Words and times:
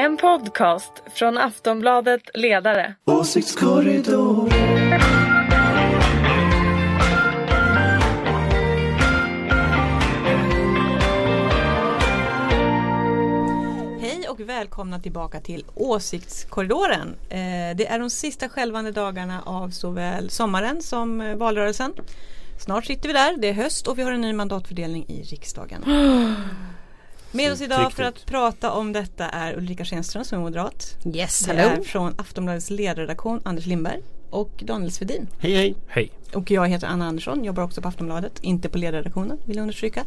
En 0.00 0.16
podcast 0.16 0.92
från 1.14 1.38
Aftonbladet 1.38 2.22
Ledare. 2.34 2.94
Åsiktskorridor. 3.04 4.50
Hej 14.00 14.28
och 14.28 14.40
välkomna 14.40 15.00
tillbaka 15.00 15.40
till 15.40 15.64
Åsiktskorridoren. 15.74 17.16
Eh, 17.28 17.76
det 17.76 17.86
är 17.86 17.98
de 17.98 18.10
sista 18.10 18.48
skälvande 18.48 18.92
dagarna 18.92 19.42
av 19.42 19.70
såväl 19.70 20.30
sommaren 20.30 20.82
som 20.82 21.20
eh, 21.20 21.36
valrörelsen. 21.36 21.92
Snart 22.58 22.86
sitter 22.86 23.08
vi 23.08 23.12
där, 23.12 23.36
det 23.36 23.48
är 23.48 23.52
höst 23.54 23.86
och 23.86 23.98
vi 23.98 24.02
har 24.02 24.12
en 24.12 24.20
ny 24.20 24.32
mandatfördelning 24.32 25.04
i 25.08 25.22
riksdagen. 25.22 25.84
Med 27.32 27.52
oss 27.52 27.60
idag 27.60 27.92
för 27.92 28.02
att 28.02 28.26
prata 28.26 28.72
om 28.72 28.92
detta 28.92 29.28
är 29.28 29.56
Ulrika 29.56 29.84
Schenström 29.84 30.24
som 30.24 30.38
är 30.38 30.42
moderat. 30.42 30.96
Yes, 31.14 31.40
Det 31.40 31.52
är 31.52 31.82
från 31.82 32.14
Aftonbladets 32.18 32.70
ledarredaktion 32.70 33.40
Anders 33.44 33.66
Lindberg 33.66 34.00
och 34.30 34.50
Daniel 34.58 34.92
Svedin. 34.92 35.26
Hej 35.38 35.54
hej! 35.54 35.74
Hej. 35.88 36.10
Och 36.34 36.50
jag 36.50 36.68
heter 36.68 36.86
Anna 36.86 37.06
Andersson, 37.06 37.44
jobbar 37.44 37.62
också 37.62 37.82
på 37.82 37.88
Aftonbladet, 37.88 38.32
inte 38.40 38.68
på 38.68 38.78
ledarredaktionen 38.78 39.38
vill 39.44 39.56
jag 39.56 39.62
understryka. 39.62 40.04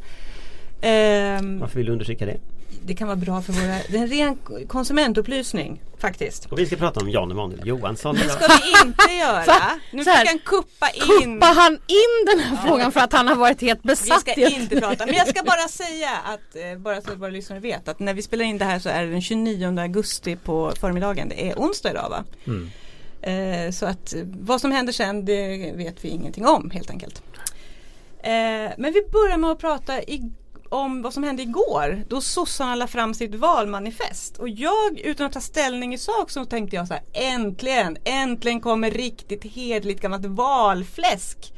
Ehm, 0.82 1.60
Varför 1.60 1.78
vill 1.78 1.86
du 1.86 1.92
understryka 1.92 2.26
det? 2.26 2.38
Det 2.86 2.94
kan 2.96 3.08
vara 3.08 3.16
bra 3.18 3.42
för 3.42 3.54
våra, 3.54 3.78
det 3.90 3.98
är 3.98 4.02
en 4.02 4.08
ren 4.08 4.38
konsumentupplysning 4.68 5.82
faktiskt. 6.00 6.46
Och 6.46 6.60
vi 6.60 6.66
ska 6.66 6.76
prata 6.76 7.00
om 7.00 7.10
Jan 7.10 7.32
Emanuel 7.32 7.68
Johansson. 7.68 8.16
Det 8.16 8.30
ska 8.30 8.48
vi 8.48 8.88
inte 8.88 9.14
göra. 9.14 9.44
Va? 9.48 9.80
Nu 9.92 10.04
fick 10.04 10.14
han 10.28 10.40
kuppa 10.46 10.90
in. 10.90 11.34
Kuppar 11.34 11.54
han 11.56 11.74
in 11.74 12.26
den 12.28 12.40
här 12.40 12.68
frågan 12.68 12.92
för 12.92 13.00
att 13.00 13.14
han 13.14 13.28
har 13.28 13.36
varit 13.36 13.62
helt 13.62 13.80
Vi 13.84 13.88
besatt? 13.88 14.20
ska 14.22 14.34
i- 14.34 14.54
inte 14.62 14.80
prata, 14.82 15.06
men 15.06 15.16
jag 15.16 15.28
ska 15.28 15.44
bara 15.44 15.68
säga 15.68 16.10
att, 16.26 16.56
eh, 16.56 16.80
bara 16.80 17.02
så 17.02 17.12
att 17.12 17.18
våra 17.18 17.30
lyssnare 17.30 17.60
vet 17.60 17.88
att 17.88 18.00
när 18.00 18.14
vi 18.14 18.22
spelar 18.22 18.46
in 18.46 18.58
det 18.58 18.66
här 18.66 18.80
så 18.80 18.90
är 18.90 19.04
det 19.06 19.12
den 19.12 19.22
29 19.22 19.80
augusti 19.82 20.36
på 20.36 20.74
förmiddagen. 20.80 21.30
Det 21.30 21.50
är 21.50 21.56
onsdag 21.56 21.90
idag 21.92 22.10
va? 22.10 22.24
Mm. 22.48 22.70
Eh, 23.22 23.72
så 23.72 23.86
att 23.86 24.14
eh, 24.14 24.22
vad 24.26 24.62
som 24.62 24.72
händer 24.72 24.94
sen 24.94 25.26
det 25.26 25.72
vet 25.76 26.06
vi 26.06 26.10
ingenting 26.10 26.46
om 26.46 26.72
helt 26.72 26.90
enkelt. 26.90 27.22
Eh, 28.24 28.72
men 28.78 28.94
vi 28.94 29.02
börjar 29.12 29.38
med 29.38 29.52
att 29.52 29.60
prata 29.60 30.02
i, 30.02 30.32
om 30.74 31.02
vad 31.02 31.14
som 31.14 31.24
hände 31.24 31.44
igår 31.44 32.04
då 32.08 32.22
sossarna 32.22 32.76
la 32.76 32.88
fram 32.88 33.14
sitt 33.14 33.36
valmanifest. 33.36 34.38
Och 34.38 34.50
jag 34.50 35.00
utan 35.00 35.26
att 35.26 35.34
ta 35.34 35.42
ställning 35.42 35.94
i 35.94 35.98
sak 35.98 36.32
så 36.32 36.46
tänkte 36.46 36.76
jag 36.76 36.88
så 36.88 36.94
här 36.94 37.04
äntligen, 37.14 37.98
äntligen 38.04 38.62
kommer 38.62 38.92
riktigt 38.92 39.44
hederligt 39.44 40.02
gammalt 40.02 40.26
valfläsk. 40.26 41.54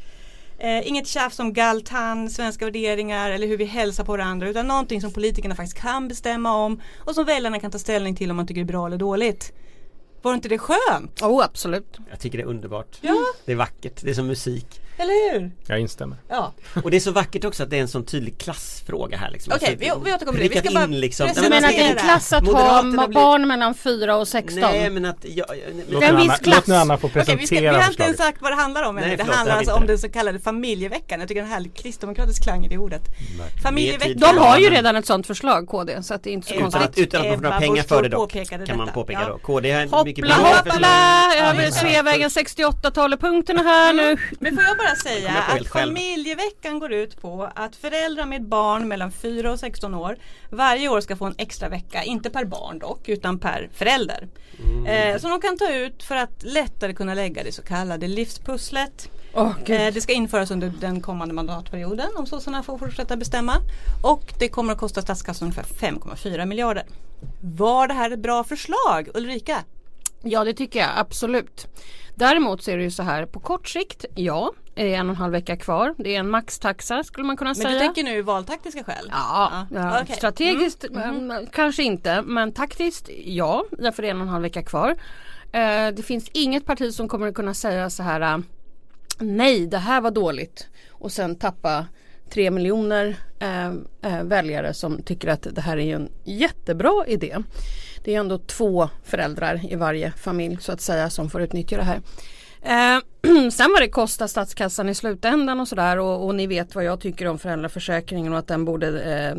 Eh, 0.58 0.88
inget 0.88 1.08
tjafs 1.08 1.40
om 1.40 1.54
galtan, 1.54 2.30
svenska 2.30 2.66
värderingar 2.66 3.32
eller 3.32 3.48
hur 3.48 3.58
vi 3.58 3.66
hälsar 3.66 4.04
på 4.04 4.12
varandra 4.12 4.50
utan 4.50 4.68
någonting 4.68 5.02
som 5.02 5.12
politikerna 5.12 5.56
faktiskt 5.56 5.78
kan 5.78 6.08
bestämma 6.08 6.58
om 6.58 6.82
och 6.98 7.16
som 7.16 7.26
väljarna 7.26 7.60
kan 7.60 7.72
ta 7.72 7.80
ställning 7.80 8.16
till 8.16 8.32
om 8.32 8.38
man 8.38 8.48
tycker 8.48 8.62
det 8.62 8.66
är 8.66 8.74
bra 8.74 8.88
eller 8.88 8.98
dåligt. 8.98 9.54
Var 10.22 10.34
inte 10.34 10.50
det 10.50 10.58
skönt? 10.58 11.22
Oh, 11.22 11.44
absolut. 11.44 11.98
Jag 12.10 12.20
tycker 12.20 12.38
det 12.38 12.44
är 12.44 12.48
underbart. 12.48 12.98
Ja. 13.02 13.16
Det 13.46 13.52
är 13.52 13.56
vackert, 13.56 14.02
det 14.04 14.10
är 14.10 14.14
som 14.14 14.28
musik. 14.28 14.82
Eller 14.98 15.32
hur? 15.34 15.52
Jag 15.68 15.80
instämmer. 15.80 16.18
Ja. 16.30 16.54
Och 16.84 16.92
det 16.92 16.98
är 16.98 17.02
så 17.02 17.12
vackert 17.12 17.46
också 17.46 17.64
att 17.64 17.70
det 17.70 17.78
är 17.78 17.82
en 17.82 17.88
sån 17.88 18.06
tydlig 18.06 18.38
klassfråga 18.38 19.18
här 19.18 19.32
liksom. 19.32 19.54
Okej, 19.56 19.68
Alltså, 19.70 20.00
vi- 20.00 20.06
vi 20.10 20.14
återkommer 20.16 20.40
till 20.40 20.50
det. 20.50 20.62
Vi 20.62 20.68
ska 20.68 20.74
bara 20.80 20.84
in 20.84 21.00
liksom. 21.00 21.28
presentera. 21.28 21.44
Du 21.44 21.50
Nej, 21.50 21.62
menar 21.62 21.70
att 21.70 21.76
det 21.76 21.82
är 21.82 21.90
en 21.90 21.96
Presentera. 21.96 22.14
klass 22.18 22.34
att 22.34 22.46
ha 22.46 22.52
Moderaterna 22.82 23.08
blir- 23.08 23.16
barn 23.16 23.48
mellan 23.48 23.74
4 23.76 24.16
och 24.18 24.28
16? 24.28 24.60
Nej 24.62 24.90
men 24.90 25.06
att 25.06 25.18
jag, 25.22 25.46
Låt 25.90 26.02
Det 26.02 26.08
är 26.08 26.10
en 26.10 26.18
viss 26.18 26.40
klass. 26.40 26.56
låt 26.56 26.68
nu 26.68 26.76
Anna 26.76 26.98
få 26.98 27.08
Okej, 27.08 27.20
vi, 27.20 27.24
ska, 27.26 27.32
vi 27.32 27.38
presentera 27.38 27.78
har 27.82 27.90
inte 27.90 28.04
ens 28.04 28.18
sagt 28.18 28.42
vad 28.42 28.52
det 28.52 28.56
handlar 28.56 28.84
om. 28.84 28.96
Nej, 28.96 29.10
Det 29.10 29.18
förlåt, 29.18 29.36
handlar 29.36 29.56
alltså 29.58 29.72
vet 29.72 29.78
om 29.78 29.84
inte. 29.84 29.94
den 29.94 30.00
så 30.00 30.10
kallade 30.10 30.40
familjeveckan. 30.40 31.20
Jag 31.20 31.28
tycker 31.30 31.42
den 31.42 31.52
här 31.52 31.66
kristdemokratisk 31.76 32.44
klang 32.44 32.66
i 32.66 32.68
det 32.68 32.78
ordet. 32.78 33.02
Familjeveckan. 33.64 34.18
De 34.18 34.38
har 34.38 34.58
ju 34.58 34.70
redan 34.70 34.96
ett 34.96 35.06
sånt 35.06 35.28
förslag 35.28 35.68
KD 35.68 36.04
så 36.04 36.14
att 36.14 36.24
det 36.24 36.30
är 36.30 36.34
inte 36.34 36.48
så 36.48 36.54
Utan 36.54 36.72
konstigt. 36.72 36.90
att, 36.92 36.98
utan 36.98 37.22
att 37.22 37.28
man 37.28 37.36
får 37.38 37.44
några 37.44 37.60
pengar 37.60 37.84
för 37.84 38.04
det 38.04 38.10
dock 38.10 38.32
kan 38.68 38.78
man 38.78 38.88
påpeka 38.88 39.28
då. 39.30 39.38
KD 39.38 39.72
har 39.72 40.06
mycket 40.06 40.26
Hoppla 40.26 40.38
bra 40.44 40.56
hoppla 40.56 40.72
förslag. 40.74 41.50
över 41.50 41.72
Sveavägen 41.72 42.30
68 42.30 42.92
talepunkterna 42.92 43.64
här 43.64 43.94
nu. 43.94 44.18
Men 44.40 44.56
får 44.56 44.64
jag 44.64 44.78
bara 44.78 44.85
säga 44.96 45.34
på 45.34 45.54
helt 45.54 45.66
att 45.66 45.72
familjeveckan 45.72 46.80
går 46.80 46.94
ut 46.94 47.22
på 47.22 47.50
att 47.56 47.76
föräldrar 47.76 48.26
med 48.26 48.44
barn 48.48 48.88
mellan 48.88 49.12
4 49.12 49.52
och 49.52 49.60
16 49.60 49.96
år 49.96 50.18
varje 50.50 50.90
år 50.90 51.02
ska 51.02 51.16
få 51.16 51.26
en 51.26 51.36
extra 51.38 51.70
vecka, 51.70 52.04
inte 52.04 52.30
per 52.30 52.46
barn 52.46 52.80
dock, 52.80 53.10
utan 53.10 53.40
per 53.40 53.70
förälder. 53.74 54.28
Mm. 54.64 54.86
Eh, 54.86 55.20
som 55.20 55.30
de 55.30 55.42
kan 55.42 55.58
ta 55.58 55.74
ut 55.74 56.04
för 56.04 56.16
att 56.16 56.44
lättare 56.44 56.94
kunna 56.94 57.14
lägga 57.14 57.44
det 57.44 57.52
så 57.52 57.62
kallade 57.62 58.08
livspusslet. 58.08 59.10
Gud. 59.66 59.82
Eh, 59.82 59.94
det 59.94 60.02
ska 60.02 60.14
införas 60.14 60.52
under 60.52 60.74
den 60.80 61.02
kommande 61.02 61.34
mandatperioden 61.34 62.10
om 62.16 62.26
sossarna 62.26 62.64
får 62.64 62.78
fortsätta 62.78 63.16
bestämma. 63.16 63.54
Och 64.04 64.34
det 64.40 64.50
kommer 64.50 64.74
att 64.74 64.80
kosta 64.80 65.02
statskassan 65.02 65.46
ungefär 65.46 65.64
5,4 65.64 66.46
miljarder. 66.46 66.86
Var 67.42 67.88
det 67.88 67.94
här 67.94 68.12
ett 68.12 68.20
bra 68.20 68.44
förslag 68.44 69.10
Ulrika? 69.14 69.64
Ja 70.24 70.44
det 70.44 70.54
tycker 70.54 70.80
jag 70.80 70.90
absolut. 70.96 71.68
Däremot 72.16 72.64
så 72.64 72.72
är 72.72 72.78
det 72.78 72.84
ju 72.84 72.92
så 72.92 73.04
här 73.04 73.26
på 73.26 73.40
kort 73.40 73.68
sikt, 73.68 74.06
ja, 74.16 74.54
är 74.76 74.86
en 75.00 75.10
och 75.10 75.16
en 75.16 75.22
halv 75.22 75.32
vecka 75.32 75.58
kvar. 75.58 75.96
Det 75.98 76.16
är 76.16 76.20
en 76.20 76.30
maxtaxa 76.30 77.04
skulle 77.04 77.28
man 77.28 77.38
kunna 77.38 77.50
Men 77.50 77.56
säga. 77.56 77.70
du 77.70 77.80
tänker 77.80 78.04
nu 78.04 78.22
valtaktiska 78.22 78.84
skäl? 78.84 79.10
Ja, 79.12 79.68
ja. 79.72 80.02
okej. 80.02 80.16
strategiskt 80.16 80.84
Mm. 80.84 81.32
eh, 81.32 81.38
kanske 81.52 81.84
inte 81.84 82.22
men 82.22 82.52
taktiskt 82.54 83.10
ja, 83.26 83.66
därför 83.72 84.02
det 84.02 84.08
är 84.08 84.12
en 84.12 84.18
och 84.18 84.24
en 84.28 84.30
halv 84.30 84.44
vecka 84.44 84.64
kvar. 84.64 84.96
Eh, 85.52 85.88
det 85.96 86.06
finns 86.06 86.30
inget 86.34 86.66
parti 86.66 86.94
som 86.94 87.08
kommer 87.08 87.28
att 87.28 87.36
kunna 87.36 87.54
säga 87.54 87.90
så 87.90 88.04
här 88.04 88.22
eh, 88.22 88.38
nej 89.20 89.68
det 89.68 89.78
här 89.78 90.02
var 90.02 90.12
dåligt 90.12 90.68
och 90.92 91.12
sen 91.12 91.36
tappa 91.36 91.86
tre 92.30 92.52
miljoner 92.52 93.16
eh, 93.40 93.68
eh, 94.02 94.24
väljare 94.24 94.74
som 94.74 95.02
tycker 95.02 95.28
att 95.28 95.48
det 95.52 95.62
här 95.62 95.78
är 95.78 95.96
en 95.96 96.10
jättebra 96.24 97.04
idé. 97.08 97.38
Det 98.04 98.16
är 98.16 98.20
ändå 98.20 98.38
två 98.38 98.90
föräldrar 99.04 99.72
i 99.72 99.76
varje 99.76 100.12
familj 100.12 100.58
så 100.62 100.72
att 100.72 100.82
säga 100.82 101.10
som 101.10 101.30
får 101.30 101.42
utnyttja 101.42 101.78
det 101.78 101.84
här. 101.84 102.02
Eh, 102.66 103.00
sen 103.52 103.72
vad 103.72 103.82
det 103.82 103.90
kostar 103.90 104.28
statskassan 104.28 104.90
i 104.90 104.96
slutändan 104.96 105.60
och 105.60 105.68
sådär 105.68 106.00
och, 106.00 106.26
och 106.26 106.36
ni 106.36 106.48
vet 106.48 106.76
vad 106.76 106.84
jag 106.84 107.00
tycker 107.00 107.28
om 107.28 107.40
föräldraförsäkringen 107.40 108.34
och 108.34 108.40
att 108.40 108.48
den 108.48 108.66
borde 108.66 109.02
eh, 109.02 109.36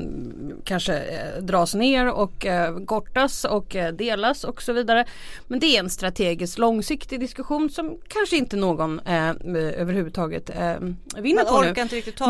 kanske 0.64 0.98
eh, 0.98 1.42
dras 1.42 1.74
ner 1.74 2.12
och 2.12 2.46
eh, 2.46 2.78
kortas 2.84 3.44
och 3.44 3.76
eh, 3.76 3.92
delas 3.92 4.44
och 4.44 4.62
så 4.62 4.72
vidare. 4.72 5.04
Men 5.46 5.60
det 5.60 5.66
är 5.66 5.80
en 5.80 5.90
strategisk 5.90 6.58
långsiktig 6.58 7.20
diskussion 7.20 7.70
som 7.70 7.98
kanske 8.08 8.36
inte 8.36 8.56
någon 8.56 9.00
eh, 9.00 9.30
överhuvudtaget 9.54 10.50
eh, 10.50 10.74
vinner 11.16 11.44
Man 11.44 11.52
på 11.52 11.62
nu. 11.62 11.72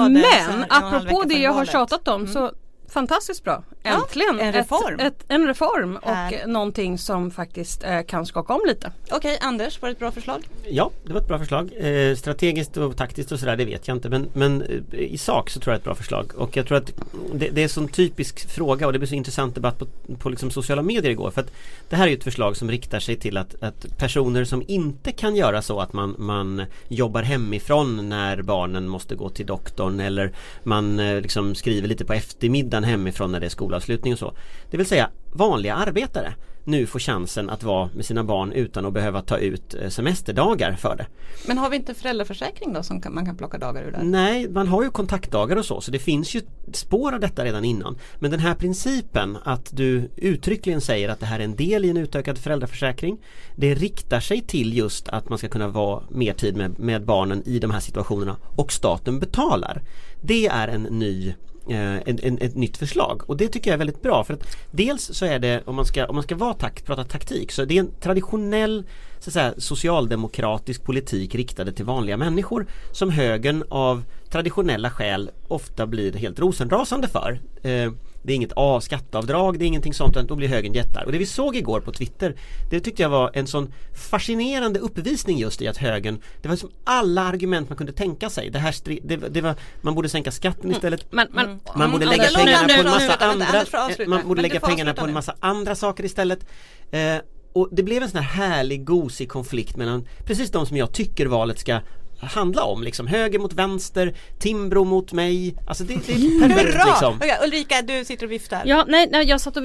Men 0.09 0.65
halv 0.69 0.97
apropå 0.97 1.23
det 1.27 1.39
jag 1.39 1.53
har 1.53 1.65
tjatat 1.65 2.09
om 2.09 2.27
så 2.27 2.53
fantastiskt 2.89 3.45
bra. 3.45 3.65
Ja, 3.87 4.03
Äntligen 4.03 4.41
en 4.41 4.53
reform. 4.53 5.01
Ett, 5.01 5.07
ett, 5.07 5.25
en 5.29 5.47
reform 5.47 5.97
och 5.97 6.49
någonting 6.49 6.99
som 6.99 7.31
faktiskt 7.31 7.85
eh, 7.85 8.03
kan 8.03 8.27
skaka 8.27 8.55
om 8.55 8.61
lite. 8.67 8.93
Okej 9.11 9.39
Anders, 9.41 9.83
var 9.83 9.89
det 9.89 9.93
ett 9.93 9.99
bra 9.99 10.11
förslag? 10.11 10.49
Ja, 10.69 10.91
det 11.05 11.13
var 11.13 11.21
ett 11.21 11.29
bra 11.29 11.39
förslag. 11.39 11.71
Eh, 11.77 12.17
strategiskt 12.17 12.77
och 12.77 12.97
taktiskt 12.97 13.33
och 13.33 13.41
sådär, 13.41 13.57
det 13.57 13.65
vet 13.65 13.89
jag 13.89 13.97
inte. 13.97 14.09
Men, 14.09 14.29
men 14.33 14.63
eh, 14.63 14.99
i 14.99 15.19
sak 15.19 15.51
så 15.51 15.61
tror 15.61 15.73
jag 15.73 15.77
det 15.77 15.79
är 15.79 15.81
ett 15.81 15.85
bra 15.85 15.95
förslag. 15.95 16.33
Och 16.37 16.57
jag 16.57 16.67
tror 16.67 16.79
att 16.79 16.93
det, 17.35 17.49
det 17.49 17.61
är 17.61 17.63
en 17.63 17.69
sån 17.69 17.89
typisk 17.89 18.51
fråga 18.51 18.87
och 18.87 18.93
det 18.93 18.99
blir 18.99 19.09
så 19.09 19.15
intressant 19.15 19.55
debatt 19.55 19.79
på, 19.79 19.87
på 20.19 20.29
liksom 20.29 20.51
sociala 20.51 20.83
medier 20.83 21.11
igår. 21.11 21.31
För 21.31 21.41
att 21.41 21.51
det 21.89 21.97
här 21.97 22.05
är 22.05 22.09
ju 22.09 22.17
ett 22.17 22.25
förslag 22.25 22.57
som 22.57 22.71
riktar 22.71 23.01
sig 23.01 23.17
till 23.17 23.37
att, 23.37 23.63
att 23.63 23.99
personer 23.99 24.45
som 24.45 24.63
inte 24.69 25.13
kan 25.13 25.37
göra 25.37 25.63
så 25.63 25.81
att 25.81 25.93
man, 25.93 26.15
man 26.19 26.63
jobbar 26.89 27.23
hemifrån 27.23 28.09
när 28.09 28.43
barnen 28.43 28.89
måste 28.89 29.15
gå 29.15 29.29
till 29.29 29.47
doktorn 29.47 30.01
eller 30.01 30.33
man 30.63 31.01
eh, 31.01 31.21
liksom 31.21 31.55
skriver 31.55 31.89
lite 31.89 32.05
på 32.05 32.13
eftermiddagen 32.13 32.85
hemifrån 32.85 33.33
när 33.33 33.41
det 33.41 33.47
är 33.47 33.51
skolavslutning 33.81 34.13
och 34.13 34.19
så. 34.19 34.35
Det 34.71 34.77
vill 34.77 34.87
säga 34.87 35.11
vanliga 35.33 35.75
arbetare 35.75 36.35
nu 36.67 36.87
får 36.87 36.99
chansen 36.99 37.51
att 37.51 37.63
vara 37.63 37.91
med 37.95 38.05
sina 38.05 38.25
barn 38.25 38.53
utan 38.53 38.87
att 38.87 38.93
behöva 38.93 39.23
ta 39.23 39.39
ut 39.39 39.75
eh, 39.75 39.89
semesterdagar 39.89 40.73
för 40.73 40.97
det. 40.97 41.07
Men 41.47 41.59
har 41.59 41.71
vi 41.71 41.77
inte 41.77 41.95
föräldraförsäkring 41.95 42.73
då 42.73 42.83
som 42.83 43.03
man 43.11 43.27
kan 43.27 43.37
plocka 43.37 43.59
dagar 43.59 43.83
ur 43.83 43.93
där? 43.93 44.03
Nej, 44.03 44.49
man 44.49 44.69
har 44.69 44.83
ju 44.83 44.91
kontaktdagar 44.91 45.57
och 45.57 45.65
så 45.65 45.81
så 45.81 45.91
det 45.91 45.99
finns 45.99 46.35
ju 46.35 46.41
spår 46.73 47.15
av 47.15 47.21
detta 47.21 47.45
redan 47.45 47.65
innan. 47.65 47.99
Men 48.19 48.31
den 48.31 48.41
här 48.41 48.55
principen 48.55 49.39
att 49.45 49.77
du 49.77 50.11
uttryckligen 50.17 50.81
säger 50.81 51.09
att 51.09 51.21
det 51.21 51.27
här 51.27 51.41
är 51.41 51.45
en 51.45 51.57
del 51.57 51.85
i 51.85 51.91
en 51.91 51.97
utökad 51.97 52.39
föräldraförsäkring 52.39 53.19
Det 53.57 53.75
riktar 53.75 54.21
sig 54.21 54.41
till 54.41 54.77
just 54.77 55.09
att 55.09 55.29
man 55.29 55.39
ska 55.39 55.49
kunna 55.49 55.69
vara 55.69 56.03
mer 56.11 56.33
tid 56.33 56.57
med, 56.57 56.79
med 56.79 57.05
barnen 57.05 57.43
i 57.47 57.59
de 57.59 57.71
här 57.71 57.81
situationerna 57.81 58.37
och 58.57 58.73
staten 58.73 59.19
betalar. 59.19 59.83
Det 60.21 60.47
är 60.47 60.69
en 60.69 60.83
ny 60.83 61.35
Eh, 61.71 61.97
en, 62.09 62.19
en, 62.23 62.39
ett 62.39 62.55
nytt 62.55 62.77
förslag 62.77 63.23
och 63.27 63.37
det 63.37 63.49
tycker 63.49 63.71
jag 63.71 63.75
är 63.75 63.79
väldigt 63.79 64.03
bra 64.03 64.25
för 64.25 64.35
att 64.35 64.57
dels 64.71 65.03
så 65.15 65.27
är 65.27 65.39
det 65.39 65.63
om 65.65 65.77
man 65.77 65.85
ska, 65.85 66.07
om 66.07 66.15
man 66.15 66.23
ska 66.23 66.35
vara 66.35 66.55
takt, 66.55 66.87
prata 66.87 67.05
taktik 67.05 67.53
så 67.53 67.65
det 67.65 67.77
är 67.77 67.81
en 67.81 67.91
traditionell 68.01 68.85
så 69.19 69.31
att 69.31 69.35
säga, 69.35 69.55
socialdemokratisk 69.59 70.85
politik 70.85 71.35
riktade 71.35 71.73
till 71.73 71.85
vanliga 71.85 72.17
människor 72.17 72.67
som 72.93 73.11
högern 73.11 73.65
av 73.69 74.05
traditionella 74.31 74.91
skäl 74.91 75.31
ofta 75.49 75.87
blir 75.87 76.13
helt 76.13 76.39
rosenrasande 76.39 77.09
för. 77.09 77.41
Eh, 77.63 77.93
det 78.27 78.33
är 78.33 78.35
inget 78.35 78.53
A 78.57 78.81
skatteavdrag, 78.81 79.59
det 79.59 79.65
är 79.65 79.67
ingenting 79.67 79.95
sånt 79.95 80.17
utan 80.17 80.27
då 80.27 80.35
blir 80.35 80.49
högern 80.49 80.73
jättar. 80.73 81.05
Och 81.05 81.13
det 81.13 81.19
vi 81.19 81.27
såg 81.27 81.57
igår 81.57 81.81
på 81.81 81.93
Twitter 81.93 82.35
Det 82.71 82.81
tyckte 82.81 83.03
jag 83.03 83.11
var 83.11 83.31
en 83.35 83.47
sån 83.47 83.73
fascinerande 84.11 84.81
uppvisning 84.81 85.39
just 85.39 85.63
i 85.63 85.69
att 85.69 85.77
högern 85.77 86.19
Det 86.43 86.49
var 86.49 86.57
som 86.57 86.71
alla 86.85 87.23
argument 87.23 87.69
man 87.69 87.77
kunde 87.77 87.93
tänka 87.93 88.31
sig. 88.31 88.51
Det 88.51 88.59
här 88.59 88.75
det, 89.05 89.17
det 89.17 89.41
var, 89.41 89.55
man 89.81 89.95
borde 89.95 90.09
sänka 90.09 90.31
skatten 90.31 90.71
istället 90.71 91.13
Men, 91.13 91.29
men, 91.31 91.61
man 91.77 91.91
borde 91.91 92.07
Mm. 92.07 92.19
lägga 92.19 92.29
Anders, 92.29 92.35
pengarna 92.35 92.69
på 92.69 92.81
en 92.81 92.85
massa 92.87 93.09
vänta, 93.09 93.27
vänta, 93.29 93.47
Anders 93.47 93.69
får 93.69 93.79
andra. 93.79 94.07
Man 94.07 94.29
borde 94.29 94.43
lägga 94.43 94.61
pengarna 94.61 94.95
på 94.95 95.01
en 95.01 95.07
nu. 95.07 95.13
massa 95.13 95.35
andra 95.41 95.75
saker 95.75 96.05
istället 96.05 96.47
eh, 96.91 97.17
Och 97.53 97.69
det 97.73 97.83
blev 97.83 98.03
en 98.03 98.11
sån 98.11 98.23
här 98.23 98.47
härlig 98.47 98.85
gosig 98.85 99.29
konflikt 99.29 99.77
mellan 99.77 100.09
Precis 100.25 100.51
de 100.51 100.67
som 100.67 100.77
jag 100.77 100.93
tycker 100.93 101.27
valet 101.27 101.59
ska 101.59 101.81
handla 102.21 102.65
om 102.65 102.83
liksom 102.83 103.07
höger 103.07 103.39
mot 103.39 103.53
vänster 103.53 104.17
Timbro 104.39 104.85
mot 104.85 105.13
mig 105.13 105.57
Alltså 105.67 105.85
det, 105.85 105.95
det 106.07 106.13
är 106.13 106.41
perfekt 106.49 106.75
Bra! 106.75 106.85
liksom 106.87 107.15
Okej, 107.17 107.39
Ulrika, 107.45 107.83
du 107.83 108.05
sitter 108.05 108.27
och 108.27 108.33
viftar. 108.33 108.63
Ja, 108.65 108.85
nej, 108.89 109.09
nej, 109.13 109.27
jag 109.27 109.41
satt 109.41 109.57
och 109.57 109.65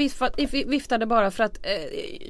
viftade, 0.66 1.06
bara 1.06 1.32
för 1.32 1.44
att 1.44 1.66
eh, 1.66 1.72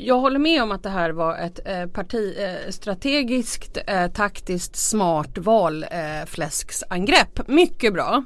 jag 0.05 0.19
håller 0.19 0.39
med 0.39 0.63
om 0.63 0.71
att 0.71 0.83
det 0.83 0.89
här 0.89 1.09
var 1.09 1.37
ett 1.37 1.59
eh, 1.65 1.85
parti, 1.85 2.35
eh, 2.39 2.71
strategiskt, 2.71 3.77
eh, 3.87 4.07
taktiskt 4.07 4.75
smart 4.75 5.37
valfläsksangrepp. 5.37 7.39
Eh, 7.39 7.45
Mycket 7.47 7.93
bra. 7.93 8.23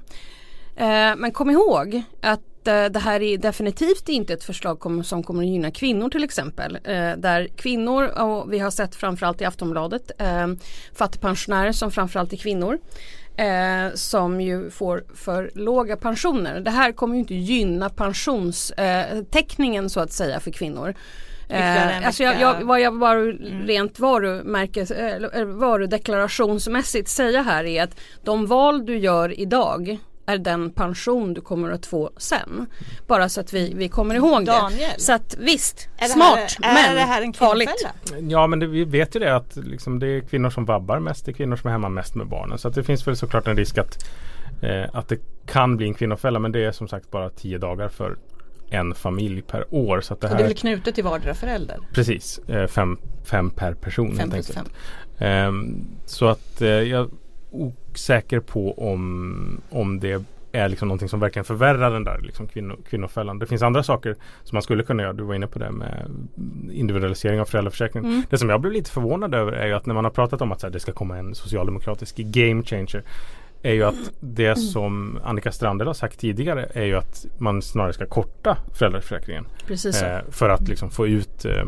Eh, 0.76 1.16
men 1.18 1.32
kom 1.32 1.50
ihåg 1.50 2.02
att 2.22 2.42
det 2.66 3.00
här 3.00 3.22
är 3.22 3.38
definitivt 3.38 4.10
inte 4.10 4.34
ett 4.34 4.44
förslag 4.44 5.06
som 5.06 5.24
kommer 5.24 5.44
att 5.44 5.50
gynna 5.50 5.72
kvinnor 5.72 6.10
till 6.10 6.24
exempel. 6.24 6.76
Eh, 6.84 7.12
där 7.18 7.48
kvinnor, 7.56 8.04
och 8.04 8.54
vi 8.54 8.60
har 8.60 8.72
sett 8.72 8.96
framförallt 8.96 9.42
i 9.42 9.46
Aftonbladet, 9.46 10.12
eh, 10.18 10.48
fattigpensionärer 10.96 11.72
som 11.72 11.92
framförallt 11.92 12.34
är 12.34 12.38
kvinnor. 12.38 12.80
Eh, 13.38 13.94
som 13.94 14.42
ju 14.42 14.70
får 14.70 15.04
för 15.16 15.52
låga 15.56 15.98
pensioner. 15.98 16.60
Det 16.60 16.72
här 16.72 16.92
kommer 16.92 17.16
ju 17.16 17.20
inte 17.20 17.36
gynna 17.36 17.90
pensionstäckningen 17.90 19.84
eh, 19.84 19.88
så 19.88 20.00
att 20.00 20.12
säga 20.12 20.40
för 20.40 20.52
kvinnor. 20.52 20.96
Eh, 21.50 22.06
alltså 22.08 22.24
jag, 22.24 22.42
jag, 22.42 22.64
vad 22.64 22.82
jag 22.82 23.00
bara 23.00 23.20
rent 23.66 24.00
varumärkes, 24.00 24.92
eh, 24.92 25.46
varudeklarationsmässigt 25.46 27.10
säga 27.10 27.42
här 27.42 27.64
är 27.64 27.84
att 27.84 28.00
de 28.24 28.46
val 28.46 28.86
du 28.86 28.98
gör 28.98 29.40
idag 29.40 30.00
är 30.26 30.38
den 30.38 30.70
pension 30.72 31.34
du 31.34 31.42
kommer 31.42 31.70
att 31.72 31.86
få 31.86 32.12
sen. 32.18 32.66
Bara 33.08 33.30
så 33.30 33.42
att 33.42 33.54
vi, 33.54 33.74
vi 33.76 33.90
kommer 33.90 34.16
ihåg 34.16 34.46
Daniel. 34.46 34.80
det. 34.98 35.02
Så 35.02 35.14
att 35.14 35.36
visst, 35.40 35.90
Är 35.98 36.06
smart 36.08 36.58
här, 36.62 36.74
men 36.74 36.92
är 36.92 36.96
det 36.96 37.02
här 37.02 37.22
en 37.22 37.34
farligt. 37.34 37.70
kvinnofälla? 38.10 38.32
Ja 38.32 38.48
men 38.48 38.60
det, 38.60 38.68
vi 38.68 38.84
vet 38.86 39.16
ju 39.16 39.20
det 39.20 39.36
att 39.36 39.56
liksom, 39.56 40.00
det 40.00 40.08
är 40.08 40.22
kvinnor 40.22 40.50
som 40.50 40.66
vabbar 40.66 41.00
mest, 41.00 41.26
det 41.26 41.32
är 41.32 41.34
kvinnor 41.34 41.56
som 41.56 41.68
är 41.68 41.72
hemma 41.72 41.90
mest 41.90 42.16
med 42.16 42.28
barnen. 42.28 42.58
Så 42.58 42.68
att 42.68 42.76
det 42.76 42.84
finns 42.84 43.08
väl 43.08 43.18
såklart 43.18 43.48
en 43.48 43.58
risk 43.58 43.78
att, 43.78 43.98
eh, 44.62 44.84
att 44.94 45.08
det 45.10 45.18
kan 45.46 45.78
bli 45.78 45.88
en 45.88 45.94
kvinnofälla 45.94 46.40
men 46.40 46.52
det 46.52 46.64
är 46.66 46.72
som 46.72 46.88
sagt 46.88 47.12
bara 47.12 47.30
tio 47.30 47.58
dagar 47.58 47.88
för 47.90 48.18
en 48.70 48.96
familj 48.96 49.42
per 49.42 49.66
år. 49.74 50.02
Så 50.02 50.14
att 50.14 50.22
det 50.22 50.28
Och 50.28 50.32
det 50.32 50.36
är 50.36 50.42
här, 50.42 50.48
väl 50.48 50.58
knutet 50.58 50.96
till 50.96 51.04
vardera 51.04 51.34
förälder? 51.34 51.80
precis, 51.94 52.40
eh, 52.48 52.68
fem, 52.68 52.98
fem 53.24 53.50
per 53.50 53.74
person. 53.74 54.08
Fem 54.08 54.18
helt 54.18 54.32
plus 54.48 54.58
enkelt. 54.58 54.76
fem. 55.18 55.28
Ehm, 55.28 55.86
så 56.06 56.26
att 56.28 56.62
eh, 56.62 56.68
jag 56.70 57.10
osäker 57.56 58.40
på 58.40 58.90
om, 58.92 59.62
om 59.70 60.00
det 60.00 60.26
är 60.56 60.70
liksom 60.70 60.88
någonting 60.88 61.10
som 61.10 61.20
verkligen 61.20 61.46
förvärrar 61.46 61.92
den 61.92 62.04
där 62.04 62.22
liksom 62.22 62.48
kvinno, 62.48 62.76
kvinnofällan. 62.90 63.40
Det 63.40 63.46
finns 63.46 63.62
andra 63.62 63.84
saker 63.84 64.16
som 64.44 64.56
man 64.56 64.62
skulle 64.62 64.84
kunna 64.84 65.04
göra. 65.04 65.14
Du 65.14 65.24
var 65.24 65.36
inne 65.36 65.48
på 65.48 65.60
det 65.60 65.72
med 65.72 66.10
individualisering 66.72 67.42
av 67.42 67.46
föräldraförsäkringen. 67.46 68.12
Mm. 68.12 68.24
Det 68.30 68.38
som 68.38 68.50
jag 68.50 68.62
blev 68.62 68.74
lite 68.74 68.92
förvånad 68.92 69.36
över 69.36 69.52
är 69.52 69.68
ju 69.68 69.74
att 69.74 69.86
när 69.86 69.94
man 69.94 70.04
har 70.04 70.12
pratat 70.12 70.42
om 70.42 70.52
att 70.52 70.64
här, 70.64 70.70
det 70.70 70.80
ska 70.80 70.92
komma 70.92 71.18
en 71.18 71.36
socialdemokratisk 71.36 72.18
game 72.18 72.64
changer 72.64 73.04
är 73.62 73.74
ju 73.74 73.84
att 73.84 74.12
det 74.20 74.56
som 74.56 75.20
Annika 75.24 75.52
Strandhäll 75.52 75.88
har 75.88 75.94
sagt 75.94 76.20
tidigare 76.20 76.70
är 76.74 76.86
ju 76.86 76.96
att 76.96 77.26
man 77.38 77.62
snarare 77.62 77.94
ska 77.94 78.06
korta 78.06 78.58
föräldraförsäkringen. 78.74 79.48
Precis. 79.68 80.02
Eh, 80.02 80.20
för 80.30 80.50
att 80.50 80.68
liksom 80.68 80.90
få 80.90 81.08
ut 81.08 81.46
eh, 81.46 81.64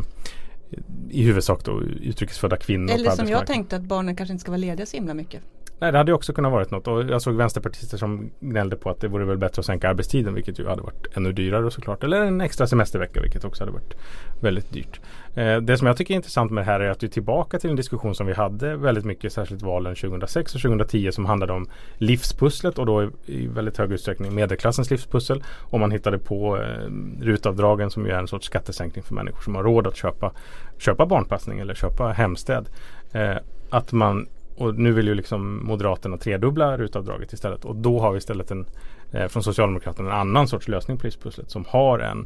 i 1.09 1.23
huvudsak 1.23 1.65
då 1.65 1.81
utrikesfödda 1.81 2.57
kvinnor 2.57 2.93
Eller 2.93 3.11
som 3.11 3.27
jag 3.27 3.47
tänkte 3.47 3.75
att 3.75 3.81
barnen 3.81 4.15
kanske 4.15 4.31
inte 4.31 4.41
ska 4.41 4.51
vara 4.51 4.57
lediga 4.57 4.85
så 4.85 4.97
himla 4.97 5.13
mycket. 5.13 5.41
Nej 5.79 5.91
det 5.91 5.97
hade 5.97 6.11
ju 6.11 6.15
också 6.15 6.33
kunnat 6.33 6.51
varit 6.51 6.71
något 6.71 6.87
och 6.87 7.03
jag 7.03 7.21
såg 7.21 7.35
vänsterpartister 7.35 7.97
som 7.97 8.29
gnällde 8.39 8.75
på 8.75 8.89
att 8.89 9.01
det 9.01 9.07
vore 9.07 9.25
väl 9.25 9.37
bättre 9.37 9.59
att 9.59 9.65
sänka 9.65 9.89
arbetstiden 9.89 10.33
vilket 10.33 10.59
ju 10.59 10.67
hade 10.67 10.81
varit 10.81 11.17
ännu 11.17 11.31
dyrare 11.31 11.71
såklart. 11.71 12.03
Eller 12.03 12.21
en 12.21 12.41
extra 12.41 12.67
semestervecka 12.67 13.21
vilket 13.21 13.45
också 13.45 13.63
hade 13.63 13.71
varit 13.71 13.93
väldigt 14.41 14.73
dyrt. 14.73 15.01
Eh, 15.35 15.57
det 15.57 15.77
som 15.77 15.87
jag 15.87 15.97
tycker 15.97 16.13
är 16.13 16.15
intressant 16.15 16.51
med 16.51 16.61
det 16.61 16.65
här 16.65 16.79
är 16.79 16.89
att 16.89 17.03
vi 17.03 17.07
är 17.07 17.11
tillbaka 17.11 17.59
till 17.59 17.69
en 17.69 17.75
diskussion 17.75 18.15
som 18.15 18.27
vi 18.27 18.33
hade 18.33 18.75
väldigt 18.75 19.05
mycket 19.05 19.33
särskilt 19.33 19.61
valen 19.61 19.95
2006 19.95 20.55
och 20.55 20.61
2010 20.61 21.11
som 21.11 21.25
handlade 21.25 21.53
om 21.53 21.69
livspusslet 21.97 22.79
och 22.79 22.85
då 22.85 23.03
i, 23.03 23.09
i 23.25 23.47
väldigt 23.47 23.77
hög 23.77 23.91
utsträckning 23.91 24.35
medelklassens 24.35 24.91
livspussel. 24.91 25.43
Och 25.59 25.79
man 25.79 25.91
hittade 25.91 26.17
på 26.17 26.57
eh, 26.57 26.91
rutavdragen 27.21 27.91
som 27.91 28.05
ju 28.05 28.11
är 28.11 28.19
en 28.19 28.27
sorts 28.27 28.45
skattesänkning 28.45 29.03
för 29.03 29.13
människor 29.13 29.41
som 29.41 29.55
har 29.55 29.63
råd 29.63 29.87
att 29.87 29.95
köpa, 29.95 30.31
köpa 30.77 31.05
barnpassning 31.05 31.59
eller 31.59 31.73
köpa 31.73 32.07
hemstäd. 32.07 32.69
Eh, 33.11 33.37
att 33.69 33.91
man 33.91 34.27
och 34.57 34.75
nu 34.75 34.91
vill 34.91 35.07
ju 35.07 35.15
liksom 35.15 35.65
Moderaterna 35.65 36.17
tredubbla 36.17 36.77
rutavdraget 36.77 37.33
istället 37.33 37.65
och 37.65 37.75
då 37.75 37.99
har 37.99 38.11
vi 38.11 38.17
istället 38.17 38.51
en 38.51 38.65
eh, 39.11 39.27
från 39.27 39.43
Socialdemokraterna 39.43 40.09
en 40.09 40.19
annan 40.19 40.47
sorts 40.47 40.67
lösning 40.67 40.97
på 40.97 41.03
livspusslet 41.07 41.51
som 41.51 41.65
har 41.67 41.99
en 41.99 42.25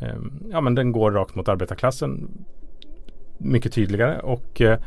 eh, 0.00 0.16
ja 0.50 0.60
men 0.60 0.74
den 0.74 0.92
går 0.92 1.12
rakt 1.12 1.34
mot 1.34 1.48
arbetarklassen 1.48 2.28
mycket 3.38 3.72
tydligare 3.72 4.20
och 4.20 4.60
eh, 4.60 4.78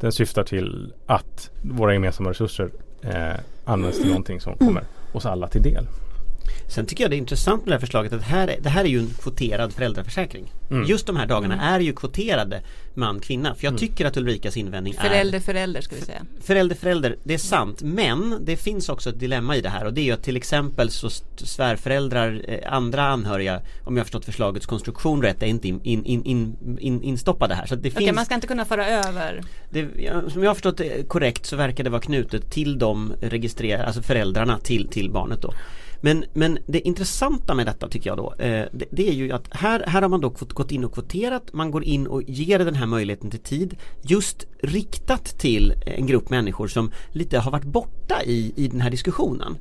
den 0.00 0.12
syftar 0.12 0.44
till 0.44 0.92
att 1.06 1.50
våra 1.62 1.92
gemensamma 1.92 2.30
resurser 2.30 2.70
eh, 3.02 3.40
används 3.64 3.98
till 3.98 4.08
någonting 4.08 4.40
som 4.40 4.54
kommer 4.58 4.82
oss 5.12 5.26
alla 5.26 5.48
till 5.48 5.62
del. 5.62 5.86
Sen 6.68 6.86
tycker 6.86 7.04
jag 7.04 7.10
det 7.10 7.16
är 7.16 7.18
intressant 7.18 7.64
med 7.64 7.70
det 7.70 7.74
här 7.74 7.80
förslaget 7.80 8.12
att 8.12 8.22
här, 8.22 8.48
är- 8.48 8.60
det 8.60 8.68
här 8.68 8.84
är 8.84 8.88
ju 8.88 8.98
en 8.98 9.10
kvoterad 9.22 9.72
föräldraförsäkring. 9.72 10.52
Mm. 10.70 10.86
Just 10.88 11.06
de 11.06 11.16
här 11.16 11.26
dagarna 11.26 11.60
är 11.60 11.80
ju 11.80 11.92
kvoterade 11.92 12.62
man-kvinna. 12.94 13.54
För 13.54 13.64
jag 13.64 13.70
Mm. 13.70 13.78
tycker 13.78 14.04
att 14.06 14.16
Ulrikas 14.16 14.56
invändning 14.56 14.94
är 14.98 15.00
Förälder, 15.08 15.40
förälder 15.40 15.80
ska 15.80 15.94
vi 15.96 16.02
säga. 16.02 16.22
Förälder, 16.40 16.76
förälder, 16.76 17.16
det 17.24 17.34
är 17.34 17.38
sant 17.38 17.82
men 17.82 18.38
det 18.44 18.56
finns 18.56 18.88
också 18.88 19.10
ett 19.10 19.18
dilemma 19.20 19.56
i 19.56 19.60
det 19.60 19.68
här 19.68 19.84
och 19.84 19.92
det 19.92 20.00
är 20.00 20.04
ju 20.04 20.12
att 20.12 20.22
till 20.22 20.36
exempel 20.36 20.90
så 20.90 21.10
svärföräldrar, 21.36 22.44
eh, 22.48 22.72
andra 22.72 23.02
anhöriga 23.02 23.60
om 23.84 23.96
jag 23.96 24.00
har 24.00 24.04
förstått 24.04 24.24
förslagets 24.24 24.66
konstruktion 24.66 25.22
rätt 25.22 25.42
är 25.42 25.46
inte 25.46 25.68
in, 25.68 25.80
in, 25.84 26.04
in, 26.04 26.24
in, 26.24 26.56
in, 26.80 27.02
instoppade 27.02 27.54
här. 27.54 27.66
Så 27.66 27.74
det 27.74 27.88
Okej, 27.88 28.06
finns, 28.06 28.16
man 28.16 28.24
ska 28.24 28.34
inte 28.34 28.46
kunna 28.46 28.64
föra 28.64 28.88
över. 28.88 29.42
det, 29.70 29.88
ja, 29.96 30.30
som 30.30 30.42
jag 30.42 30.50
har 30.50 30.54
förstått 30.54 30.76
det 30.76 31.08
korrekt 31.08 31.46
så 31.46 31.56
verkar 31.56 31.84
det 31.84 31.90
vara 31.90 32.00
knutet 32.00 32.50
till 32.50 32.78
de 32.78 33.12
registrerar, 33.20 33.84
alltså 33.84 34.02
föräldrarna 34.02 34.58
till, 34.58 34.88
till 34.88 35.10
barnet 35.10 35.42
då. 35.42 35.52
Men, 36.00 36.24
men 36.32 36.58
det 36.66 36.80
intressanta 36.80 37.54
med 37.54 37.66
detta 37.66 37.88
tycker 37.88 38.10
jag 38.10 38.16
då 38.16 38.34
eh, 38.38 38.66
det, 38.72 38.84
det 38.90 39.08
är 39.08 39.12
ju 39.12 39.32
att 39.32 39.48
här, 39.50 39.84
här 39.86 40.02
har 40.02 40.08
man 40.08 40.20
då 40.20 40.28
gått 40.28 40.72
in 40.72 40.84
och 40.84 40.94
kvoterat. 40.94 41.52
Man 41.52 41.70
går 41.70 41.84
in 41.84 42.06
och 42.06 42.22
ger 42.22 42.58
den 42.58 42.74
här 42.74 42.86
möjligheten 42.86 43.30
till 43.30 43.40
tid. 43.40 43.76
Just 44.02 44.46
riktat 44.62 45.24
till 45.24 45.74
en 45.86 46.06
grupp 46.06 46.30
människor 46.30 46.68
som 46.68 46.92
lite 47.12 47.38
har 47.38 47.50
varit 47.50 47.64
borta 47.64 48.22
i, 48.24 48.52
i 48.56 48.68
den 48.68 48.80
här 48.80 48.90
diskussionen. 48.90 49.56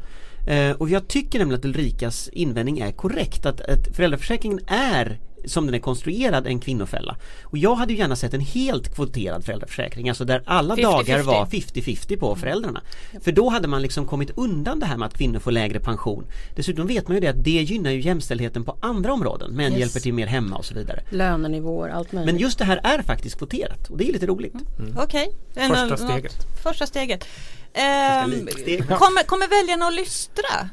Eh, 0.47 0.71
Och 0.71 0.89
jag 0.89 1.07
tycker 1.07 1.39
nämligen 1.39 1.59
att 1.59 1.65
Ulrikas 1.65 2.29
invändning 2.33 2.79
är 2.79 2.91
korrekt. 2.91 3.45
Att, 3.45 3.61
att 3.61 3.95
föräldraförsäkringen 3.95 4.59
är 4.67 5.19
som 5.45 5.65
den 5.65 5.75
är 5.75 5.79
konstruerad 5.79 6.47
en 6.47 6.59
kvinnofälla. 6.59 7.15
Och 7.43 7.57
jag 7.57 7.75
hade 7.75 7.93
ju 7.93 7.99
gärna 7.99 8.15
sett 8.15 8.33
en 8.33 8.41
helt 8.41 8.95
kvoterad 8.95 9.45
föräldraförsäkring, 9.45 10.09
alltså 10.09 10.25
där 10.25 10.43
alla 10.45 10.75
50-50. 10.75 10.81
dagar 10.81 11.23
var 11.23 11.45
50-50 11.45 12.17
på 12.19 12.35
föräldrarna. 12.35 12.81
För 13.21 13.31
då 13.31 13.49
hade 13.49 13.67
man 13.67 13.81
liksom 13.81 14.05
kommit 14.05 14.31
undan 14.37 14.79
det 14.79 14.85
här 14.85 14.97
med 14.97 15.05
att 15.05 15.17
kvinnor 15.17 15.39
får 15.39 15.51
lägre 15.51 15.79
pension. 15.79 16.25
Dessutom 16.55 16.87
vet 16.87 17.07
man 17.07 17.15
ju 17.17 17.21
det 17.21 17.27
att 17.27 17.43
det 17.43 17.49
gynnar 17.51 17.91
ju 17.91 18.01
jämställdheten 18.01 18.63
på 18.63 18.77
andra 18.81 19.13
områden. 19.13 19.51
Män 19.55 19.71
Yes. 19.71 19.79
hjälper 19.79 19.99
till 19.99 20.13
mer 20.13 20.27
hemma 20.27 20.55
och 20.57 20.65
så 20.65 20.73
vidare. 20.73 21.03
Lönenivåer, 21.09 21.89
allt 21.89 22.11
möjligt. 22.11 22.33
Men 22.33 22.41
just 22.41 22.59
det 22.59 22.65
här 22.65 22.79
är 22.83 23.01
faktiskt 23.01 23.37
kvoterat 23.37 23.89
och 23.89 23.97
det 23.97 24.09
är 24.09 24.13
lite 24.13 24.25
roligt. 24.27 24.53
Okej. 24.97 25.33
En- 25.55 25.69
Första 25.69 25.85
något- 25.85 25.99
steget. 25.99 26.35
Första 26.63 26.85
steget. 26.87 27.25
Ehm, 27.73 28.31
liksteg. 28.31 28.87
kommer, 28.87 29.23
kommer 29.23 29.47
väljarna 29.47 29.85
att 29.85 29.93
lystra? 29.95 30.69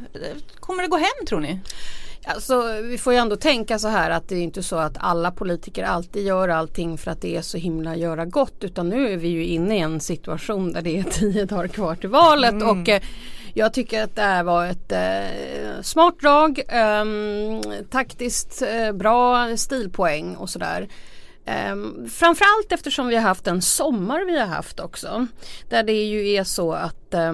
Kommer 0.60 0.82
det 0.82 0.88
gå 0.88 0.96
hem 0.96 1.26
tror 1.28 1.40
ni? 1.40 1.58
Alltså, 2.26 2.80
vi 2.82 2.98
får 2.98 3.12
ju 3.12 3.18
ändå 3.18 3.36
tänka 3.36 3.78
så 3.78 3.88
här 3.88 4.10
att 4.10 4.28
det 4.28 4.36
är 4.36 4.42
inte 4.42 4.62
så 4.62 4.76
att 4.76 4.96
alla 5.00 5.30
politiker 5.30 5.84
alltid 5.84 6.26
gör 6.26 6.48
allting 6.48 6.98
för 6.98 7.10
att 7.10 7.20
det 7.20 7.36
är 7.36 7.42
så 7.42 7.58
himla 7.58 7.96
göra 7.96 8.24
gott 8.24 8.64
utan 8.64 8.88
nu 8.88 9.12
är 9.12 9.16
vi 9.16 9.28
ju 9.28 9.44
inne 9.44 9.76
i 9.76 9.80
en 9.80 10.00
situation 10.00 10.72
där 10.72 10.82
det 10.82 10.98
är 10.98 11.02
tio 11.10 11.44
dagar 11.44 11.68
kvar 11.68 11.94
till 11.94 12.08
valet 12.08 12.62
och 12.62 12.88
eh, 12.88 13.02
jag 13.54 13.72
tycker 13.72 14.04
att 14.04 14.16
det 14.16 14.22
här 14.22 14.42
var 14.42 14.66
ett 14.66 14.92
eh, 14.92 15.82
smart 15.82 16.20
drag, 16.20 16.60
ehm, 16.68 17.62
taktiskt 17.90 18.62
eh, 18.62 18.92
bra 18.92 19.56
stilpoäng 19.56 20.36
och 20.36 20.50
sådär. 20.50 20.88
Um, 21.72 22.08
framförallt 22.10 22.72
eftersom 22.72 23.08
vi 23.08 23.14
har 23.14 23.22
haft 23.22 23.46
en 23.46 23.62
sommar 23.62 24.24
vi 24.26 24.38
har 24.38 24.46
haft 24.46 24.80
också. 24.80 25.26
Där 25.68 25.82
det 25.82 25.92
ju 25.92 26.28
är 26.30 26.44
så 26.44 26.72
att 26.72 27.14
eh, 27.14 27.32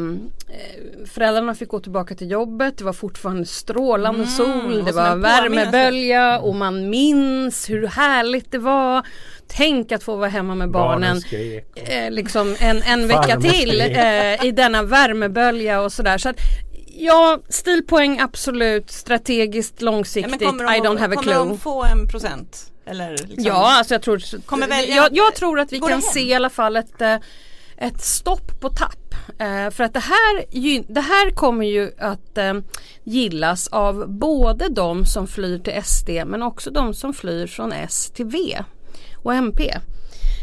föräldrarna 1.07 1.55
fick 1.55 1.69
gå 1.69 1.81
tillbaka 1.81 2.15
till 2.15 2.31
jobbet. 2.31 2.79
Det 2.79 2.85
var 2.85 2.93
fortfarande 2.93 3.47
strålande 3.47 4.27
sol. 4.27 4.79
och 4.79 4.85
Det 4.85 4.93
var 4.93 5.17
värmebölja 5.17 6.39
och 6.39 6.55
man 6.55 6.91
minns 6.91 7.71
hur 7.71 7.87
härligt 7.87 8.53
det 8.53 8.59
var. 8.59 9.07
Tänk 9.47 9.93
att 9.93 10.03
få 10.03 10.17
vara 10.17 10.29
hemma 10.29 10.55
med 10.55 10.71
barnen. 10.71 11.21
Eh, 11.75 12.11
liksom 12.11 12.57
en, 12.61 12.83
en 12.83 13.09
vecka 13.09 13.41
till 13.41 13.81
eh, 13.81 14.45
i 14.45 14.53
denna 14.57 14.83
värmebölja 14.83 15.81
och 15.81 15.93
sådär. 15.93 16.19
Så 16.19 16.29
att 16.29 16.37
Ja, 16.93 17.41
stilpoäng 17.49 18.21
absolut, 18.21 18.91
strategiskt, 18.91 19.75
Ja, 19.79 19.85
långsiktigt, 19.85 20.41
de, 20.41 20.61
I 20.61 20.81
don't 20.81 20.99
have 20.99 21.17
a 21.17 21.19
kommer 21.19 21.35
de 21.35 21.47
clue. 21.49 21.59
få 21.59 21.85
en 21.85 22.09
procent? 22.09 22.70
Eller 22.91 23.11
liksom, 23.11 23.45
Ja, 23.45 23.79
alltså 23.79 23.95
jag 23.95 24.03
tror, 24.03 24.41
Kommer 24.47 24.69
välja- 24.69 24.97
jag, 24.97 25.09
jag 25.13 25.35
tror 25.35 25.61
att 25.61 25.73
vi 25.73 25.79
kan 25.81 25.89
hem? 25.91 26.01
se 26.01 26.21
i 26.21 26.35
alla 26.35 26.51
fall 26.51 26.77
ett, 26.77 27.01
eh, 27.01 27.17
ett 27.77 28.01
stopp 28.01 28.61
på 28.61 28.69
tapp. 28.71 29.15
Eh, 29.39 29.71
för 29.71 29.85
att 29.85 29.95
det 29.95 30.01
här, 30.01 30.45
det 30.95 31.01
här 31.01 31.31
kommer 31.31 31.65
ju 31.67 31.91
att 31.99 32.39
eh, 32.39 32.55
gillas 33.05 33.69
av 33.69 34.05
både 34.09 34.69
de 34.69 35.05
som 35.07 35.27
flyr 35.27 35.59
till 35.59 35.83
SD 35.85 36.11
men 36.27 36.43
också 36.43 36.71
de 36.71 36.95
som 36.95 37.15
flyr 37.15 37.47
från 37.47 37.73
S 37.73 38.13
till 38.15 38.27
V 38.27 38.59
och 39.17 39.35
MP. 39.35 39.71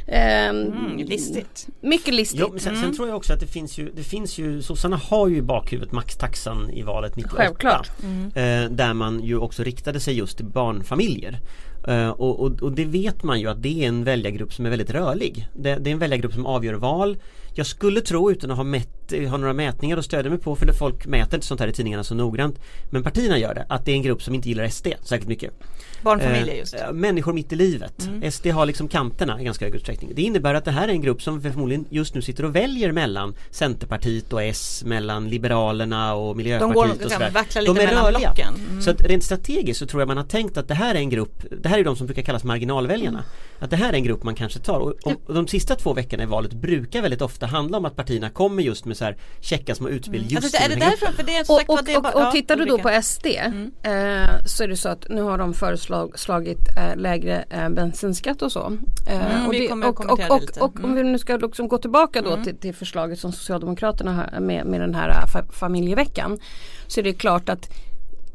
Eh, 0.08 0.50
Mm, 0.50 0.98
listigt. 0.98 1.68
Mycket 1.82 2.14
listigt. 2.14 2.42
Jo, 2.52 2.60
sen, 2.60 2.82
sen 2.82 2.96
tror 2.96 3.08
jag 3.08 3.18
också 3.18 3.34
att 3.34 3.40
det 3.40 3.48
finns 3.48 3.78
ju, 3.78 3.92
det 3.96 4.04
finns 4.04 4.38
ju 4.38 4.62
Sossarna 4.62 4.98
har 4.98 5.28
ju 5.28 5.38
i 5.38 5.42
bakhuvudet 5.42 5.92
maxtaxan 5.92 6.70
i 6.70 6.82
valet 6.82 7.16
98 7.16 7.36
Självklart. 7.38 7.90
eh, 8.36 8.70
Där 8.72 8.94
man 8.94 9.24
ju 9.24 9.38
också 9.38 9.64
riktade 9.64 10.00
sig 10.00 10.14
just 10.18 10.38
till 10.38 10.46
barnfamiljer 10.46 11.40
Eh, 11.88 12.10
och, 12.10 12.40
och, 12.40 12.64
och 12.64 12.72
det 12.72 12.86
vet 12.86 13.24
man 13.24 13.40
ju 13.40 13.48
att 13.48 13.64
det 13.64 13.84
är 13.84 13.88
en 13.88 14.04
väljargrupp 14.04 14.54
som 14.54 14.66
är 14.66 14.70
väldigt 14.70 14.92
rörlig. 14.92 15.48
Det, 15.54 15.76
det 15.76 15.90
är 15.90 15.92
en 15.92 16.00
väljargrupp 16.00 16.34
som 16.34 16.46
avgör 16.46 16.74
val. 16.74 17.18
Jag 17.58 17.68
skulle 17.68 18.02
tro 18.02 18.32
utan 18.32 18.52
att 18.52 18.58
ha, 18.58 18.64
mätt, 18.64 19.14
ha 19.30 19.38
några 19.38 19.54
mätningar 19.54 19.98
att 19.98 20.06
stödja 20.06 20.30
mig 20.30 20.40
på 20.40 20.56
för 20.56 20.74
folk 20.74 21.06
mäter 21.06 21.36
inte 21.36 21.48
sånt 21.48 21.60
här 21.60 21.68
i 21.68 21.74
tidningarna 21.74 22.04
så 22.04 22.16
noggrant 22.16 22.60
Men 22.90 23.04
partierna 23.04 23.38
gör 23.38 23.54
det, 23.54 23.66
att 23.70 23.86
det 23.86 23.92
är 23.92 23.96
en 23.96 24.02
grupp 24.02 24.24
som 24.24 24.36
inte 24.36 24.50
gillar 24.50 24.68
SD 24.68 24.88
särskilt 25.04 25.28
mycket 25.28 25.54
Barnfamiljer 26.02 26.54
Eh, 26.54 26.60
just. 26.60 26.74
eh, 26.74 26.92
Människor 26.92 27.34
mitt 27.34 27.54
i 27.54 27.56
livet. 27.56 28.10
SD 28.34 28.48
har 28.48 28.66
liksom 28.66 28.88
kanterna 28.88 29.42
i 29.42 29.44
ganska 29.44 29.66
hög 29.66 29.76
utsträckning. 29.76 30.12
Det 30.16 30.22
innebär 30.22 30.54
att 30.54 30.66
det 30.66 30.72
här 30.72 30.88
är 30.88 30.92
en 30.92 31.02
grupp 31.02 31.22
som 31.22 31.42
förmodligen 31.42 31.86
just 31.90 32.16
nu 32.16 32.22
sitter 32.22 32.46
och 32.46 32.56
väljer 32.56 32.92
mellan 32.92 33.36
Centerpartiet 33.52 34.34
och 34.34 34.44
S, 34.44 34.84
mellan 34.86 35.30
Liberalerna 35.30 36.14
och 36.16 36.36
De 36.36 36.38
Miljöpartiet 36.38 36.76
går 36.76 37.06
och 37.06 37.12
sådär. 37.12 37.66
De 37.66 37.70
är 37.78 37.86
mellan 37.86 38.06
rörliga. 38.06 38.32
Mm. 38.32 38.82
Så 38.82 38.90
att 38.90 39.02
rent 39.06 39.24
strategiskt 39.24 39.80
så 39.80 39.86
tror 39.86 40.02
jag 40.02 40.08
man 40.08 40.18
har 40.18 40.24
tänkt 40.24 40.58
att 40.58 40.68
det 40.68 40.74
här 40.74 40.96
är 40.96 41.00
en 41.00 41.10
grupp, 41.10 41.44
det 41.62 41.70
här 41.70 41.80
är 41.80 41.84
de 41.84 41.96
som 41.96 42.08
brukar 42.08 42.22
kallas 42.22 42.44
marginalväljarna. 42.44 43.24
Att 43.60 43.70
det 43.70 43.76
här 43.76 43.90
är 43.90 43.94
en 43.94 44.04
grupp 44.04 44.24
man 44.24 44.36
kanske 44.36 44.60
tar 44.60 44.80
och, 44.80 44.94
och, 45.04 45.14
och 45.26 45.34
de 45.34 45.48
sista 45.48 45.76
två 45.76 45.94
veckorna 45.94 46.24
i 46.24 46.26
valet 46.26 46.54
brukar 46.54 47.02
väldigt 47.02 47.22
ofta 47.22 47.46
handla 47.48 47.78
om 47.78 47.86
att 47.86 47.96
partierna 47.96 48.30
kommer 48.30 48.64
just 48.64 48.86
med 48.86 48.98
så 48.98 49.06
här 49.06 49.18
checka 49.42 49.76
små 49.76 49.90
utspel 49.90 50.32
just 50.32 50.36
Alltså, 50.46 50.64
är 50.64 50.70
det 50.70 50.76
därför? 50.76 51.12
För 51.14 51.24
det 51.24 51.36
är 51.38 51.44
som 51.44 51.56
Och, 51.56 51.70
och, 51.70 51.80
och, 51.80 52.16
och 52.16 52.22
ja, 52.22 52.32
tittar 52.32 52.56
du 52.56 52.66
då 52.66 52.78
på 52.78 53.00
SD 53.04 53.26
eh, 53.26 54.46
så 54.46 54.64
är 54.64 54.68
det 54.68 54.78
så 54.78 54.90
att 54.90 55.06
nu 55.10 55.22
har 55.22 55.38
de 55.38 55.54
föreslagit 55.54 56.60
eh, 56.78 56.96
lägre 56.96 57.46
eh, 57.50 57.70
bensinskatt 57.70 58.42
och 58.42 58.52
så. 58.52 58.78
Eh, 59.08 59.38
Mm, 59.38 59.48
och, 59.48 59.54
det, 59.54 59.72
och, 59.72 60.06
och, 60.12 60.20
och, 60.30 60.62
och 60.62 60.76
om 60.76 60.84
Mm. 60.86 60.96
vi 60.96 61.04
nu 61.04 61.20
ska 61.20 61.38
liksom 61.38 61.68
gå 61.68 61.78
tillbaka 61.78 62.22
då 62.22 62.44
till, 62.44 62.58
till 62.58 62.76
förslaget 62.76 63.20
som 63.20 63.32
Socialdemokraterna 63.32 64.14
har 64.14 64.40
med, 64.40 64.66
med 64.66 64.82
den 64.82 64.96
här 64.96 65.10
eh, 65.10 65.26
fa 65.34 65.44
familjeveckan. 65.52 66.40
Så 66.88 67.00
är 67.00 67.04
det 67.04 67.14
klart 67.14 67.50
att 67.50 67.70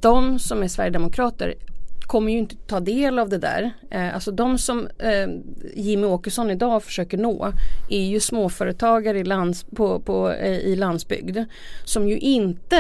de 0.01 0.39
som 0.39 0.63
är 0.63 0.69
Sverigedemokrater 0.69 1.55
kommer 2.07 2.33
ju 2.33 2.39
inte 2.39 2.57
ta 2.57 2.81
del 2.81 3.19
av 3.19 3.29
det 3.29 3.39
där. 3.39 3.73
Eh, 3.91 4.15
alltså 4.15 4.31
de 4.31 4.59
som 4.59 4.89
eh, 4.99 5.29
Jimmy 5.75 6.07
Åkesson 6.07 6.51
idag 6.51 6.83
försöker 6.83 7.19
nå 7.19 7.53
är 7.89 8.05
ju 8.05 8.21
småföretagare 8.21 9.19
i, 9.19 9.25
lands, 9.25 9.65
på, 9.65 10.01
på, 10.01 10.31
eh, 10.31 10.59
i 10.59 10.77
landsbygd 10.77 11.39
som 11.85 12.09
ju 12.09 12.19
inte 12.19 12.77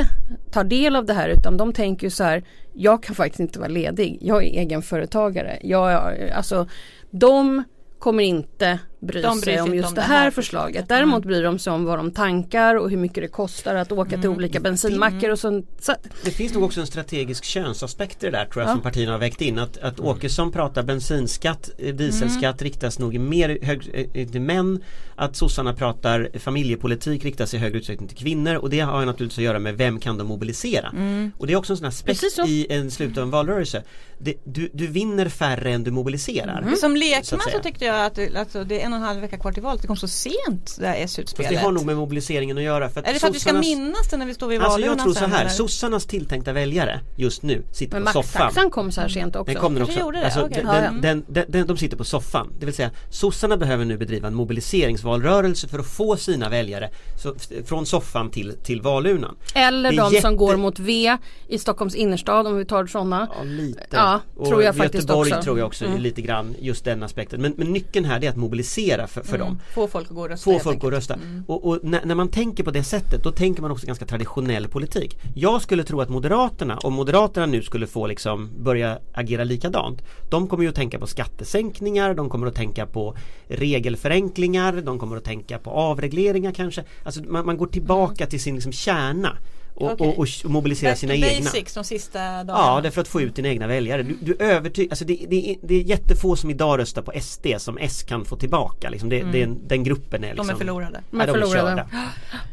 tar 0.50 0.64
del 0.64 0.96
av 0.96 1.06
det 1.06 1.14
här 1.14 1.28
utan 1.28 1.56
de 1.56 1.72
tänker 1.72 2.06
ju 2.06 2.10
så 2.10 2.24
här 2.24 2.44
jag 2.74 3.02
kan 3.02 3.14
faktiskt 3.14 3.40
inte 3.40 3.58
vara 3.58 3.68
ledig, 3.68 4.18
jag 4.20 4.44
är 4.44 4.60
egenföretagare. 4.60 5.58
Jag, 5.62 5.92
eh, 5.92 6.36
alltså, 6.36 6.68
de 7.10 7.62
kommer 7.98 8.24
inte 8.24 8.78
bry 9.02 9.22
De 9.22 9.40
bryr 9.40 9.52
sig 9.52 9.60
om 9.62 9.66
inte 9.66 9.76
just 9.76 9.88
om 9.88 9.94
det 9.94 10.00
det 10.00 10.04
här 10.06 10.18
här 10.22 10.30
förslaget. 10.30 10.88
Däremot 10.88 11.22
bryr 11.24 11.42
de 11.42 11.58
sig 11.58 11.72
om 11.72 11.84
vad 11.84 11.98
de 11.98 12.10
tankar 12.10 12.74
och 12.74 12.90
hur 12.90 12.96
mycket 12.96 13.22
det 13.22 13.28
kostar 13.28 13.74
att 13.74 13.92
åka 13.92 14.18
till 14.20 14.28
olika 14.30 14.60
bensinmackar 14.60 15.30
och 15.30 15.38
sånt. 15.38 15.66
Så, 15.80 15.94
Det 16.24 16.30
finns 16.30 16.54
nog 16.54 16.62
också 16.62 16.80
en 16.80 16.86
strategisk 16.86 17.44
könsaspekt 17.44 18.22
i 18.22 18.26
det 18.26 18.32
där 18.32 18.44
tror 18.46 18.62
jag 18.62 18.68
Ja. 18.70 18.74
som 18.74 18.82
partierna 18.82 19.12
har 19.12 19.18
vägt 19.18 19.40
in. 19.40 19.58
Att, 19.58 19.78
att 19.78 20.00
Åkesson 20.00 20.52
pratar 20.52 20.82
bensinskatt, 20.82 21.70
eh, 21.78 21.94
dieselskatt 21.94 22.62
riktas 22.62 22.98
nog 22.98 23.14
i 23.14 23.18
mer 23.18 23.58
hög, 23.62 24.08
eh, 24.14 24.28
till 24.28 24.40
män. 24.40 24.82
Att 25.16 25.36
sossarna 25.36 25.74
pratar 25.74 26.30
familjepolitik 26.38 27.24
riktas 27.24 27.54
i 27.54 27.58
högre 27.58 27.78
utsträckning 27.78 28.08
till 28.08 28.18
kvinnor 28.18 28.54
och 28.54 28.70
det 28.70 28.80
har 28.80 29.00
ju 29.00 29.06
naturligtvis 29.06 29.38
att 29.38 29.44
göra 29.44 29.58
med 29.58 29.76
vem 29.76 30.00
kan 30.00 30.18
de 30.18 30.24
mobilisera. 30.26 30.92
Och 31.38 31.46
det 31.46 31.52
är 31.52 31.56
också 31.56 31.72
en 31.72 31.76
sån 31.76 31.86
aspekt 31.86 32.32
så. 32.32 32.46
i 32.46 32.66
en 32.70 32.90
slut 32.90 33.16
av 33.18 33.22
en 33.22 33.30
valrörelse. 33.30 33.82
Det, 34.18 34.34
du, 34.44 34.70
du 34.72 34.86
vinner 34.86 35.28
färre 35.28 35.70
än 35.72 35.84
du 35.84 35.90
mobiliserar. 35.90 36.62
Som 36.62 36.76
så 36.76 36.88
lekman 36.88 37.22
så, 37.24 37.38
säga. 37.40 37.58
tyckte 37.62 37.84
jag 37.84 38.06
att 38.06 38.14
det- 38.14 38.36
alltså, 38.36 38.64
det 38.64 38.80
är 38.80 38.86
en 38.86 38.91
och 38.92 38.98
en 38.98 39.02
halv 39.04 39.20
vecka 39.20 39.38
kvar 39.38 39.52
till 39.52 39.62
valet. 39.62 39.80
Det 39.82 39.86
kom 39.88 39.96
så 39.96 40.08
sent 40.08 40.76
det 40.78 40.86
här 40.86 40.92
Fast 41.02 41.04
S-utspelet. 41.18 41.50
det 41.50 41.56
har 41.56 41.72
nog 41.72 41.86
med 41.86 41.96
mobiliseringen 41.96 42.58
att 42.58 42.62
göra. 42.64 42.88
För 42.88 43.00
att 43.00 43.06
Är 43.08 43.12
det 43.12 43.18
för 43.20 43.28
att 43.28 43.34
vi 43.34 43.40
ska 43.40 43.52
minnas 43.52 44.08
det 44.10 44.16
när 44.16 44.26
vi 44.26 44.34
står 44.34 44.48
vid 44.48 44.60
Alltså 44.62 44.80
jag 44.80 44.86
valurnan 44.88 45.04
tror 45.06 45.14
så 45.14 45.26
här, 45.26 45.40
eller? 45.40 45.50
sossarnas 45.50 46.06
tilltänkta 46.06 46.52
väljare 46.52 47.00
just 47.16 47.42
nu 47.42 47.62
sitter 47.72 47.94
men 47.94 48.04
på 48.04 48.12
soffan. 48.12 48.42
maxtaxan 48.42 48.70
kom 48.70 48.92
så 48.92 49.00
här 49.00 49.08
sent 49.08 49.36
också. 49.36 49.52
Den 49.52 49.62
kom 49.62 49.74
den 49.74 49.82
också. 49.82 50.00
gjorde 50.00 50.18
det, 50.18 50.24
Alltså, 50.24 50.40
okej. 50.40 50.62
den, 50.64 51.00
den, 51.00 51.24
den, 51.28 51.44
den, 51.48 51.66
de 51.66 51.76
sitter 51.76 51.96
på 51.96 52.04
soffan. 52.04 52.52
Det 52.60 52.66
vill 52.66 52.74
säga 52.74 52.90
sossarna 53.10 53.56
behöver 53.56 53.84
nu 53.84 53.96
bedriva 53.98 54.28
en 54.28 54.34
mobiliseringsvalrörelse 54.34 55.68
för 55.68 55.78
att 55.78 55.86
få 55.86 56.16
sina 56.16 56.48
väljare 56.48 56.90
så, 57.22 57.34
från 57.64 57.86
soffan 57.86 58.30
till, 58.30 58.52
till 58.62 58.80
valurnan. 58.82 59.36
Eller 59.54 59.90
de 59.92 59.96
jätte- 59.96 60.20
som 60.20 60.36
går 60.36 60.56
mot 60.56 60.78
V 60.78 61.16
i 61.48 61.58
Stockholms 61.58 61.94
innerstad 61.94 62.46
om 62.46 62.56
vi 62.56 62.64
tar 62.64 62.86
sådana. 62.86 63.28
Ja, 63.38 63.42
lite. 63.44 63.86
Ja, 63.90 64.20
tror 64.46 64.62
jag 64.62 64.76
faktiskt 64.76 64.94
Göteborg 65.04 65.30
också. 65.32 65.42
tror 65.42 65.58
jag 65.58 65.66
också 65.66 65.84
Mm. 65.84 66.00
lite 66.00 66.22
grann 66.22 66.54
just 66.60 66.84
den 66.84 67.02
aspekten. 67.02 67.42
Men, 67.42 67.54
men 67.56 67.72
nyckeln 67.72 68.04
här 68.04 68.24
är 68.24 68.28
att 68.30 68.36
mobilisera 68.36 68.81
för, 69.06 69.22
för 69.22 69.38
dem. 69.38 69.60
Få 69.74 69.88
folk 69.88 70.06
att 70.08 70.14
gå 70.14 70.20
och 70.20 70.28
rösta. 70.28 70.50
Få 70.50 70.58
folk 70.58 70.84
att 70.84 70.90
rösta. 70.90 71.18
Och, 71.46 71.68
och 71.68 71.78
när, 71.82 72.04
när 72.04 72.14
man 72.14 72.28
tänker 72.28 72.64
på 72.64 72.70
det 72.70 72.82
sättet 72.84 73.24
då 73.24 73.32
tänker 73.32 73.62
man 73.62 73.70
också 73.70 73.86
ganska 73.86 74.06
traditionell 74.06 74.68
politik. 74.68 75.18
Jag 75.34 75.62
skulle 75.62 75.84
tro 75.84 76.00
att 76.00 76.08
Moderaterna, 76.08 76.78
om 76.78 76.94
Moderaterna 76.94 77.46
nu 77.46 77.62
skulle 77.62 77.86
få 77.86 78.06
liksom 78.06 78.50
börja 78.58 78.98
agera 79.12 79.44
likadant. 79.44 80.02
De 80.30 80.48
kommer 80.48 80.64
ju 80.64 80.68
att 80.68 80.74
tänka 80.74 80.98
på 80.98 81.06
skattesänkningar, 81.06 82.14
de 82.14 82.28
kommer 82.28 82.46
att 82.46 82.54
tänka 82.54 82.86
på 82.86 83.16
regelförenklingar, 83.48 84.72
de 84.72 84.98
kommer 84.98 85.16
att 85.16 85.24
tänka 85.24 85.58
på 85.58 85.70
avregleringar 85.70 86.52
kanske. 86.52 86.84
Alltså 87.02 87.22
man, 87.22 87.46
man 87.46 87.56
går 87.56 87.66
tillbaka 87.66 88.26
till 88.26 88.40
sin 88.40 88.54
liksom 88.54 88.72
kärna 88.72 89.36
och, 89.74 89.92
Okej. 89.92 90.06
och, 90.08 90.18
och, 90.18 90.26
och 90.44 90.50
mobiliserar 90.50 90.90
Back 90.90 90.98
sina 90.98 91.12
to 91.14 91.18
egna. 91.18 91.44
basics 91.44 91.74
de 91.74 91.84
sista 91.84 92.18
dagarna. 92.18 92.52
Ja, 92.58 92.80
det 92.80 92.88
är 92.88 92.90
för 92.90 93.00
att 93.00 93.08
få 93.08 93.20
ut 93.20 93.36
dina 93.36 93.48
egna 93.48 93.66
väljare. 93.66 94.02
Du, 94.02 94.16
du 94.22 94.36
övertyg, 94.38 94.90
alltså 94.90 95.04
det, 95.04 95.26
det, 95.28 95.50
är, 95.50 95.56
det 95.62 95.74
är 95.74 95.82
jättefå 95.82 96.36
som 96.36 96.50
idag 96.50 96.78
röstar 96.78 97.02
på 97.02 97.12
SD 97.20 97.46
som 97.58 97.78
S 97.78 98.02
kan 98.02 98.24
få 98.24 98.36
tillbaka. 98.36 98.90
Liksom 98.90 99.08
det, 99.08 99.22
det 99.32 99.40
är, 99.40 99.44
en- 99.44 99.68
den 99.68 99.84
gruppen 99.84 100.24
är 100.24 100.28
liksom 100.28 100.46
De 100.46 100.52
är 100.52 100.58
förlorade. 100.58 101.02
De 101.10 101.20
är 101.20 101.24
är 101.28 101.32
förlorade. 101.32 101.70
körda. 101.70 101.88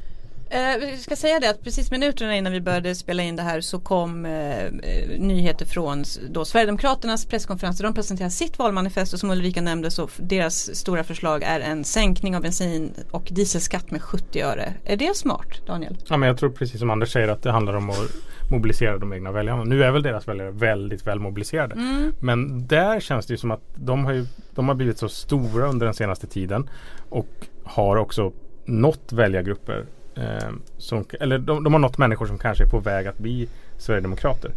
Eh, 0.51 0.77
vi 0.79 0.97
ska 0.97 1.15
säga 1.15 1.39
det 1.39 1.49
att 1.49 1.63
precis 1.63 1.91
minuterna 1.91 2.35
innan 2.35 2.53
vi 2.53 2.61
började 2.61 2.95
spela 2.95 3.23
in 3.23 3.35
det 3.35 3.43
här 3.43 3.61
så 3.61 3.79
kom 3.79 4.25
eh, 4.25 4.65
eh, 4.65 4.71
nyheter 5.17 5.65
från 5.65 6.03
då 6.29 6.45
Sverigedemokraternas 6.45 7.25
presskonferens 7.25 7.79
de 7.79 7.93
presenterade 7.93 8.31
sitt 8.31 8.59
valmanifest 8.59 9.13
och 9.13 9.19
som 9.19 9.31
Ulrika 9.31 9.61
nämnde 9.61 9.91
så 9.91 10.09
deras 10.17 10.75
stora 10.75 11.03
förslag 11.03 11.43
är 11.43 11.59
en 11.59 11.83
sänkning 11.83 12.35
av 12.35 12.41
bensin 12.41 12.93
och 13.11 13.27
dieselskatt 13.31 13.91
med 13.91 14.01
70 14.01 14.41
öre. 14.41 14.73
Är 14.85 14.97
det 14.97 15.15
smart 15.15 15.67
Daniel? 15.67 15.97
Ja, 16.07 16.17
men 16.17 16.27
jag 16.27 16.37
tror 16.37 16.49
precis 16.49 16.79
som 16.79 16.89
Anders 16.89 17.11
säger 17.11 17.27
att 17.27 17.43
det 17.43 17.51
handlar 17.51 17.73
om 17.73 17.89
att 17.89 18.11
mobilisera 18.51 18.97
de 18.97 19.13
egna 19.13 19.31
väljarna. 19.31 19.63
Nu 19.63 19.83
är 19.83 19.91
väl 19.91 20.03
deras 20.03 20.27
väljare 20.27 20.51
väldigt 20.51 21.07
väl 21.07 21.19
mobiliserade. 21.19 21.75
Men 22.19 22.67
där 22.67 22.99
känns 22.99 23.25
det 23.25 23.33
ju 23.33 23.37
som 23.37 23.51
att 23.51 23.63
de 23.75 24.05
har, 24.05 24.13
ju, 24.13 24.25
de 24.55 24.67
har 24.67 24.75
blivit 24.75 24.97
så 24.97 25.09
stora 25.09 25.67
under 25.67 25.85
den 25.85 25.95
senaste 25.95 26.27
tiden 26.27 26.69
och 27.09 27.27
har 27.63 27.95
också 27.95 28.31
nått 28.65 29.13
väljargrupper 29.13 29.85
eh, 30.19 30.49
som, 30.77 31.05
eller 31.19 31.37
de, 31.39 31.63
de 31.63 31.73
har 31.73 31.79
nått 31.79 31.97
människor 31.97 32.25
som 32.25 32.37
kanske 32.37 32.63
är 32.63 32.69
på 32.69 32.79
väg 32.79 33.07
att 33.07 33.17
bli 33.17 33.47
Sverigedemokrater. 33.77 34.51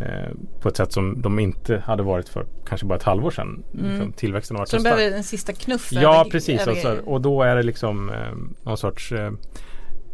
Eh, 0.00 0.30
på 0.60 0.68
ett 0.68 0.76
sätt 0.76 0.92
som 0.92 1.22
de 1.22 1.38
inte 1.38 1.82
hade 1.86 2.02
varit 2.02 2.28
för 2.28 2.46
kanske 2.68 2.86
bara 2.86 2.96
ett 2.98 3.02
halvår 3.02 3.30
sedan. 3.30 3.62
Liksom, 3.72 4.12
tillväxten 4.12 4.56
har 4.56 4.60
varit 4.60 4.68
Så 4.68 4.76
så 4.76 4.82
de 4.82 4.90
behöver 4.90 5.16
en 5.16 5.24
sista 5.24 5.52
knuff 5.52 5.92
Ja 5.92 6.20
över- 6.20 6.30
precis 6.30 6.60
över- 6.60 6.70
alltså, 6.72 6.96
och 7.04 7.20
då 7.20 7.42
är 7.42 7.56
det 7.56 7.62
liksom 7.62 8.10
eh, 8.10 8.16
någon 8.62 8.78
sorts 8.78 9.12
eh, 9.12 9.32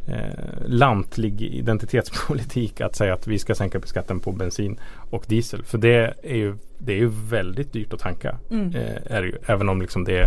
eh, 0.09 0.67
lantlig 0.67 1.43
identitetspolitik 1.43 2.81
att 2.81 2.97
säga 2.97 3.15
att 3.15 3.27
vi 3.27 3.39
ska 3.39 3.55
sänka 3.55 3.81
skatten 3.85 4.21
på 4.21 4.33
bensin 4.33 4.79
och 5.11 5.25
diesel. 5.29 5.65
För 5.65 5.79
det 5.79 6.15
är 6.23 6.37
ju, 6.37 6.55
det 6.79 6.93
är 6.93 6.97
ju 6.97 7.11
väldigt 7.31 7.73
dyrt 7.73 7.93
att 7.93 8.01
tanka. 8.01 8.39
Mm. 8.51 8.75
Eh, 9.11 9.21
ju, 9.21 9.39
även 9.47 9.69
om 9.69 9.83
liksom 9.83 10.05
det 10.05 10.27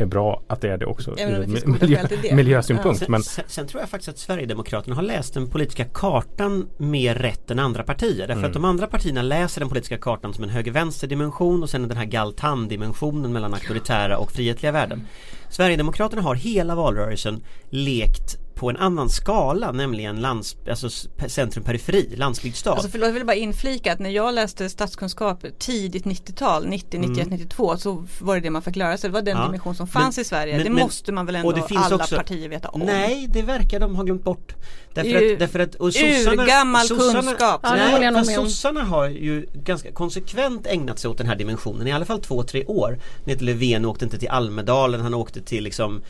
är 0.00 0.06
bra 0.06 0.42
att 0.46 0.60
det 0.60 0.68
är 0.68 0.78
det 0.78 0.86
också 0.86 1.10
ur 1.10 1.46
miljö, 1.80 2.34
miljösynpunkt. 2.34 2.98
Sen, 2.98 3.10
Men 3.10 3.22
sen, 3.22 3.44
sen 3.48 3.66
tror 3.66 3.82
jag 3.82 3.88
faktiskt 3.88 4.08
att 4.08 4.18
Sverigedemokraterna 4.18 4.96
har 4.96 5.02
läst 5.02 5.34
den 5.34 5.46
politiska 5.50 5.84
kartan 5.84 6.68
mer 6.76 7.14
rätt 7.14 7.50
än 7.50 7.58
andra 7.58 7.82
partier. 7.82 8.18
Därför 8.18 8.32
Mm. 8.32 8.44
att 8.44 8.52
de 8.54 8.64
andra 8.64 8.86
partierna 8.86 9.22
läser 9.22 9.60
den 9.60 9.68
politiska 9.68 9.98
kartan 9.98 10.34
som 10.34 10.44
en 10.44 10.50
höger-vänster 10.50 11.06
dimension 11.06 11.62
och 11.62 11.70
sen 11.70 11.88
den 11.88 11.96
här 11.96 12.04
Galtan-dimensionen 12.04 13.32
mellan 13.32 13.54
auktoritära 13.54 14.18
och 14.18 14.32
frihetliga 14.32 14.72
värden. 14.72 15.06
Sverigedemokraterna 15.50 16.22
har 16.22 16.34
hela 16.34 16.74
valrörelsen 16.74 17.42
lekt 17.70 18.38
på 18.58 18.70
en 18.70 18.76
annan 18.76 19.08
skala 19.08 19.72
nämligen 19.72 20.20
lands, 20.20 20.56
alltså 20.70 20.86
s- 20.86 21.08
centrum-periferi, 21.28 22.16
landsbygdsstad. 22.16 22.72
Alltså 22.72 22.88
förlåt, 22.88 23.06
jag 23.06 23.12
vill 23.14 23.26
bara 23.26 23.34
inflika 23.36 23.92
att 23.92 23.98
när 23.98 24.10
jag 24.10 24.34
läste 24.34 24.68
statskunskap 24.68 25.44
tidigt 25.58 26.04
90-tal, 26.04 26.66
90, 26.66 27.00
91, 27.00 27.30
92 27.30 27.76
så 27.76 28.04
var 28.20 28.34
det 28.34 28.40
det 28.40 28.50
man 28.50 28.62
fick 28.62 28.76
lära 28.76 28.96
sig. 28.98 29.10
Det 29.10 29.14
var 29.14 29.22
den 29.22 29.32
Mm. 29.32 29.40
Ja. 29.42 29.46
dimension 29.46 29.74
som 29.74 29.86
fanns 29.88 30.16
Men- 30.16 30.22
i 30.22 30.24
Sverige. 30.24 30.54
men- 30.56 30.64
det 30.64 30.70
men- 30.70 30.82
måste 30.82 31.12
man 31.12 31.26
väl 31.26 31.36
ändå 31.36 31.48
och 31.48 31.54
det 31.54 31.62
finns 31.62 31.80
alla 31.86 31.96
också- 31.96 32.16
partier 32.16 32.48
veta 32.48 32.68
om. 32.68 32.80
Nej, 32.80 33.26
det 33.32 33.42
verkar 33.42 33.80
de 33.80 33.96
ha 33.96 34.02
glömt 34.02 34.24
bort. 34.24 34.54
Därför 34.94 35.10
Det 35.10 35.16
är 35.16 35.22
ju 35.22 35.32
att, 35.32 35.38
därför 35.38 35.58
att 35.58 35.74
och 35.74 35.92
sossarna, 35.94 36.42
urgammal 36.42 36.88
kunskap. 36.88 37.60
Ja, 37.62 37.74
nej, 37.76 38.08
om. 38.08 38.24
sossarna 38.24 38.82
har 38.84 39.08
ju 39.08 39.46
ganska 39.54 39.92
konsekvent 39.92 40.66
ägnat 40.66 40.98
sig 40.98 41.10
åt 41.10 41.18
den 41.18 41.26
här 41.26 41.36
dimensionen 41.36 41.86
i 41.86 41.92
alla 41.92 42.04
fall 42.04 42.20
två, 42.20 42.42
tre 42.42 42.64
år. 42.64 42.98
När 43.24 43.36
Löfven 43.36 43.84
åkte 43.84 44.04
inte 44.04 44.18
till 44.18 44.28
Almedalen, 44.28 45.00
han 45.00 45.14
åkte 45.14 45.40
till 45.42 45.64
liksom 45.64 46.02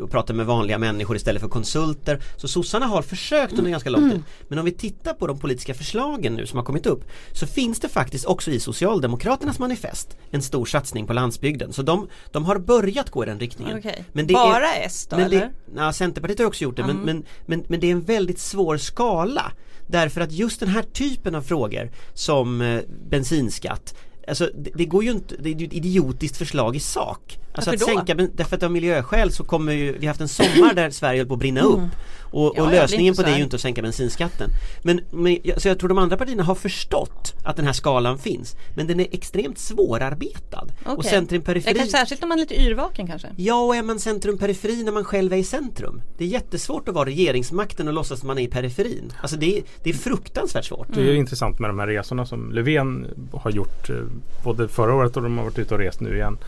och 0.00 0.10
prata 0.10 0.32
med 0.32 0.46
vanliga 0.46 0.78
människor 0.78 1.16
istället 1.16 1.42
för 1.42 1.48
konsulter. 1.48 2.22
Så 2.36 2.48
sossarna 2.48 2.86
har 2.86 3.02
försökt 3.02 3.52
under 3.58 3.70
ganska 3.70 3.90
lång 3.90 4.10
tid. 4.10 4.22
Men 4.48 4.58
om 4.58 4.64
vi 4.64 4.72
tittar 4.72 5.12
på 5.12 5.26
de 5.26 5.38
politiska 5.38 5.74
förslagen 5.74 6.34
nu 6.34 6.46
som 6.46 6.56
har 6.56 6.64
kommit 6.64 6.86
upp 6.86 7.04
så 7.32 7.46
finns 7.46 7.80
det 7.80 7.88
faktiskt 7.88 8.26
också 8.26 8.50
i 8.50 8.60
Socialdemokraternas 8.60 9.58
manifest 9.58 10.16
en 10.30 10.42
stor 10.42 10.66
satsning 10.66 11.06
på 11.06 11.12
landsbygden. 11.12 11.72
Så 11.72 11.82
de, 11.82 12.08
de 12.32 12.44
har 12.44 12.58
börjat 12.58 13.10
gå 13.10 13.22
i 13.22 13.26
den 13.26 13.40
riktningen. 13.40 13.78
Okej. 13.78 14.04
Men 14.12 14.26
det 14.26 14.34
Bara 14.34 14.74
är, 14.74 14.86
S 14.86 15.06
då 15.10 15.16
men 15.16 15.24
eller? 15.24 15.40
det, 15.40 15.50
ja, 15.76 15.92
Centerpartiet 15.92 16.38
har 16.38 16.46
också 16.46 16.64
gjort 16.64 16.76
det 16.76 16.86
men, 16.86 16.96
men, 16.96 17.24
men, 17.46 17.64
men 17.68 17.80
det 17.80 17.86
är 17.86 17.92
en 17.92 18.02
väldigt 18.02 18.38
svår 18.38 18.76
skala. 18.76 19.52
Därför 19.86 20.20
att 20.20 20.32
just 20.32 20.60
den 20.60 20.68
här 20.68 20.82
typen 20.82 21.34
av 21.34 21.42
frågor 21.42 21.90
som 22.14 22.60
eh, 22.60 22.80
bensinskatt 23.10 23.94
Alltså 24.28 24.50
det, 24.54 24.70
det 24.74 24.84
går 24.84 25.04
ju 25.04 25.10
inte, 25.10 25.36
det 25.36 25.48
är 25.48 25.54
ju 25.54 25.66
ett 25.66 25.72
idiotiskt 25.72 26.36
förslag 26.36 26.76
i 26.76 26.80
sak. 26.80 27.38
Alltså 27.56 27.70
Varför 27.70 27.84
att 27.84 28.06
då? 28.06 28.14
sänka, 28.14 28.28
därför 28.34 28.56
att 28.56 28.62
av 28.62 28.70
miljöskäl 28.72 29.32
så 29.32 29.44
kommer 29.44 29.72
ju, 29.72 29.92
vi 29.98 30.06
har 30.06 30.10
haft 30.10 30.20
en 30.20 30.28
sommar 30.28 30.74
där 30.74 30.90
Sverige 30.90 31.20
höll 31.20 31.26
på 31.28 31.34
att 31.34 31.40
brinna 31.40 31.60
upp. 31.60 31.80
Och, 32.20 32.46
och 32.46 32.54
Ja, 32.56 32.62
ja, 32.64 32.70
det 32.70 32.76
är 32.76 32.80
lösningen 32.80 33.14
på 33.14 33.22
det 33.22 33.28
är 33.30 33.36
ju 33.36 33.42
inte 33.44 33.56
att 33.56 33.62
sänka 33.62 33.82
bensinskatten. 33.82 34.50
Men, 34.82 35.00
men 35.10 35.38
jag- 35.42 35.60
så 35.62 35.68
jag 35.68 35.78
tror 35.78 35.88
de 35.88 35.98
andra 35.98 36.16
partierna 36.16 36.42
har 36.42 36.54
förstått 36.54 37.34
att 37.44 37.56
den 37.56 37.66
här 37.66 37.72
skalan 37.72 38.18
finns. 38.18 38.56
Men 38.76 38.86
den 38.86 39.00
är 39.00 39.06
extremt 39.12 39.58
svårarbetad. 39.58 40.66
Och 40.86 40.92
Okej. 40.98 41.10
centrum 41.10 41.40
Det 41.40 41.46
periferi 41.46 41.74
kan, 41.78 41.86
särskilt 41.86 42.22
om 42.22 42.28
man 42.28 42.38
är 42.38 42.42
lite 42.42 42.60
yrvaken 42.60 43.06
kanske. 43.06 43.28
Ja, 43.36 43.60
och 43.66 43.76
är 43.76 43.82
man 43.82 43.98
centrum-periferi 43.98 44.82
när 44.84 44.92
man 44.92 45.04
själv 45.04 45.32
är 45.32 45.36
i 45.36 45.44
centrum? 45.44 46.02
Det 46.18 46.24
är 46.24 46.28
jättesvårt 46.28 46.88
att 46.88 46.94
vara 46.94 47.04
regeringsmakten 47.08 47.88
och 47.88 47.94
låtsas 47.94 48.18
att 48.18 48.24
man 48.26 48.38
är 48.38 48.42
i 48.42 48.48
periferin. 48.48 49.12
Alltså 49.20 49.36
det 49.36 49.58
är, 49.58 49.62
det 49.82 49.90
är 49.90 49.94
fruktansvärt 49.94 50.64
svårt. 50.64 50.88
Det 50.94 51.00
är 51.00 51.04
ju 51.04 51.16
intressant 51.16 51.58
med 51.58 51.70
de 51.70 51.78
här 51.78 51.86
resorna 51.86 52.26
som 52.26 52.52
Löfven 52.52 53.06
har 53.32 53.50
gjort 53.50 53.90
eh, 53.90 53.96
både 54.44 54.68
förra 54.68 54.94
året 54.94 55.16
och 55.16 55.22
de 55.22 55.38
har 55.38 55.44
varit 55.44 55.58
ute 55.58 55.74
och 55.74 55.80
rest 55.80 56.00
nu 56.00 56.14
igen. 56.16 56.38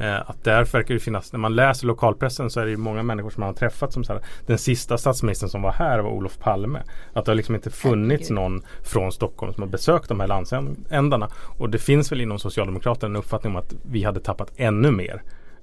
Eh, 0.00 0.30
Att 0.30 0.44
där 0.44 0.64
verkar 0.64 0.94
det 0.94 1.00
finnas, 1.00 1.32
när 1.32 1.40
man 1.40 1.54
läser 1.54 1.86
lokalpressen 1.86 2.50
så 2.50 2.60
är 2.60 2.64
det 2.64 2.70
ju 2.70 2.76
många 2.76 3.02
människor 3.02 3.30
som 3.30 3.40
man 3.40 3.46
har 3.48 3.54
träffat 3.54 3.92
som 3.92 4.04
så 4.04 4.12
här, 4.12 4.22
den 4.46 4.58
sista 4.58 4.98
statsministern 4.98 5.48
som 5.50 5.62
var 5.62 5.72
här 5.72 5.98
var 5.98 6.10
Olof 6.10 6.38
Palme. 6.38 6.82
Att 7.12 7.24
det 7.24 7.30
har 7.30 7.36
liksom 7.36 7.54
inte 7.54 7.70
funnits 7.70 8.28
Herregud. 8.30 8.34
någon 8.52 8.62
från 8.82 9.12
Stockholm 9.12 9.52
som 9.54 9.62
har 9.62 9.68
besökt 9.70 10.08
de 10.08 10.20
här 10.20 10.26
landsändarna. 10.26 11.28
Och 11.58 11.70
det 11.70 11.78
finns 11.78 12.12
väl 12.12 12.20
inom 12.20 12.38
Socialdemokraterna 12.38 13.10
en 13.12 13.16
uppfattning 13.16 13.52
om 13.52 13.56
att 13.60 13.74
vi 13.90 14.02
hade 14.04 14.20
tappat 14.20 14.52
ännu 14.56 14.90
mer. 14.90 15.22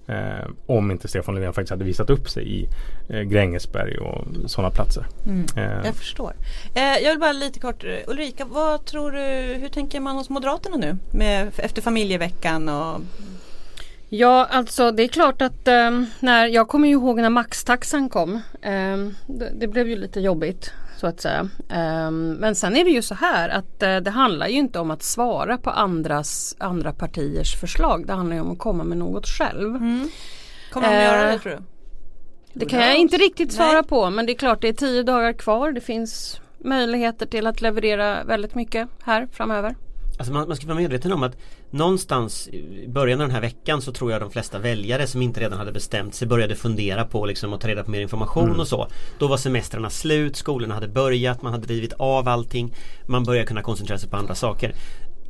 Eh, 0.10 0.48
om 0.66 0.92
inte 0.92 1.08
Stefan 1.08 1.36
Löfven 1.36 1.54
faktiskt 1.54 1.70
hade 1.72 1.84
visat 1.86 2.10
upp 2.10 2.30
sig 2.30 2.48
i 2.60 2.68
eh, 3.10 3.22
Grängesberg 3.22 3.98
och 3.98 4.26
sådana 4.46 4.72
platser. 4.74 5.06
Eh, 5.56 5.86
Jag 5.86 5.96
förstår. 5.96 6.34
Eh, 6.76 6.98
jag 7.04 7.10
vill 7.10 7.20
bara 7.20 7.32
lite 7.32 7.60
kort, 7.60 7.84
eh, 7.84 7.90
Ulrika, 8.08 8.46
vad 8.46 8.86
tror 8.86 9.12
du, 9.12 9.20
hur 9.60 9.70
tänker 9.70 10.00
man 10.00 10.16
hos 10.16 10.30
Moderaterna 10.30 10.78
nu? 10.78 10.98
Med, 11.12 11.52
efter 11.58 11.82
familjeveckan 11.82 12.70
och 12.70 13.02
Ja, 14.10 14.48
alltså 14.52 14.92
det 14.92 15.04
är 15.04 15.08
klart 15.08 15.42
att 15.42 15.68
ehm, 15.68 16.06
när 16.20 16.48
jag 16.48 16.68
kommer 16.68 16.88
ju 16.88 16.94
ihåg 16.94 17.20
när 17.20 17.30
maxtaxan 17.30 18.10
kom. 18.10 18.42
ehm, 18.62 19.16
det, 19.28 19.52
det 19.56 19.68
blev 19.68 19.90
ju 19.90 19.96
lite 19.96 20.20
jobbigt 20.20 20.72
så 20.98 21.08
att 21.08 21.22
säga. 21.22 21.50
Ehm, 21.70 22.32
men 22.32 22.56
sen 22.56 22.76
är 22.76 22.84
det 22.84 22.90
ju 22.90 23.02
så 23.02 23.16
här 23.16 23.50
att 23.50 23.84
eh, 23.84 23.98
det 23.98 24.12
handlar 24.12 24.48
ju 24.48 24.58
inte 24.58 24.80
om 24.80 24.92
att 24.92 25.04
svara 25.04 25.58
på 25.58 25.70
andras, 25.70 26.56
andra 26.60 26.94
partiers 26.94 27.56
förslag. 27.56 28.08
Det 28.08 28.14
handlar 28.14 28.36
ju 28.36 28.42
om 28.42 28.52
att 28.52 28.60
komma 28.60 28.84
med 28.84 28.98
något 28.98 29.28
själv. 29.28 29.80
kommer 30.72 30.88
de 30.88 30.96
Eh, 30.96 31.04
göra 31.04 31.32
det 31.32 31.40
tror 31.40 31.52
du? 31.52 31.64
Det 32.54 32.66
kan 32.66 32.80
jag 32.80 32.96
inte 32.96 33.18
riktigt 33.18 33.52
svara 33.54 33.72
Nej. 33.72 33.84
på 33.84 34.10
men 34.10 34.26
det 34.26 34.32
är 34.32 34.38
klart 34.38 34.62
det 34.62 34.68
är 34.68 34.74
tio 34.74 35.04
dagar 35.04 35.34
kvar. 35.34 35.72
Det 35.72 35.82
finns 35.82 36.42
möjligheter 36.58 37.26
till 37.26 37.48
att 37.48 37.62
leverera 37.62 38.24
väldigt 38.24 38.56
mycket 38.56 38.88
här 39.04 39.28
framöver. 39.32 39.76
Alltså 40.18 40.34
man, 40.34 40.48
man 40.48 40.58
ska 40.58 40.68
vara 40.68 40.78
medveten 40.78 41.12
om 41.12 41.24
att 41.24 41.38
någonstans 41.70 42.48
i 42.48 42.88
början 42.88 43.22
av 43.22 43.28
den 43.28 43.36
här 43.36 43.42
veckan 43.42 43.82
så 43.82 43.92
tror 43.92 44.12
jag 44.12 44.22
de 44.22 44.32
flesta 44.32 44.60
väljare 44.60 45.08
som 45.08 45.22
inte 45.22 45.40
redan 45.40 45.58
hade 45.58 45.72
bestämt 45.72 46.16
sig 46.16 46.28
började 46.28 46.56
fundera 46.56 47.06
på 47.06 47.26
liksom 47.26 47.54
att 47.54 47.62
ta 47.62 47.68
reda 47.68 47.84
på 47.84 47.92
mer 47.92 48.02
information 48.02 48.60
och 48.60 48.68
så. 48.68 48.88
Då 49.20 49.28
var 49.28 49.38
semestrarna 49.38 49.90
slut, 49.90 50.36
skolorna 50.36 50.74
hade 50.74 50.88
börjat, 50.88 51.42
man 51.42 51.52
hade 51.52 51.68
drivit 51.68 51.94
av 51.94 52.28
allting. 52.28 52.74
Man 53.06 53.24
började 53.24 53.48
kunna 53.48 53.62
koncentrera 53.62 54.00
sig 54.00 54.10
på 54.10 54.18
andra 54.18 54.36
saker. 54.36 54.76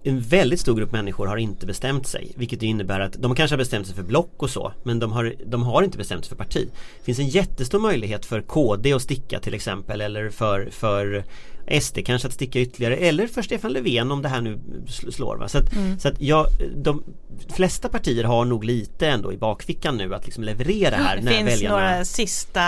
En 0.03 0.19
väldigt 0.19 0.59
stor 0.59 0.75
grupp 0.75 0.91
människor 0.91 1.27
har 1.27 1.37
inte 1.37 1.65
bestämt 1.65 2.07
sig 2.07 2.31
vilket 2.35 2.63
innebär 2.63 2.99
att 2.99 3.13
de 3.13 3.35
kanske 3.35 3.53
har 3.53 3.57
bestämt 3.57 3.87
sig 3.87 3.95
för 3.95 4.03
block 4.03 4.33
och 4.37 4.49
så 4.49 4.73
men 4.83 4.99
de 4.99 5.11
har, 5.11 5.33
de 5.45 5.63
har 5.63 5.83
inte 5.83 5.97
bestämt 5.97 6.25
sig 6.25 6.29
för 6.29 6.43
parti. 6.43 6.69
Det 6.99 7.03
finns 7.05 7.19
en 7.19 7.27
jättestor 7.27 7.79
möjlighet 7.79 8.25
för 8.25 8.41
KD 8.41 8.93
att 8.93 9.01
sticka 9.01 9.39
till 9.39 9.53
exempel 9.53 10.01
eller 10.01 10.29
för, 10.29 10.69
för 10.71 11.23
SD 11.81 11.97
kanske 12.05 12.27
att 12.27 12.33
sticka 12.33 12.59
ytterligare 12.59 12.95
eller 12.95 13.27
för 13.27 13.41
Stefan 13.41 13.73
Löfven 13.73 14.11
om 14.11 14.21
det 14.21 14.29
här 14.29 14.41
nu 14.41 14.59
sl- 14.87 15.11
slår. 15.11 15.37
Va? 15.37 15.47
Så 15.47 15.57
att, 15.57 15.65
så 15.99 16.07
att 16.07 16.21
jag, 16.21 16.47
de 16.75 17.03
flesta 17.49 17.89
partier 17.89 18.23
har 18.23 18.45
nog 18.45 18.63
lite 18.63 19.07
ändå 19.07 19.33
i 19.33 19.37
bakfickan 19.37 19.97
nu 19.97 20.15
att 20.15 20.25
liksom 20.25 20.43
leverera 20.43 20.95
här 20.95 21.15
Det 21.17 21.23
när 21.23 21.31
finns 21.31 21.49
väljarna 21.49 21.75
några 21.77 22.05
sista 22.05 22.61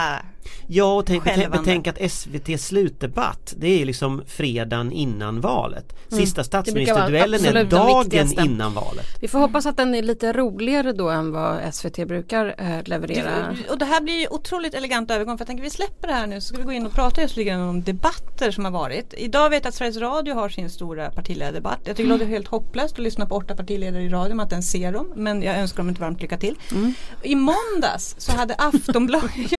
Ja 0.67 0.95
och 0.95 1.05
tänk, 1.05 1.23
betänk, 1.23 1.87
att 1.87 2.11
SVT 2.11 2.61
slutdebatt 2.61 3.53
Det 3.57 3.81
är 3.81 3.85
liksom 3.85 4.23
fredagen 4.27 4.91
innan 4.91 5.41
valet 5.41 5.95
Mm. 6.11 6.25
Sista 6.25 6.39
vara 6.39 6.45
statsministerduellen 6.45 7.45
är 7.45 7.53
den 7.53 7.69
dagen 7.69 8.39
innan 8.45 8.73
valet 8.73 9.05
Vi 9.19 9.27
får 9.27 9.39
hoppas 9.39 9.65
att 9.65 9.77
den 9.77 9.95
är 9.95 10.01
lite 10.01 10.33
roligare 10.33 10.93
då 10.93 11.09
än 11.09 11.31
vad 11.31 11.73
SVT 11.73 12.07
brukar 12.07 12.55
eh, 12.57 12.83
leverera. 12.85 13.55
Och 13.69 13.77
det 13.77 13.85
här 13.85 14.01
blir 14.01 14.19
ju 14.19 14.27
otroligt 14.27 14.73
elegant 14.73 15.11
övergång 15.11 15.37
för 15.37 15.41
jag 15.41 15.47
tänker 15.47 15.63
vi 15.63 15.69
släpper 15.69 16.07
det 16.07 16.13
här 16.13 16.27
nu 16.27 16.41
så 16.41 16.47
ska 16.47 16.57
vi 16.57 16.63
gå 16.63 16.71
in 16.71 16.85
och 16.85 16.93
prata 16.93 17.21
just 17.21 17.37
lite 17.37 17.69
om 17.69 17.83
debatter 17.83 18.51
som 18.51 18.65
har 18.65 18.71
varit. 18.71 19.13
Idag 19.17 19.49
vet 19.49 19.63
jag 19.63 19.69
att 19.69 19.75
Sveriges 19.75 19.97
Radio 19.97 20.33
har 20.33 20.49
sin 20.49 20.69
stora 20.69 21.11
partiledardebatt. 21.11 21.79
Jag 21.83 21.95
tycker 21.95 22.09
det 22.09 22.15
låter 22.15 22.25
helt 22.25 22.47
hopplöst 22.47 22.93
att 22.93 22.99
lyssna 22.99 23.25
på 23.25 23.35
åtta 23.35 23.55
partiledare 23.55 24.03
i 24.03 24.09
radio, 24.09 24.35
man 24.35 24.45
inte 24.45 24.55
ens 24.55 24.71
ser 24.71 24.91
dem. 24.91 25.13
Men 25.15 25.41
jag 25.41 25.57
önskar 25.57 25.77
dem 25.77 25.89
ett 25.89 25.99
varmt 25.99 26.21
lycka 26.21 26.37
till. 26.37 26.55
I 27.23 27.35
måndags 27.35 28.15
så 28.17 28.31
hade 28.31 28.55
Aftonbladet 28.55 29.58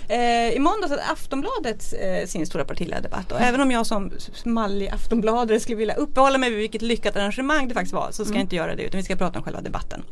Eh, 0.11 0.53
I 0.55 0.59
måndags 0.59 0.89
hade 0.91 1.03
Aftonbladet 1.03 1.93
eh, 2.01 2.27
sin 2.27 2.45
stora 2.45 2.65
partiledardebatt 2.65 3.31
och 3.31 3.41
även 3.41 3.61
om 3.61 3.71
jag 3.71 3.85
som 3.85 4.11
smallig 4.33 4.89
Aftonbladare 4.89 5.59
skulle 5.59 5.77
vilja 5.77 5.95
uppehålla 5.95 6.37
mig 6.37 6.49
vid 6.49 6.59
vilket 6.59 6.81
lyckat 6.81 7.15
arrangemang 7.15 7.67
det 7.67 7.73
faktiskt 7.73 7.93
var 7.93 8.11
så 8.11 8.25
ska 8.25 8.33
jag 8.33 8.41
inte 8.41 8.55
göra 8.55 8.75
det 8.75 8.83
utan 8.83 8.97
vi 8.97 9.03
ska 9.03 9.15
prata 9.15 9.39
om 9.39 9.45
själva 9.45 9.61
debatten. 9.61 10.03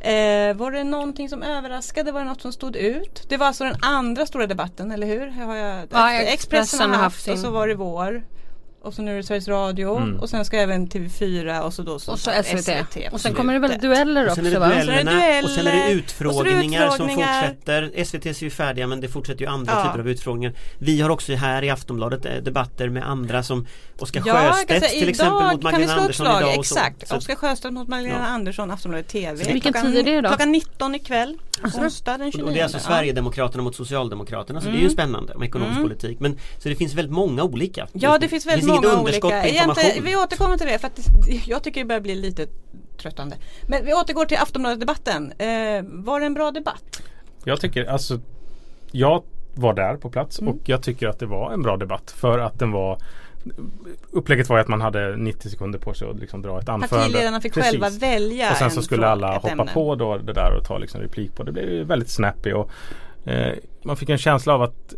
Eh, 0.00 0.54
var 0.56 0.70
det 0.70 0.84
någonting 0.84 1.28
som 1.28 1.42
överraskade? 1.42 2.12
Var 2.12 2.20
det 2.20 2.26
något 2.26 2.40
som 2.42 2.52
stod 2.52 2.76
ut? 2.76 3.26
Det 3.28 3.36
var 3.36 3.46
alltså 3.46 3.64
den 3.64 3.76
andra 3.82 4.26
stora 4.26 4.46
debatten, 4.46 4.90
eller 4.90 5.06
hur? 5.06 5.26
Har 5.30 5.56
jag, 5.56 5.86
Ja, 5.90 6.12
Expressen 6.12 6.90
har 6.90 6.96
haft 6.98 7.22
sin. 7.22 7.32
och 7.32 7.38
så 7.38 7.50
var 7.50 7.68
det 7.68 7.74
vår. 7.74 8.22
Och 8.84 8.94
så 8.94 9.02
nu 9.02 9.12
är 9.12 9.16
det 9.16 9.22
Sveriges 9.22 9.48
Radio 9.48 9.86
och 10.20 10.30
sen 10.30 10.44
ska 10.44 10.56
även 10.56 10.88
TV4 10.88 11.60
och 11.60 11.74
så 11.74 11.82
då 11.82 11.98
som 11.98 12.12
Och 12.14 12.18
så 12.20 12.30
sagt 12.30 12.48
SVT. 12.64 13.12
Och 13.12 13.20
sen 13.20 13.34
kommer 13.34 13.52
det 13.52 13.58
väl 13.58 13.78
dueller 13.80 14.28
Och 14.28 14.34
sen 14.34 14.46
är 14.46 14.50
också 14.50 14.60
det 14.60 14.66
va? 14.68 14.68
duellerna 14.68 15.10
dueller, 15.12 15.44
och 15.44 15.50
sen 15.50 15.66
är 15.66 15.72
det 15.72 15.78
och 15.78 15.80
så 15.80 15.88
är 15.88 15.88
det 15.88 15.92
utfrågningar 15.92 16.90
som 16.90 17.08
fortsätter 17.08 18.04
SVT 18.04 18.26
är 18.26 18.42
ju 18.44 18.50
färdiga 18.50 18.86
men 18.86 19.00
det 19.00 19.08
fortsätter 19.08 19.40
ju 19.40 19.46
andra 19.46 19.72
Ja. 19.72 19.84
typer 19.86 19.98
av 19.98 20.08
utfrågningar 20.08 20.52
Vi 20.78 21.00
har 21.00 21.10
också 21.10 21.32
här 21.34 21.64
i 21.64 21.70
Aftonbladet 21.70 22.26
eh, 22.26 22.32
debatter 22.34 22.88
med 22.88 23.08
andra 23.08 23.42
som 23.42 23.66
Oskar 23.98 24.22
Ja, 24.26 24.34
Sjöstedt 24.52 24.84
säga, 24.84 25.00
till 25.00 25.08
exempel 25.08 25.32
mot 25.42 25.50
kan 25.50 25.58
vi 25.58 25.64
Magdalena 25.64 25.92
Andersson 25.94 26.26
slag, 26.26 26.40
idag 26.42 26.58
och 26.58 26.66
så. 26.66 26.74
Exakt, 26.78 27.08
Så- 27.08 27.16
Oskar 27.16 27.34
Sjöstedt 27.34 27.74
mot 27.74 27.88
Magdalena 27.88 28.18
Ja. 28.18 28.26
Andersson, 28.34 28.70
Aftonbladet 28.70 29.08
TV. 29.08 29.34
Vilken 29.52 29.60
klockan, 29.72 29.92
tid 29.92 30.08
är 30.08 30.12
det 30.14 30.20
då? 30.20 30.28
Klockan 30.28 30.52
19 30.52 30.94
ikväll, 30.94 31.38
onsdag 31.78 32.18
den 32.18 32.26
Och 32.26 32.32
29. 32.32 32.46
och 32.48 32.52
det 32.54 32.58
är 32.60 32.62
alltså 32.64 32.78
Ja. 32.78 32.82
Sverigedemokraterna 32.82 33.62
mot 33.62 33.76
Socialdemokraterna 33.76 34.60
så 34.60 34.66
det 34.66 34.70
är 34.70 34.74
Mm. 34.74 34.84
ju 34.84 34.90
spännande 34.90 35.34
om 35.34 35.42
ekonomisk 35.42 35.80
politik 35.82 36.20
men 36.20 36.38
Så 36.58 36.68
det 36.68 36.74
finns 36.76 36.94
väldigt 36.94 37.12
många 37.14 37.42
olika 37.42 37.88
Ja 37.92 38.18
det 38.18 38.28
finns 38.28 38.46
väldigt 38.46 38.68
inget 38.68 38.71
många 38.74 38.88
underskott 38.88 39.24
olika. 39.32 39.42
på 39.42 39.48
information 39.48 39.84
Egentligen, 39.84 40.04
vi 40.04 40.16
återkommer 40.16 40.56
till 40.56 40.66
det 40.66 40.78
för 40.78 40.90
jag 41.46 41.62
tycker 41.62 41.80
det 41.80 41.86
börjar 41.86 42.00
bli 42.00 42.14
lite 42.14 42.46
tröttande. 42.98 43.36
Men 43.66 43.84
vi 43.84 43.94
återgår 43.94 44.24
till 44.24 44.38
Aftonbladet-debatten. 44.38 45.32
Eh, 45.38 45.82
var 45.82 46.20
det 46.20 46.26
en 46.26 46.34
bra 46.34 46.50
debatt? 46.50 47.02
Jag 47.44 47.60
tycker 47.60 47.84
alltså 47.84 48.20
Jag 48.92 49.22
var 49.54 49.74
där 49.74 49.96
på 49.96 50.10
plats 50.10 50.38
och 50.38 50.56
jag 50.64 50.82
tycker 50.82 51.08
att 51.08 51.18
det 51.18 51.26
var 51.26 51.52
en 51.52 51.62
bra 51.62 51.76
debatt 51.76 52.10
för 52.16 52.38
att 52.38 52.58
den 52.58 52.72
var 52.72 52.98
Upplägget 54.10 54.48
var 54.48 54.58
att 54.58 54.68
man 54.68 54.80
hade 54.80 55.16
90 55.16 55.48
sekunder 55.48 55.78
på 55.78 55.94
sig 55.94 56.08
att 56.10 56.18
liksom 56.18 56.42
dra 56.42 56.60
ett 56.60 56.68
anförande. 56.68 57.06
Partiledarna 57.06 57.40
fick 57.40 57.54
Precis. 57.54 57.70
själva 57.70 57.90
välja 57.90 58.50
Och 58.50 58.56
sen 58.56 58.64
en 58.64 58.70
så 58.70 58.82
skulle 58.82 59.06
alla 59.06 59.34
hoppa 59.34 59.48
ämne. 59.48 59.70
på 59.74 59.94
då 59.94 60.18
det 60.18 60.32
där 60.32 60.56
och 60.56 60.64
ta 60.64 60.78
liksom 60.78 61.00
replik 61.00 61.34
på. 61.34 61.42
Det 61.42 61.52
blev 61.52 61.70
ju 61.70 61.84
väldigt 61.84 62.08
snappy 62.08 62.52
och 62.52 62.70
eh, 63.24 63.52
man 63.82 63.96
fick 63.96 64.08
en 64.08 64.18
känsla 64.18 64.54
av 64.54 64.62
att 64.62 64.94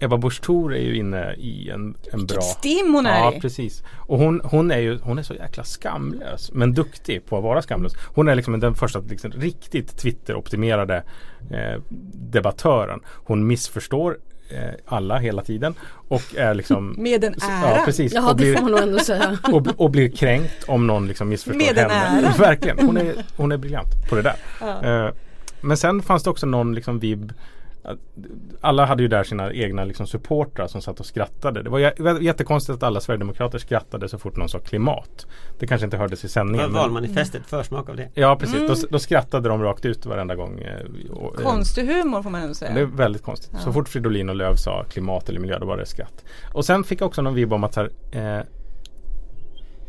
Ebba 0.00 0.16
Busch 0.16 0.40
Thor 0.42 0.74
är 0.74 0.80
ju 0.82 0.96
inne 0.96 1.34
i 1.34 1.70
en, 1.70 1.96
en 2.12 2.26
bra 2.26 2.40
stim 2.40 2.94
hon 2.94 3.06
är 3.06 3.18
Ja 3.18 3.32
i. 3.34 3.40
precis. 3.40 3.82
Och 3.96 4.18
hon, 4.18 4.40
hon 4.44 4.70
är 4.70 4.78
ju 4.78 4.98
hon 5.02 5.18
är 5.18 5.22
så 5.22 5.34
jäkla 5.34 5.64
skamlös 5.64 6.50
men 6.52 6.74
duktig 6.74 7.26
på 7.26 7.36
att 7.36 7.42
vara 7.42 7.62
skamlös. 7.62 7.92
Hon 8.14 8.28
är 8.28 8.34
liksom 8.34 8.60
den 8.60 8.74
första 8.74 8.98
liksom, 8.98 9.32
riktigt 9.32 9.96
Twitter-optimerade 9.98 11.02
eh, 11.50 11.80
debattören. 12.12 13.00
Hon 13.06 13.46
missförstår 13.46 14.18
eh, 14.50 14.58
alla 14.86 15.18
hela 15.18 15.42
tiden 15.44 15.74
och 16.08 16.22
är 16.36 16.54
liksom 16.54 16.94
Med 16.98 17.24
en 17.24 17.34
Ja 17.40 17.46
ära. 17.66 17.84
precis. 17.84 18.12
Ja 18.14 18.30
och 18.30 18.36
det 18.36 18.42
blir, 18.42 18.54
får 18.54 18.62
man 18.62 18.70
nog 18.70 18.80
ändå 18.80 18.98
säga. 18.98 19.38
och, 19.52 19.66
och 19.80 19.90
blir 19.90 20.08
kränkt 20.08 20.64
om 20.66 20.86
någon 20.86 21.08
liksom 21.08 21.28
missförstår 21.28 21.58
Med 21.58 21.78
en 21.84 21.90
henne. 21.90 22.26
ära. 22.28 22.34
Verkligen, 22.38 22.78
hon 22.86 22.96
är, 22.96 23.14
hon 23.36 23.52
är 23.52 23.56
briljant 23.56 24.08
på 24.08 24.14
det 24.16 24.22
där. 24.22 24.36
Ja. 24.60 24.82
Eh, 25.06 25.12
men 25.60 25.76
sen 25.76 26.02
fanns 26.02 26.22
det 26.22 26.30
också 26.30 26.46
någon 26.46 26.74
liksom 26.74 26.98
vibb 26.98 27.32
alla 28.60 28.84
hade 28.86 29.02
ju 29.02 29.08
där 29.08 29.24
sina 29.24 29.52
egna 29.52 29.84
liksom 29.84 30.06
supportrar 30.06 30.66
som 30.66 30.80
satt 30.82 31.00
och 31.00 31.06
skrattade. 31.06 31.62
Det 31.62 31.70
var 31.70 31.78
jä- 31.78 32.20
jättekonstigt 32.20 32.76
att 32.76 32.82
alla 32.82 33.00
Sverigedemokrater 33.00 33.58
skrattade 33.58 34.08
så 34.08 34.18
fort 34.18 34.36
någon 34.36 34.48
sa 34.48 34.58
klimat. 34.58 35.26
Det 35.58 35.66
kanske 35.66 35.84
inte 35.84 35.96
hördes 35.96 36.24
i 36.24 36.26
Var 36.26 36.30
sändningen. 36.30 36.66
men- 36.72 36.80
valmanifestet 36.80 37.46
försmak 37.46 37.88
av 37.88 37.96
det? 37.96 38.08
Ja 38.14 38.36
precis, 38.36 38.56
Mm. 38.56 38.68
då, 38.68 38.74
då 38.90 38.98
skrattade 38.98 39.48
de 39.48 39.62
rakt 39.62 39.84
ut 39.84 40.06
varenda 40.06 40.34
gång. 40.34 40.58
eh, 40.60 41.10
och, 41.12 41.40
eh, 41.40 41.44
Konstig 41.46 41.86
humor 41.86 42.22
får 42.22 42.30
man 42.30 42.42
ändå 42.42 42.54
säga. 42.54 42.74
det 42.74 42.80
är 42.80 42.84
väldigt 42.84 43.22
konstigt. 43.22 43.60
Så 43.60 43.72
fort 43.72 43.88
Fridolin 43.88 44.28
och 44.28 44.36
Löv 44.36 44.54
sa 44.54 44.84
klimat 44.90 45.28
eller 45.28 45.40
miljö 45.40 45.58
då 45.58 45.66
var 45.66 45.76
det 45.76 45.86
skratt. 45.86 46.24
Och 46.52 46.64
sen 46.64 46.84
fick 46.84 47.00
jag 47.00 47.06
också 47.06 47.22
någon 47.22 47.34
vibb 47.34 47.52
om 47.52 47.64
att 47.64 47.74
så 47.74 47.80
här, 47.80 47.90
eh, 48.38 48.44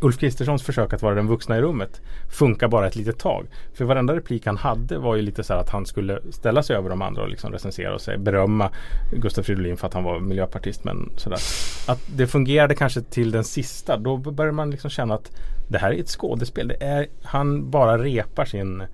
Ulf 0.05 0.17
Kristerssons 0.17 0.63
försök 0.63 0.93
att 0.93 1.01
vara 1.01 1.15
den 1.15 1.27
vuxna 1.27 1.57
i 1.57 1.61
rummet 1.61 2.01
funkar 2.29 2.67
bara 2.67 2.87
ett 2.87 2.95
litet 2.95 3.19
tag. 3.19 3.47
För 3.73 3.85
varenda 3.85 4.15
replik 4.15 4.45
han 4.45 4.57
hade 4.57 4.97
var 4.97 5.15
ju 5.15 5.21
lite 5.21 5.43
så 5.43 5.53
här 5.53 5.59
att 5.59 5.69
han 5.69 5.85
skulle 5.85 6.19
ställa 6.31 6.63
sig 6.63 6.75
över 6.75 6.89
de 6.89 7.01
andra 7.01 7.21
och 7.21 7.29
liksom 7.29 7.51
recensera 7.51 7.93
och 7.93 8.01
säga, 8.01 8.17
berömma 8.17 8.69
Gustav 9.11 9.43
Fridolin 9.43 9.77
för 9.77 9.87
att 9.87 9.93
han 9.93 10.03
var 10.03 10.19
miljöpartist. 10.19 10.83
Men 10.83 11.09
sådär. 11.17 11.39
Att 11.87 12.01
det 12.15 12.27
fungerade 12.27 12.75
kanske 12.75 13.01
till 13.01 13.31
den 13.31 13.43
sista. 13.43 13.97
Då 13.97 14.17
börjar 14.17 14.51
man 14.51 14.71
liksom 14.71 14.89
känna 14.89 15.13
att 15.13 15.31
det 15.67 15.77
här 15.77 15.91
är 15.91 15.99
ett 15.99 16.09
skådespel. 16.09 16.67
Det 16.67 16.83
är, 16.83 17.07
han 17.23 17.71
bara 17.71 17.97
repar 17.97 18.45
sin 18.45 18.81
eh, 18.81 18.87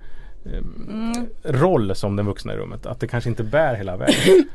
roll 1.42 1.94
som 1.94 2.16
den 2.16 2.26
vuxna 2.26 2.54
i 2.54 2.56
rummet. 2.56 2.86
Att 2.86 3.00
det 3.00 3.06
kanske 3.06 3.30
inte 3.30 3.44
bär 3.44 3.74
hela 3.74 3.96
vägen. 3.96 4.48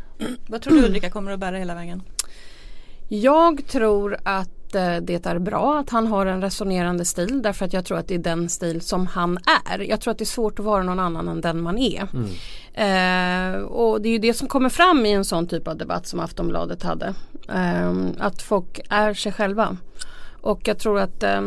Vad 0.48 0.62
tror 0.62 0.74
du 0.74 0.86
Ulrika 0.86 1.10
kommer 1.10 1.32
att 1.32 1.40
bära 1.40 1.58
hela 1.58 1.76
vägen? 1.76 2.02
Jag 3.08 3.68
tror 3.68 4.18
att 4.24 4.50
eh, 4.76 4.98
det 5.02 5.26
är 5.26 5.40
bra 5.40 5.80
att 5.80 5.90
han 5.90 6.08
har 6.08 6.26
en 6.26 6.42
resonerande 6.42 7.06
stil 7.06 7.42
därför 7.42 7.66
att 7.66 7.74
jag 7.74 7.86
tror 7.86 7.98
att 7.98 8.08
det 8.08 8.16
är 8.16 8.20
den 8.20 8.50
stil 8.50 8.82
som 8.82 9.08
han 9.08 9.38
är. 9.70 9.80
Jag 9.80 10.02
tror 10.02 10.12
att 10.12 10.18
det 10.18 10.24
är 10.24 10.26
svårt 10.26 10.60
att 10.60 10.66
vara 10.66 10.84
någon 10.84 11.00
annan 11.00 11.28
än 11.28 11.42
den 11.42 11.62
man 11.62 11.78
är. 11.78 12.08
Eh, 12.74 13.62
och 13.62 14.02
det 14.02 14.10
är 14.10 14.12
ju 14.12 14.20
det 14.20 14.34
som 14.34 14.48
kommer 14.48 14.70
fram 14.70 15.06
i 15.06 15.12
en 15.12 15.26
sån 15.26 15.48
typ 15.48 15.68
av 15.68 15.78
debatt 15.78 16.08
som 16.08 16.20
Aftonbladet 16.20 16.84
hade. 16.84 17.14
Eh, 17.50 17.94
att 18.20 18.42
folk 18.42 18.80
är 18.90 19.14
sig 19.14 19.32
själva. 19.32 19.78
Och 20.42 20.68
jag 20.68 20.80
tror 20.80 21.00
att 21.00 21.24
eh, 21.24 21.42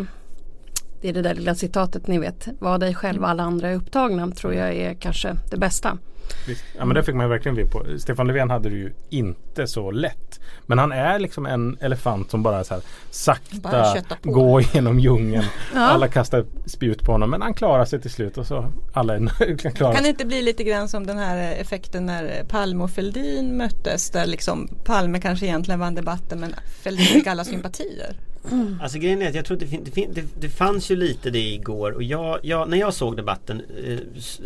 det 1.00 1.08
är 1.08 1.12
det 1.12 1.22
där 1.22 1.34
lilla 1.34 1.54
citatet 1.54 2.06
ni 2.06 2.18
vet. 2.18 2.48
Var 2.58 2.78
dig 2.78 2.94
själv 2.94 3.24
alla 3.24 3.42
andra 3.42 3.68
är 3.68 3.74
upptagna 3.74 4.30
tror 4.30 4.54
jag 4.54 4.74
är 4.74 4.94
kanske 4.94 5.36
det 5.50 5.56
bästa. 5.56 5.98
Visst. 6.46 6.64
Ja 6.78 6.84
men 6.84 6.94
det 6.94 7.02
fick 7.02 7.14
man 7.14 7.26
ju 7.26 7.30
verkligen 7.30 7.56
vibb 7.56 7.70
på. 7.70 7.84
Stefan 7.98 8.26
Löfven 8.26 8.50
hade 8.50 8.68
det 8.68 8.76
ju 8.76 8.92
inte 9.10 9.66
så 9.66 9.90
lätt. 9.90 10.40
Men 10.66 10.78
han 10.78 10.92
är 10.92 11.18
liksom 11.18 11.46
en 11.46 11.78
elefant 11.80 12.30
som 12.30 12.42
bara 12.42 12.64
så 12.64 12.74
här 12.74 12.82
sakta 13.10 14.16
går 14.22 14.62
genom 14.74 15.00
djungeln. 15.00 15.44
Ja. 15.74 15.80
Alla 15.80 16.08
kastar 16.08 16.44
spjut 16.66 17.02
på 17.02 17.12
honom 17.12 17.30
men 17.30 17.42
han 17.42 17.54
klarar 17.54 17.84
sig 17.84 18.00
till 18.00 18.10
slut 18.10 18.38
och 18.38 18.46
så 18.46 18.72
alla 18.92 19.14
är 19.14 19.20
nöjda. 19.40 19.70
Kan 19.70 20.02
det 20.02 20.08
inte 20.08 20.24
bli 20.26 20.42
lite 20.42 20.64
grann 20.64 20.88
som 20.88 21.06
den 21.06 21.18
här 21.18 21.52
effekten 21.52 22.06
när 22.06 22.44
Palme 22.48 22.84
och 22.84 22.90
Fälldin 22.90 23.56
möttes 23.56 24.10
där 24.10 24.26
liksom 24.26 24.68
Palme 24.84 25.20
kanske 25.20 25.46
egentligen 25.46 25.80
vann 25.80 25.94
debatten 25.94 26.40
men 26.40 26.54
Fälldin 26.82 27.06
fick 27.06 27.26
alla 27.26 27.44
sympatier. 27.44 28.16
Mm. 28.50 28.78
Alltså 28.82 28.98
grejen 28.98 29.22
är 29.22 29.28
att 29.28 29.34
jag 29.34 29.44
tror 29.44 29.56
att 29.56 29.60
det, 29.60 29.66
fin- 29.66 29.84
det, 29.84 29.90
fin- 29.90 30.12
det, 30.14 30.24
det 30.40 30.48
fanns 30.48 30.90
ju 30.90 30.96
lite 30.96 31.30
det 31.30 31.38
igår 31.38 31.92
och 31.92 32.02
jag, 32.02 32.38
jag, 32.42 32.68
när 32.68 32.76
jag 32.76 32.94
såg 32.94 33.16
debatten 33.16 33.62
eh, 33.84 33.98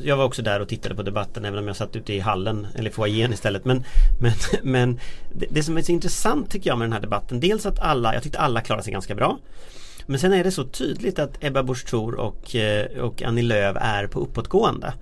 Jag 0.05 0.17
var 0.17 0.25
också 0.25 0.43
där 0.43 0.61
och 0.61 0.69
tittade 0.69 0.95
på 0.95 1.03
debatten 1.03 1.45
även 1.45 1.59
om 1.59 1.67
jag 1.67 1.77
satt 1.77 1.97
ute 1.97 2.13
i 2.15 2.21
hallen 2.21 2.67
eller 2.75 2.91
foajén 2.91 3.33
istället 3.33 3.65
men, 3.65 3.85
men, 4.21 4.33
men 4.63 5.01
det, 5.35 5.47
det 5.51 5.63
som 5.63 5.77
är 5.77 5.83
så 5.83 5.93
intressant 5.93 6.51
tycker 6.51 6.71
jag 6.71 6.79
med 6.79 6.87
den 6.87 6.93
här 6.93 7.01
debatten 7.01 7.41
Dels 7.41 7.67
att 7.67 7.79
alla, 7.79 8.15
jag 8.15 8.23
tyckte 8.23 8.39
alla 8.39 8.61
klarade 8.61 8.85
sig 8.85 8.93
ganska 8.93 9.15
bra 9.15 9.39
Men 10.07 10.19
sen 10.19 10.33
är 10.33 10.45
det 10.45 10.51
så 10.51 10.65
tydligt 10.65 11.19
att 11.19 11.45
Ebba 11.45 11.63
Busch 11.63 11.87
Thor 11.87 12.15
och, 12.15 12.57
eh, 12.57 12.87
och 13.01 13.23
Annie 13.23 13.43
Lööf 13.43 13.77
är 13.81 14.07
på 14.07 14.21
uppåtgående 14.21 14.93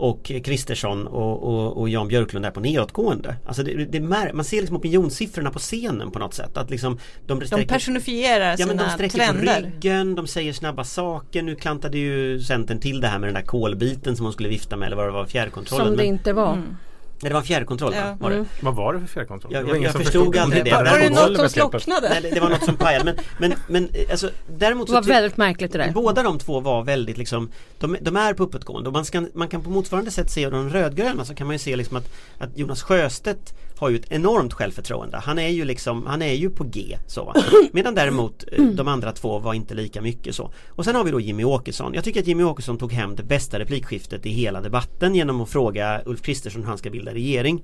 och 0.00 0.24
Kristersson 0.44 1.06
och, 1.06 1.42
och, 1.42 1.76
och 1.80 1.88
Jan 1.88 2.08
Björklund 2.08 2.46
är 2.46 2.50
på 2.50 2.60
nedåtgående. 2.60 3.36
Alltså 3.46 3.62
det, 3.62 3.84
det 3.84 4.00
mär, 4.00 4.32
man 4.32 4.44
ser 4.44 4.56
liksom 4.60 4.76
opinionssiffrorna 4.76 5.50
på 5.50 5.58
scenen 5.58 6.10
på 6.10 6.18
något 6.18 6.34
sätt. 6.34 6.56
Att 6.56 6.70
liksom 6.70 6.98
de, 7.26 7.38
De 7.38 7.46
sträcker- 7.46 7.68
personifierar 7.68 8.56
Ja 8.58 8.66
men 8.66 8.76
de 8.76 8.82
sina 8.82 8.94
sträcker 8.94 9.18
trender. 9.18 9.60
på 9.60 9.66
ryggen, 9.66 10.14
de 10.14 10.26
säger 10.26 10.52
snabba 10.52 10.84
saker. 10.84 11.42
Nu 11.42 11.54
klantade 11.56 11.98
ju 11.98 12.40
Centern 12.40 12.80
till 12.80 13.00
det 13.00 13.08
här 13.08 13.18
med 13.18 13.28
den 13.28 13.34
där 13.34 13.42
kolbiten 13.42 14.16
som 14.16 14.26
hon 14.26 14.32
skulle 14.32 14.48
vifta 14.48 14.76
med 14.76 14.86
eller 14.86 14.96
vad 14.96 15.06
det 15.06 15.12
var, 15.12 15.26
fjärrkontrollen. 15.26 15.86
Som 15.86 15.96
det 15.96 16.02
Men, 16.02 16.06
inte 16.06 16.32
var. 16.32 16.52
Mm. 16.52 16.76
Nej, 17.22 17.28
det 17.30 17.34
var 17.34 17.40
en 17.40 17.46
fjärrkontroll 17.46 17.92
Ja. 17.96 18.04
va? 18.04 18.16
var 18.20 18.30
det? 18.30 18.36
Mm. 18.36 18.48
Vad 18.60 18.74
var 18.74 18.94
det 18.94 19.00
för 19.00 19.06
fjärrkontroll? 19.06 19.52
Jag- 19.52 19.68
jag- 19.68 19.82
jag 19.82 19.92
förstod 19.92 20.36
aldrig 20.36 20.64
det. 20.64 20.70
Var 20.70 20.98
det 20.98 21.10
något 21.10 21.36
som 21.36 21.48
slocknade? 21.48 22.08
Nej, 22.08 22.22
det, 22.22 22.30
det 22.30 22.40
var 22.40 22.48
något 22.48 22.64
som 22.64 22.76
pajade 22.76 23.04
men, 23.04 23.16
men, 23.38 23.52
men 23.68 23.88
eh, 23.94 24.10
alltså, 24.10 24.30
däremot 24.58 24.86
Det 24.86 24.92
var 24.92 25.02
väldigt 25.02 25.36
märkligt 25.36 25.72
det 25.72 25.78
där. 25.78 25.90
Båda 25.92 26.22
de 26.22 26.38
två 26.38 26.60
var 26.60 26.82
väldigt 26.84 27.18
liksom 27.18 27.50
De, 27.78 27.96
de 28.00 28.16
är 28.16 28.34
på 28.34 28.42
uppåtgående 28.42 28.88
och 28.88 28.92
man, 28.92 29.04
ska, 29.04 29.26
man 29.34 29.48
kan 29.48 29.62
på 29.62 29.70
motsvarande 29.70 30.10
sätt 30.10 30.30
se 30.30 30.50
de 30.50 30.70
rödgröna 30.70 31.24
så 31.24 31.34
kan 31.34 31.46
man 31.46 31.54
ju 31.54 31.58
se 31.58 31.76
liksom 31.76 31.96
att, 31.96 32.10
att 32.38 32.58
Jonas 32.58 32.82
Sjöstedt 32.82 33.54
har 33.80 33.88
ju 33.88 33.96
ett 33.96 34.12
enormt 34.12 34.52
självförtroende. 34.52 35.16
Han 35.16 35.38
är 35.38 35.48
ju 35.48 35.64
liksom, 35.64 36.06
han 36.06 36.22
är 36.22 36.32
ju 36.32 36.50
på 36.50 36.64
G 36.64 36.98
så? 37.06 37.34
Medan 37.72 37.94
däremot 37.94 38.44
eh, 38.52 38.64
de 38.64 38.88
andra 38.88 39.12
två 39.12 39.38
var 39.38 39.54
inte 39.54 39.74
lika 39.74 40.00
mycket 40.00 40.34
så. 40.34 40.50
Och 40.68 40.84
sen 40.84 40.94
har 40.94 41.04
vi 41.04 41.10
då 41.10 41.20
Jimmy 41.20 41.44
Åkesson. 41.44 41.94
Jag 41.94 42.04
tycker 42.04 42.20
att 42.20 42.26
Jimmy 42.26 42.42
Åkesson 42.42 42.78
tog 42.78 42.92
hem 42.92 43.16
det 43.16 43.22
bästa 43.22 43.58
replikskiftet 43.58 44.26
i 44.26 44.30
hela 44.30 44.60
debatten 44.60 45.14
genom 45.14 45.40
att 45.40 45.50
fråga 45.50 46.02
Ulf 46.06 46.22
Kristersson 46.22 46.62
hur 46.62 46.68
han 46.68 46.78
ska 46.78 46.90
bilda 46.90 47.14
regering. 47.14 47.62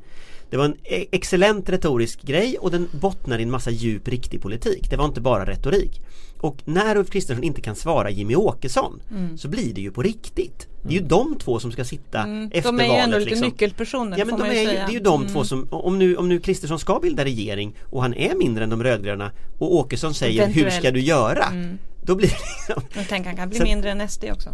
Det 0.51 0.57
var 0.57 0.65
en 0.65 0.77
e- 0.85 1.07
excellent 1.13 1.69
retorisk 1.69 2.23
grej 2.23 2.59
och 2.59 2.71
den 2.71 2.89
bottnar 2.93 3.39
i 3.39 3.43
en 3.43 3.51
massa 3.51 3.71
djup 3.71 4.09
riktig 4.09 4.43
politik. 4.43 4.91
Det 4.91 4.97
var 4.97 5.05
inte 5.05 5.21
bara 5.21 5.47
retorik. 5.47 6.01
Och 6.47 6.57
när 6.65 6.97
Ulf 6.97 7.11
Kristersson 7.11 7.45
inte 7.45 7.61
kan 7.61 7.77
svara 7.77 8.11
Jimmy 8.11 8.35
Åkesson 8.35 9.01
så 9.37 9.49
blir 9.49 9.75
det 9.75 9.81
ju 9.81 9.91
på 9.91 10.03
riktigt. 10.03 10.67
Det 10.83 10.89
är 10.97 11.01
ju 11.01 11.07
de 11.07 11.39
två 11.39 11.59
som 11.61 11.73
ska 11.73 11.85
sitta 11.85 12.23
Mm. 12.23 12.51
efter 12.53 12.73
De 12.73 12.81
är 12.81 12.85
ju 12.85 12.89
valet. 12.91 13.05
ändå 13.05 13.19
lite 13.19 13.31
liksom. 13.31 13.49
nyckelpersoner 13.49 14.19
Ja 14.19 14.25
men 14.25 14.39
de 14.39 14.45
är 14.45 14.55
ju, 14.61 14.65
det 14.67 14.77
är 14.79 14.91
ju 14.91 15.01
de 15.01 15.21
Mm. 15.21 15.33
två 15.33 15.45
som, 15.45 15.69
om 15.71 15.99
nu, 15.99 16.17
om 16.17 16.29
nu 16.29 16.41
Kristersson 16.41 16.79
ska 16.79 16.99
bilda 17.03 17.25
regering 17.25 17.75
och 17.91 18.03
han 18.03 18.15
är 18.15 18.35
mindre 18.35 18.65
än 18.65 18.71
de 18.71 18.83
rödgröna 18.83 19.31
och 19.59 19.75
Åkesson 19.75 20.15
säger 20.15 20.47
hur 20.47 20.53
ska 20.53 20.61
Eventuellt. 20.61 20.95
du 20.95 21.01
göra? 21.01 21.45
Mm. 21.45 21.79
Då 22.03 22.15
blir 22.15 22.29
det 22.29 22.35
liksom, 22.69 22.83
Jag 22.95 23.09
tänker 23.09 23.29
han 23.31 23.37
kan 23.37 23.49
bli 23.49 23.59
Sen- 23.59 23.69
mindre 23.69 23.91
än 23.91 24.01
SD 24.09 24.25
också. 24.33 24.51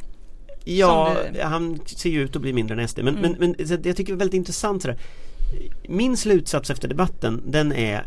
Ja, 0.65 1.17
det- 1.33 1.43
han 1.43 1.79
ser 1.87 2.11
ju 2.11 2.23
ut 2.23 2.37
att 2.37 2.43
bli 2.43 2.53
mindre 2.53 2.75
än 2.83 2.89
SD 2.89 2.99
men, 3.03 3.17
Mm. 3.19 3.35
men, 3.39 3.55
men 3.59 3.69
så 3.69 3.75
jag 3.75 3.83
tycker 3.97 4.05
det 4.13 4.17
är 4.17 4.19
väldigt 4.19 4.35
intressant 4.35 4.83
sådär. 4.83 4.99
Min 5.89 6.17
slutsats 6.17 6.71
efter 6.71 6.89
debatten 6.89 7.43
den 7.47 7.73
är 7.73 8.07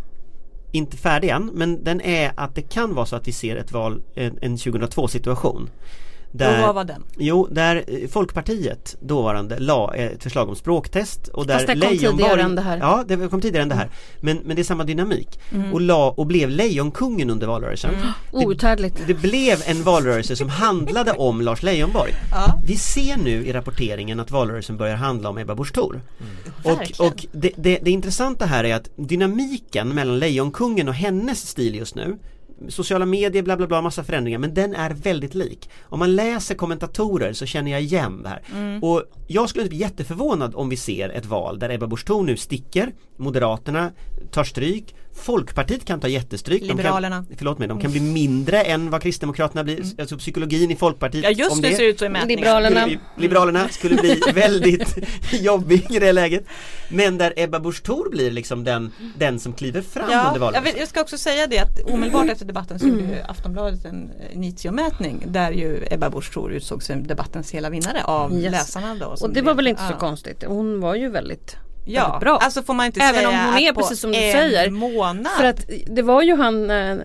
inte 0.75 0.97
färdig 0.97 1.29
än 1.29 1.51
men 1.53 1.83
den 1.83 2.01
är 2.01 2.31
att 2.35 2.55
det 2.55 2.61
kan 2.61 2.95
vara 2.95 3.05
så 3.05 3.15
att 3.15 3.27
vi 3.27 3.31
ser 3.31 3.55
ett 3.55 3.71
val, 3.71 4.01
en, 4.15 4.37
en 4.41 4.57
2002 4.57 5.07
situation. 5.07 5.69
Och 6.35 6.39
Där, 6.39 6.61
vad 6.61 6.75
var 6.75 6.83
den? 6.83 7.03
Jo, 7.17 7.47
där 7.51 7.83
eh, 7.87 8.07
Folkpartiet 8.07 8.95
dåvarande 8.99 9.59
la 9.59 9.93
ett 9.95 10.23
förslag 10.23 10.49
om 10.49 10.55
språktest 10.55 11.27
och 11.27 11.47
där 11.47 11.53
Fast 11.53 11.67
det 11.67 11.79
kom 11.79 11.97
tidigare 11.97 12.41
än 12.41 12.55
det 12.55 12.61
här. 12.61 12.77
Ja, 12.77 13.03
det 13.07 13.29
kom 13.29 13.41
tidigare 13.41 13.63
än 13.63 13.69
det 13.69 13.75
här 13.75 13.89
Men, 14.19 14.37
men 14.45 14.55
det 14.55 14.61
är 14.61 14.63
samma 14.63 14.83
dynamik 14.83 15.39
Mm. 15.51 15.73
och, 15.73 15.81
la, 15.81 16.09
och 16.09 16.25
blev 16.25 16.49
lejonkungen 16.49 17.29
under 17.29 17.47
valrörelsen 17.47 17.91
Outhärdligt. 18.31 19.01
det 19.07 19.13
blev 19.13 19.63
en 19.65 19.83
valrörelse 19.83 20.35
som 20.35 20.49
handlade 20.49 21.11
om 21.11 21.41
Lars 21.41 21.63
Leijonborg. 21.63 22.11
Ja. 22.31 22.59
Vi 22.65 22.77
ser 22.77 23.17
nu 23.17 23.45
i 23.45 23.53
rapporteringen 23.53 24.19
att 24.19 24.31
valrörelsen 24.31 24.77
börjar 24.77 24.95
handla 24.95 25.29
om 25.29 25.37
Ebba 25.37 25.55
Busch 25.55 25.73
Thor. 25.73 26.01
Och, 26.63 26.71
Verkligen. 26.79 27.11
och 27.11 27.25
det, 27.31 27.51
det, 27.55 27.79
det 27.81 27.91
intressanta 27.91 28.45
här 28.45 28.63
är 28.63 28.75
att 28.75 28.89
dynamiken 28.95 29.89
mellan 29.89 30.19
Lejonkungen 30.19 30.87
och 30.87 30.93
hennes 30.93 31.47
stil 31.47 31.75
just 31.75 31.95
nu 31.95 32.17
sociala 32.69 33.05
medier, 33.05 33.43
bla 33.43 33.57
bla 33.57 33.67
bla, 33.67 33.81
massa 33.81 34.03
förändringar 34.03 34.39
men 34.39 34.53
den 34.53 34.75
är 34.75 34.89
väldigt 34.89 35.35
lik. 35.35 35.69
Om 35.83 35.99
man 35.99 36.15
läser 36.15 36.55
kommentatorer 36.55 37.33
så 37.33 37.45
känner 37.45 37.71
jag 37.71 37.81
igen 37.81 38.23
det 38.23 38.29
här. 38.29 38.43
Mm. 38.53 38.83
Och 38.83 39.03
jag 39.27 39.49
skulle 39.49 39.63
inte 39.63 39.75
bli 39.75 39.79
jätteförvånad 39.79 40.55
om 40.55 40.69
vi 40.69 40.77
ser 40.77 41.09
ett 41.09 41.25
val 41.25 41.59
där 41.59 41.69
Ebba 41.69 41.87
Busch 41.87 42.09
nu 42.23 42.37
sticker, 42.37 42.93
Moderaterna 43.17 43.91
tar 44.31 44.43
stryk, 44.43 44.95
Folkpartiet 45.15 45.85
kan 45.85 45.99
ta 45.99 46.07
jättestryk. 46.07 46.61
Liberalerna. 46.61 47.15
De 47.15 47.25
kan, 47.27 47.35
förlåt 47.37 47.59
mig, 47.59 47.67
de 47.67 47.79
kan 47.79 47.91
bli 47.91 47.99
mindre 47.99 48.61
än 48.61 48.89
vad 48.89 49.01
Kristdemokraterna 49.01 49.63
blir. 49.63 49.83
Alltså 49.99 50.17
psykologin 50.17 50.71
i 50.71 50.75
Folkpartiet. 50.75 51.23
Ja 51.23 51.29
just 51.29 51.51
om 51.51 51.61
det, 51.61 51.75
ser 51.75 51.83
ut 51.83 51.99
så 51.99 52.05
i 52.05 52.09
mätningen. 52.09 52.39
Liberalerna. 52.39 52.81
skulle 52.81 52.97
bli, 53.15 53.23
Liberalerna 53.23 53.69
skulle 53.69 53.95
bli 53.95 54.21
väldigt 54.33 54.95
jobbig 55.31 55.85
i 55.91 55.99
det 55.99 56.11
läget. 56.11 56.45
Men 56.89 57.17
där 57.17 57.33
Ebba 57.37 57.59
Busch 57.59 57.83
Thor 57.83 58.09
blir 58.09 58.31
liksom 58.31 58.63
den, 58.63 58.91
den 59.17 59.39
som 59.39 59.53
kliver 59.53 59.81
fram 59.81 60.03
under 60.05 60.45
Ja, 60.45 60.51
jag, 60.53 60.61
vill, 60.61 60.73
jag 60.77 60.87
ska 60.87 61.01
också 61.01 61.17
säga 61.17 61.47
det 61.47 61.59
att 61.59 61.79
omedelbart 61.91 62.29
efter 62.29 62.45
debatten 62.45 62.79
så 62.79 62.87
gjorde 62.87 63.01
ju 63.03 63.21
Aftonbladet 63.27 63.85
en 63.85 64.11
initiomätning 64.33 65.23
där 65.27 65.51
ju 65.51 65.87
Ebba 65.91 66.09
Busch 66.09 66.33
Thor 66.33 66.51
utsågs 66.51 66.85
som 66.85 67.07
debattens 67.07 67.51
hela 67.51 67.69
vinnare 67.69 68.03
av 68.03 68.33
Yes. 68.33 68.51
läsarna 68.51 68.95
då. 68.95 69.05
Och 69.05 69.29
det 69.29 69.41
var 69.41 69.43
blev- 69.43 69.55
väl 69.55 69.67
inte 69.67 69.81
så 69.87 69.93
ja. 69.93 69.97
konstigt. 69.99 70.43
Hon 70.47 70.79
var 70.79 70.95
ju 70.95 71.09
väldigt 71.09 71.55
Ja, 71.87 72.17
bra. 72.21 72.37
alltså 72.41 72.63
får 72.63 72.73
man 72.73 72.85
inte 72.85 72.99
Även 72.99 73.15
säga 73.15 73.29
om 73.29 73.35
hon 73.35 73.57
är 73.57 73.73
precis 73.73 73.99
som 73.99 74.11
du 74.11 74.17
säger. 74.17 74.69
månad. 74.71 75.27
För 75.37 75.43
att 75.43 75.65
det 75.87 76.01
var 76.01 76.21
ju 76.21 76.35
han, 76.35 76.69
eh, 76.71 76.97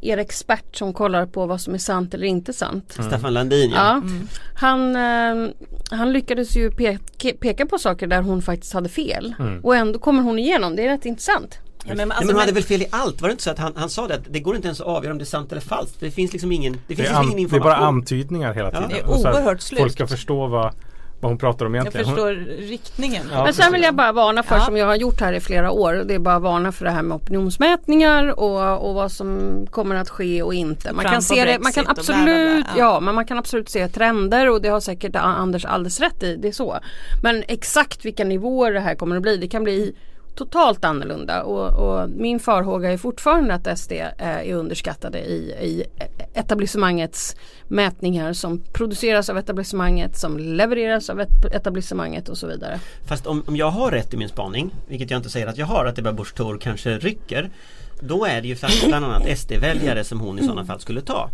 er 0.00 0.18
expert 0.18 0.76
som 0.76 0.92
kollar 0.92 1.26
på 1.26 1.46
vad 1.46 1.60
som 1.60 1.74
är 1.74 1.78
sant 1.78 2.14
eller 2.14 2.26
inte 2.26 2.52
sant. 2.52 2.92
Staffan 3.06 3.34
Landin 3.34 3.70
ja. 3.70 3.76
Ja, 3.76 3.90
Mm. 3.92 4.28
han, 4.54 4.96
eh, 4.96 5.50
han 5.90 6.12
lyckades 6.12 6.56
ju 6.56 6.70
peka, 6.70 7.30
peka 7.40 7.66
på 7.66 7.78
saker 7.78 8.06
där 8.06 8.22
hon 8.22 8.42
faktiskt 8.42 8.72
hade 8.72 8.88
fel. 8.88 9.34
Mm. 9.38 9.60
Och 9.64 9.76
ändå 9.76 9.98
kommer 9.98 10.22
hon 10.22 10.38
igenom, 10.38 10.76
det 10.76 10.82
är 10.84 10.88
rätt 10.88 11.06
intressant. 11.06 11.58
ja, 11.88 11.94
men, 11.94 11.96
Nej, 11.96 12.04
alltså, 12.16 12.26
men 12.26 12.34
hon 12.34 12.40
hade 12.40 12.52
men- 12.52 12.54
väl 12.54 12.62
fel 12.64 12.82
i 12.82 12.86
allt? 12.90 13.20
Var 13.20 13.28
det 13.28 13.32
inte 13.32 13.44
så 13.44 13.50
att 13.50 13.58
han, 13.58 13.72
han 13.76 13.90
sa 13.90 14.06
det 14.08 14.14
att 14.14 14.24
det 14.30 14.40
går 14.40 14.56
inte 14.56 14.68
ens 14.68 14.80
att 14.80 14.86
avgöra 14.86 15.12
om 15.12 15.18
det 15.18 15.24
är 15.24 15.26
sant 15.26 15.52
eller 15.52 15.60
falskt? 15.62 16.00
Det 16.00 16.10
finns 16.10 16.32
liksom 16.32 16.52
ingen, 16.52 16.72
det 16.72 16.78
Det 16.88 16.96
finns 16.96 17.08
är, 17.08 17.12
liksom 17.12 17.38
ingen 17.38 17.48
det 17.50 17.56
är 17.56 17.60
bara 17.60 17.72
information. 17.72 17.96
antydningar 17.98 18.54
hela 18.54 18.68
Ja. 18.72 18.74
tiden. 18.74 18.88
Det 18.88 18.98
är 18.98 19.08
oerhört 19.34 19.60
slugt. 19.60 19.80
Folk 19.80 19.92
ska 19.92 20.06
förstå 20.06 20.46
vad, 20.46 20.72
vad 21.20 21.30
hon 21.30 21.38
pratar 21.38 21.66
om 21.66 21.74
jag 21.74 21.82
egentligen. 21.82 22.06
Hon, 22.06 22.14
förstår 22.14 22.34
riktningen. 22.68 23.26
Ja, 23.32 23.44
Men 23.44 23.54
sen 23.54 23.72
vill 23.72 23.82
jag 23.82 23.94
bara 23.94 24.12
varna 24.12 24.42
för, 24.42 24.56
Ja. 24.56 24.60
som 24.64 24.76
jag 24.76 24.86
har 24.86 24.94
gjort 24.94 25.20
här 25.20 25.32
i 25.32 25.40
flera 25.40 25.70
år, 25.70 25.94
det 25.94 26.14
är 26.14 26.18
bara 26.18 26.38
varna 26.38 26.72
för 26.72 26.84
det 26.84 26.90
här 26.90 27.02
med 27.02 27.16
opinionsmätningar 27.16 28.40
och, 28.40 28.88
och 28.88 28.94
vad 28.94 29.12
som 29.12 29.66
kommer 29.70 29.94
att 29.96 30.10
ske 30.10 30.42
och 30.42 30.54
inte. 30.54 30.92
Man 30.92 31.02
Fram 31.02 31.12
kan 31.12 31.22
se 31.22 31.44
det, 31.44 31.58
man 31.58 31.72
kan 31.72 31.86
och 31.86 31.94
bla, 31.94 32.04
bla, 32.04 32.14
bla. 32.24 32.32
absolut, 32.32 32.66
Ja. 32.76 32.78
ja 32.78 33.00
men 33.00 33.14
man 33.14 33.26
kan 33.26 33.38
absolut 33.38 33.68
se 33.68 33.88
trender 33.88 34.50
och 34.50 34.62
det 34.62 34.68
har 34.68 34.80
säkert 34.80 35.16
Anders 35.16 35.64
alldeles 35.64 36.00
rätt 36.00 36.22
i, 36.22 36.36
det 36.36 36.48
är 36.48 36.52
så. 36.52 36.78
Men 37.22 37.44
exakt 37.48 38.04
vilka 38.04 38.24
nivåer 38.24 38.72
det 38.72 38.80
här 38.80 38.94
kommer 38.94 39.16
att 39.16 39.22
bli, 39.22 39.36
det 39.36 39.48
kan 39.48 39.64
bli 39.64 39.94
totalt 40.36 40.84
annorlunda 40.84 41.42
och, 41.42 41.68
och 42.02 42.10
min 42.10 42.40
farhåga 42.40 42.92
är 42.92 42.96
fortfarande 42.96 43.54
att 43.54 43.78
SD 43.78 43.92
eh, 43.92 44.06
är 44.18 44.52
underskattade 44.54 45.18
i, 45.18 45.34
i 45.60 45.84
etablissemangets 46.34 47.36
mätningar 47.68 48.32
som 48.32 48.62
produceras 48.72 49.30
av 49.30 49.38
etablissemanget, 49.38 50.16
som 50.18 50.38
levereras 50.38 51.10
av 51.10 51.20
et- 51.20 51.44
etablissemanget 51.52 52.28
och 52.28 52.38
så 52.38 52.46
vidare. 52.46 52.80
Fast 53.06 53.26
om, 53.26 53.44
om 53.46 53.56
jag 53.56 53.70
har 53.70 53.90
rätt 53.90 54.14
i 54.14 54.16
min 54.16 54.28
spaning, 54.28 54.70
vilket 54.88 55.10
jag 55.10 55.18
inte 55.18 55.30
säger 55.30 55.46
att 55.46 55.58
jag 55.58 55.66
har, 55.66 55.84
att 55.86 55.98
Ebba 55.98 56.12
Busch 56.12 56.34
Thor 56.34 56.58
kanske 56.58 56.98
rycker 56.98 57.50
då 58.00 58.24
är 58.24 58.42
det 58.42 58.48
ju 58.48 58.56
faktiskt 58.56 58.86
bland 58.86 59.04
annat 59.04 59.38
SD-väljare 59.38 60.04
som 60.04 60.20
hon 60.20 60.38
i 60.38 60.42
sådana 60.42 60.64
fall 60.64 60.80
skulle 60.80 61.00
ta. 61.00 61.30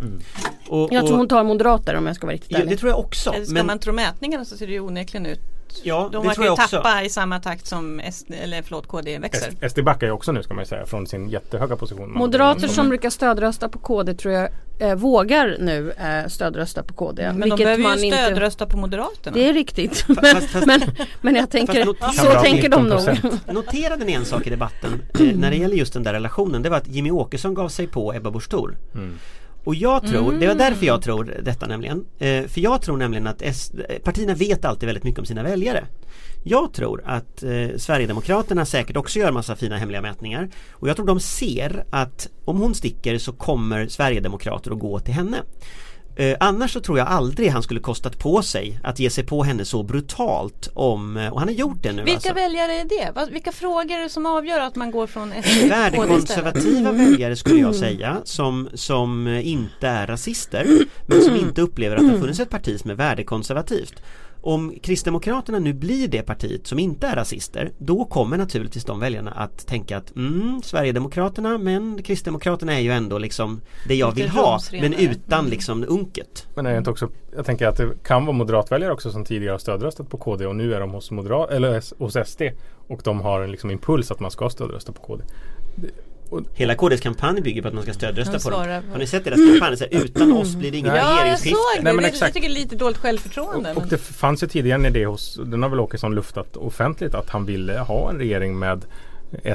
Och, 0.69 0.89
Jag 0.93 1.01
tror 1.01 1.13
och- 1.13 1.19
hon 1.19 1.29
tar 1.29 1.45
moderater 1.45 1.95
om 1.97 2.07
jag 2.07 2.17
ska 2.17 2.27
vara 2.27 2.35
riktigt 2.35 2.51
ja, 2.53 2.59
det 2.59 2.65
ärlig. 2.65 2.79
tror 2.79 2.91
jag 2.91 2.99
också. 2.99 3.31
Eller 3.33 3.45
Ska 3.45 3.55
Men, 3.55 3.67
man 3.67 3.79
tro 3.79 3.93
mätningarna 3.93 4.45
så 4.45 4.57
ser 4.57 4.67
det 4.67 4.73
ju 4.73 4.81
onekligen 4.81 5.27
ut. 5.27 5.41
Ja, 5.83 6.09
De 6.13 6.23
verkar 6.23 6.35
tror 6.35 6.47
ju 6.47 6.57
tappa 6.57 7.03
i 7.03 7.09
samma 7.11 7.41
takt 7.41 7.67
som 7.67 8.01
SD, 8.13 8.31
eller 8.43 8.63
förlåt, 8.63 8.87
KD 8.87 9.19
växer. 9.19 9.53
S- 9.61 9.73
SD 9.73 9.85
backar 9.85 10.07
ju 10.07 10.13
också 10.13 10.33
nu 10.33 10.43
ska 10.43 10.55
man 10.55 10.63
ju 10.65 10.69
säga 10.69 10.87
från 10.87 11.07
sin 11.07 11.29
jättehöga 11.29 11.77
position. 11.77 12.13
Moderater 12.13 12.69
som 12.69 12.89
brukar 12.89 13.11
stödrösta 13.11 13.69
på 13.69 13.79
KD 13.79 14.15
tror 14.15 14.35
jag 14.35 14.49
eh, 14.79 14.95
vågar 14.95 15.57
nu 15.61 15.91
eh, 15.93 16.29
stödrösta 16.29 16.83
på 16.83 16.95
KD. 16.95 17.23
Men 17.23 17.35
de 17.41 17.45
vilket 17.45 17.59
behöver 17.67 17.83
man 17.83 17.99
ju 17.99 18.05
inte- 18.05 18.17
stödrösta 18.25 18.67
på 18.67 18.77
Moderaterna. 18.77 19.35
Det 19.35 19.49
är 19.49 19.53
riktigt. 19.53 19.99
Fast- 20.01 20.23
Men, 20.23 20.41
fast- 20.43 20.67
men, 20.67 20.81
men 21.21 21.35
jag 21.37 21.51
tänker, 21.51 21.85
så 22.13 22.41
tänker 22.41 22.69
de 22.69 22.89
nog. 22.89 22.99
19%. 23.01 23.53
Noterade 23.53 24.05
ni 24.05 24.13
en 24.13 24.25
sak 24.25 24.47
i 24.47 24.51
debatten 24.51 25.03
eh, 25.21 25.27
när 25.37 25.51
det 25.51 25.57
gäller 25.57 25.77
just 25.77 25.93
den 25.93 26.03
där 26.03 26.13
relationen? 26.13 26.63
Det 26.63 26.69
var 26.69 26.77
att 26.77 26.89
Jimmy 26.89 27.11
Åkesson 27.11 27.55
gav 27.55 27.69
sig 27.69 27.87
på 27.87 28.15
Ebba 28.15 28.31
Busch. 28.31 28.49
Mm. 28.95 29.19
Och 29.65 29.75
jag 29.75 30.07
tror, 30.07 30.33
det 30.33 30.47
var 30.47 30.55
därför 30.55 30.73
Mm. 30.73 30.87
jag 30.87 31.03
tror 31.03 31.37
detta 31.43 31.67
nämligen. 31.67 32.05
Eh, 32.19 32.47
för 32.47 32.61
jag 32.61 32.83
tror 32.83 32.97
nämligen 32.97 33.27
att 33.27 33.43
S, 33.43 33.73
eh, 33.89 33.99
partierna 33.99 34.35
vet 34.35 34.65
alltid 34.65 34.87
väldigt 34.87 35.05
mycket 35.05 35.19
om 35.19 35.27
sina 35.27 35.43
väljare. 35.43 35.85
Jag 36.45 36.73
tror 36.73 37.03
att 37.07 37.43
eh, 37.43 37.69
Sverigedemokraterna 37.77 38.65
säkert 38.65 38.97
också 38.97 39.19
gör 39.19 39.33
massa 39.33 39.57
fina 39.57 39.77
hemliga 39.77 40.03
mätningar. 40.03 40.49
Och 40.73 40.89
jag 40.89 40.97
tror 40.97 41.07
de 41.07 41.21
ser 41.21 41.85
att 41.91 42.29
om 42.45 42.57
hon 42.61 42.75
sticker 42.75 43.19
så 43.19 43.33
kommer 43.33 43.87
Sverigedemokrater 43.87 44.71
att 44.71 44.79
gå 44.79 44.99
till 44.99 45.15
henne. 45.15 45.37
Eh, 46.17 46.37
annars 46.41 46.73
så 46.73 46.81
tror 46.81 46.99
jag 46.99 47.09
aldrig 47.09 47.49
han 47.49 47.63
skulle 47.63 47.81
kostat 47.81 48.19
på 48.19 48.43
sig 48.43 48.81
att 48.83 48.99
ge 48.99 49.11
sig 49.11 49.25
på 49.25 49.43
henne 49.43 49.65
så 49.65 49.83
brutalt 49.83 50.69
om, 50.75 51.17
eh, 51.17 51.33
och 51.33 51.39
han 51.39 51.49
har 51.49 51.55
gjort 51.55 51.83
det 51.83 51.93
nu 51.93 52.03
Vilka 52.03 52.17
alltså. 52.17 52.35
väljare 52.35 52.73
är 52.73 52.85
det? 52.85 53.33
Vilka 53.33 53.53
frågor 53.53 53.93
är 53.93 54.03
det 54.03 54.09
som 54.09 54.27
avgör 54.27 54.61
att 54.61 54.77
man 54.77 54.91
går 54.91 55.07
från 55.07 55.33
SD? 55.43 55.69
Värdekonservativa 55.69 56.93
väljare 56.93 57.37
skulle 57.37 57.61
jag 57.61 57.75
säga 57.75 58.17
som, 58.25 58.69
som 58.75 59.29
inte 59.29 59.89
är 59.89 60.07
rasister 60.07 60.67
men 61.07 61.23
som 61.23 61.37
inte 61.47 61.63
upplever 61.63 61.97
att 61.97 62.03
det 62.03 62.13
har 62.13 62.19
funnits 62.19 62.41
ett 62.41 62.51
parti 62.51 62.81
som 62.81 62.91
är 62.91 62.95
värdekonservativt. 62.95 64.03
Om 64.45 64.75
Kristdemokraterna 64.83 65.59
nu 65.59 65.73
blir 65.73 66.09
det 66.09 66.23
partiet 66.23 66.67
som 66.67 66.79
inte 66.79 67.07
är 67.07 67.17
rasister 67.17 67.71
då 67.79 68.05
kommer 68.05 68.37
naturligtvis 68.37 68.85
de 68.85 69.01
väljarna 69.01 69.31
att 69.31 69.67
tänka 69.67 69.97
att 69.97 70.17
mm, 70.17 70.61
Sverigedemokraterna 70.65 71.59
men 71.59 72.03
Kristdemokraterna 72.03 72.75
är 72.75 72.81
ju 72.81 72.91
ändå 72.91 73.19
liksom 73.19 73.61
det 73.89 73.95
jag 73.95 74.15
vill 74.15 74.29
ha 74.29 74.61
men 74.73 74.93
utan 74.93 75.39
Mm. 75.39 75.51
liksom 75.51 75.85
unket. 75.89 76.47
Men 76.55 76.67
är 76.67 76.73
det 76.73 76.79
inte 76.79 76.91
också, 76.91 77.09
jag 77.37 77.47
tänker 77.47 77.67
att 77.67 77.77
det 77.77 77.89
kan 78.05 78.27
vara 78.27 78.37
moderatväljare 78.37 78.93
också 78.93 79.11
som 79.11 79.25
tidigare 79.25 79.53
har 79.53 79.59
stödröstat 79.59 80.11
på 80.11 80.17
KD 80.17 80.47
och 80.47 80.57
nu 80.57 80.75
är 80.75 80.81
de 80.81 80.91
hos, 80.91 81.11
moderat, 81.11 81.51
eller 81.51 81.83
hos 81.99 82.29
SD 82.29 82.43
och 82.89 83.01
de 83.05 83.21
har 83.21 83.41
en 83.41 83.51
liksom 83.51 83.71
impuls 83.71 84.11
att 84.11 84.21
man 84.21 84.31
ska 84.31 84.51
stödrösta 84.51 84.93
på 84.93 85.03
KD. 85.03 85.25
Hela 86.55 86.75
KDs 86.75 87.01
kampanj 87.01 87.41
bygger 87.41 87.63
på 87.63 87.69
att 87.69 87.75
man 87.75 87.83
ska 87.83 87.93
stödrösta 87.93 88.39
på 88.39 88.51
dem. 88.51 88.83
Har 88.93 88.99
ni 88.99 89.07
sett 89.07 89.25
deras 89.25 89.37
kampanj? 89.51 89.77
Så 89.77 89.85
här, 89.85 90.05
utan 90.05 90.33
oss 90.37 90.55
blir 90.55 90.71
det 90.71 90.77
ingen 90.79 90.93
Nej. 90.93 91.03
Ja, 91.03 91.11
jag 91.11 91.21
regeringsskifte. 91.23 91.57
såg 91.57 91.77
det. 91.77 91.83
Nej, 91.83 91.93
men 91.95 92.03
det 92.03 92.09
exakt. 92.09 92.23
jag 92.23 92.35
tycker 92.35 92.49
det 92.49 92.61
är 92.61 92.63
lite 92.63 92.77
dåligt 92.77 92.99
självförtroende. 92.99 93.71
Och, 93.71 93.77
och 93.77 93.87
det 93.89 93.99
fanns 93.99 94.43
ju 94.43 94.47
tidigare 94.47 94.79
en 94.81 94.87
idé 94.87 95.07
hos, 95.07 95.41
den 95.45 95.63
har 95.63 95.71
väl 95.71 95.81
Åkesson 95.81 96.15
luftat 96.15 96.57
offentligt 96.57 97.15
att 97.15 97.31
han 97.31 97.47
ville 97.47 97.79
ha 97.79 98.11
en 98.11 98.19
regering 98.19 98.59
med 98.59 98.85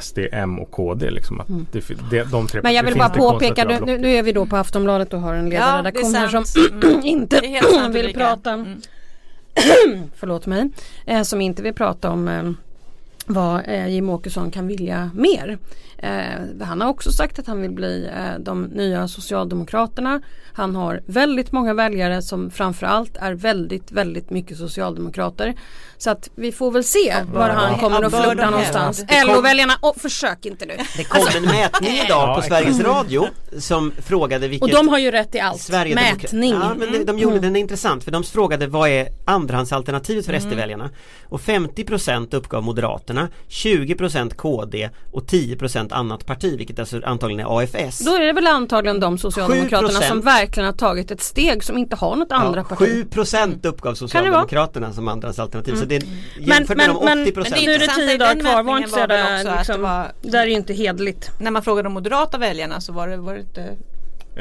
SD, 0.01 0.19
M 0.31 0.59
och 0.59 0.71
KD 0.71 1.09
liksom. 1.09 1.39
Att 1.39 1.47
det, 1.71 1.81
fi- 1.81 1.97
det, 2.11 2.23
de 2.31 2.47
tre 2.47 2.61
Men 2.63 2.73
jag 2.73 2.85
det 2.85 2.89
vill 2.89 2.97
bara 2.99 3.09
det 3.09 3.19
påpeka, 3.19 3.63
nu, 3.63 3.79
nu 3.85 3.97
nu 3.97 4.11
är 4.11 4.23
vi 4.23 4.31
då 4.31 4.45
på 4.45 4.57
Aftonbladet 4.57 5.13
och 5.13 5.21
har 5.21 5.33
en 5.33 5.49
ledarredaktion 5.49 6.13
Ja, 6.13 6.19
det 6.19 6.25
är 6.25 6.29
här 6.31 6.43
som. 6.43 6.81
Mm. 6.83 7.01
inte 7.03 7.39
Det 7.41 7.89
vill 8.01 8.13
prata 8.13 8.53
Mm. 8.53 8.81
förlåt 10.15 10.45
mig, 10.45 10.69
eh, 11.05 11.21
som 11.21 11.41
inte 11.41 11.61
vill 11.61 11.73
prata 11.73 12.09
om 12.09 12.27
eh, 12.27 12.43
vad 13.27 13.61
eh, 13.67 13.87
Jim 13.87 14.09
Åkesson 14.09 14.51
kan 14.51 14.67
vilja 14.67 15.11
mer. 15.13 15.57
Eh, 15.97 16.65
han 16.65 16.81
har 16.81 16.89
också 16.89 17.11
sagt 17.11 17.39
att 17.39 17.47
han 17.47 17.61
vill 17.61 17.71
bli 17.71 18.09
eh, 18.15 18.39
de 18.39 18.63
nya 18.63 19.07
Socialdemokraterna. 19.07 20.21
Han 20.53 20.75
har 20.75 21.01
väldigt 21.05 21.51
många 21.51 21.73
väljare 21.73 22.21
som 22.21 22.51
framförallt 22.51 23.17
är 23.17 23.33
väldigt, 23.33 23.91
väldigt 23.91 24.29
mycket 24.29 24.57
socialdemokrater. 24.57 25.53
Så 25.97 26.09
att 26.09 26.29
vi 26.35 26.51
får 26.51 26.71
väl 26.71 26.83
se 26.83 27.15
var 27.33 27.49
han 27.49 27.71
de- 27.71 27.79
kommer 27.79 28.03
att 28.03 28.27
och 28.27 28.51
någonstans. 28.51 29.05
LO-väljarna, 29.27 29.73
oh, 29.81 29.97
försök 29.97 30.45
inte 30.45 30.65
nu. 30.65 30.73
Det 30.97 31.03
kom 31.03 31.27
en 31.37 31.43
mätning 31.43 31.91
idag 32.05 32.35
på. 32.35 32.41
Sveriges 32.41 32.79
Radio 32.79 33.27
som 33.59 33.91
frågade 34.05 34.47
vilket 34.47 34.63
Och 34.63 34.75
de 34.75 34.87
har 34.87 34.97
ju 34.97 35.11
rätt 35.11 35.35
i 35.35 35.39
allt. 35.39 35.69
Mätning. 35.71 36.53
Ja 36.53 36.75
men 36.79 36.91
de, 36.91 37.03
de 37.03 37.19
gjorde 37.19 37.39
den 37.39 37.55
intressant 37.55 38.03
för 38.03 38.11
de 38.11 38.23
frågade 38.23 38.67
vad 38.67 38.89
är 38.89 39.07
andrahandsalternativet 39.25 40.25
för 40.25 40.39
SD-väljarna 40.39 40.89
Och 41.29 41.39
50% 41.39 42.35
uppgav 42.35 42.63
Moderaterna 42.63 43.16
20% 43.49 44.35
KD 44.35 44.89
och 45.11 45.23
10% 45.23 45.93
annat 45.93 46.25
parti 46.25 46.57
vilket 46.57 46.79
alltså 46.79 47.01
antagligen 47.05 47.47
är 47.47 47.59
AFS 47.59 47.99
Då 47.99 48.15
är 48.15 48.19
det 48.19 48.33
väl 48.33 48.47
antagligen 48.47 48.99
de 48.99 49.17
Socialdemokraterna 49.17 49.99
7%. 49.99 50.07
som 50.07 50.21
verkligen 50.21 50.65
har 50.65 50.73
tagit 50.73 51.11
ett 51.11 51.21
steg 51.21 51.63
som 51.63 51.77
inte 51.77 51.95
har 51.95 52.15
något 52.15 52.31
andra 52.31 52.59
ja, 52.69 52.75
parti. 52.75 53.07
7% 53.11 53.67
uppgav 53.67 53.93
Socialdemokraterna 53.93 54.93
som 54.93 55.07
andrahandsalternativ 55.07 55.75
så 55.75 55.85
det 55.85 55.95
är 55.95 56.03
jämfört 56.39 56.77
med 56.77 56.87
men, 56.87 56.95
de 56.95 57.05
men 57.05 57.25
80% 57.25 57.43
det 57.43 57.65
nu 57.65 57.73
är 57.73 57.79
det 57.79 57.87
tio 57.87 58.17
dagar 58.17 58.39
kvar, 58.39 58.63
var 58.63 58.77
inte 58.77 58.89
så 58.89 59.07
det 59.07 59.55
liksom, 59.57 59.81
var- 59.81 60.11
där 60.21 60.39
är 60.39 60.47
ju 60.47 60.53
inte 60.53 60.73
hedligt. 60.73 61.31
När 61.39 61.51
man 61.51 61.61
frågade 61.61 61.85
de 61.85 61.93
moderata 61.93 62.37
väljarna 62.37 62.81
så 62.81 62.93
var 62.93 63.07
det, 63.07 63.17
var 63.17 63.33
det 63.33 63.39
inte 63.39 63.77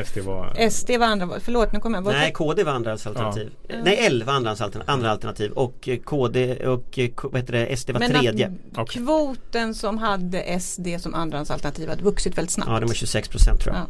SD 0.04 0.18
var 0.18 0.68
SD 0.70 0.90
var 0.98 1.06
andra, 1.06 1.28
förlåt 1.40 1.72
nu 1.72 1.80
kommer 1.80 1.98
jag 1.98 2.04
det- 2.04 2.12
Nej 2.12 2.32
KD 2.32 2.64
var 2.64 2.72
andrahandsalternativ 2.72 3.50
Nej 3.85 3.98
L 4.06 4.22
var 4.26 4.32
andrahandsalternativ, 4.32 4.90
andra 4.90 5.11
alternativ 5.11 5.50
och 5.52 5.88
eh, 5.88 5.98
KD 5.98 6.66
och 6.66 6.98
eh, 6.98 7.11
vad 7.22 7.37
heter 7.37 7.52
det, 7.52 7.76
SD 7.76 7.90
var 7.90 7.98
Men 8.00 8.11
tredje 8.11 8.52
att 8.74 8.90
kvoten 8.90 9.74
som 9.74 9.98
hade 9.98 10.61
SD 10.61 10.87
som 10.98 11.14
andrahandsalternativ 11.14 11.88
hade 11.88 12.02
vuxit 12.02 12.38
väldigt 12.38 12.52
snabbt. 12.52 12.70
Ja 12.70 12.80
de 12.80 12.87
var 12.87 12.94
26% 12.94 13.56
tror 13.59 13.74
jag 13.74 13.76
Ja. 13.76 13.87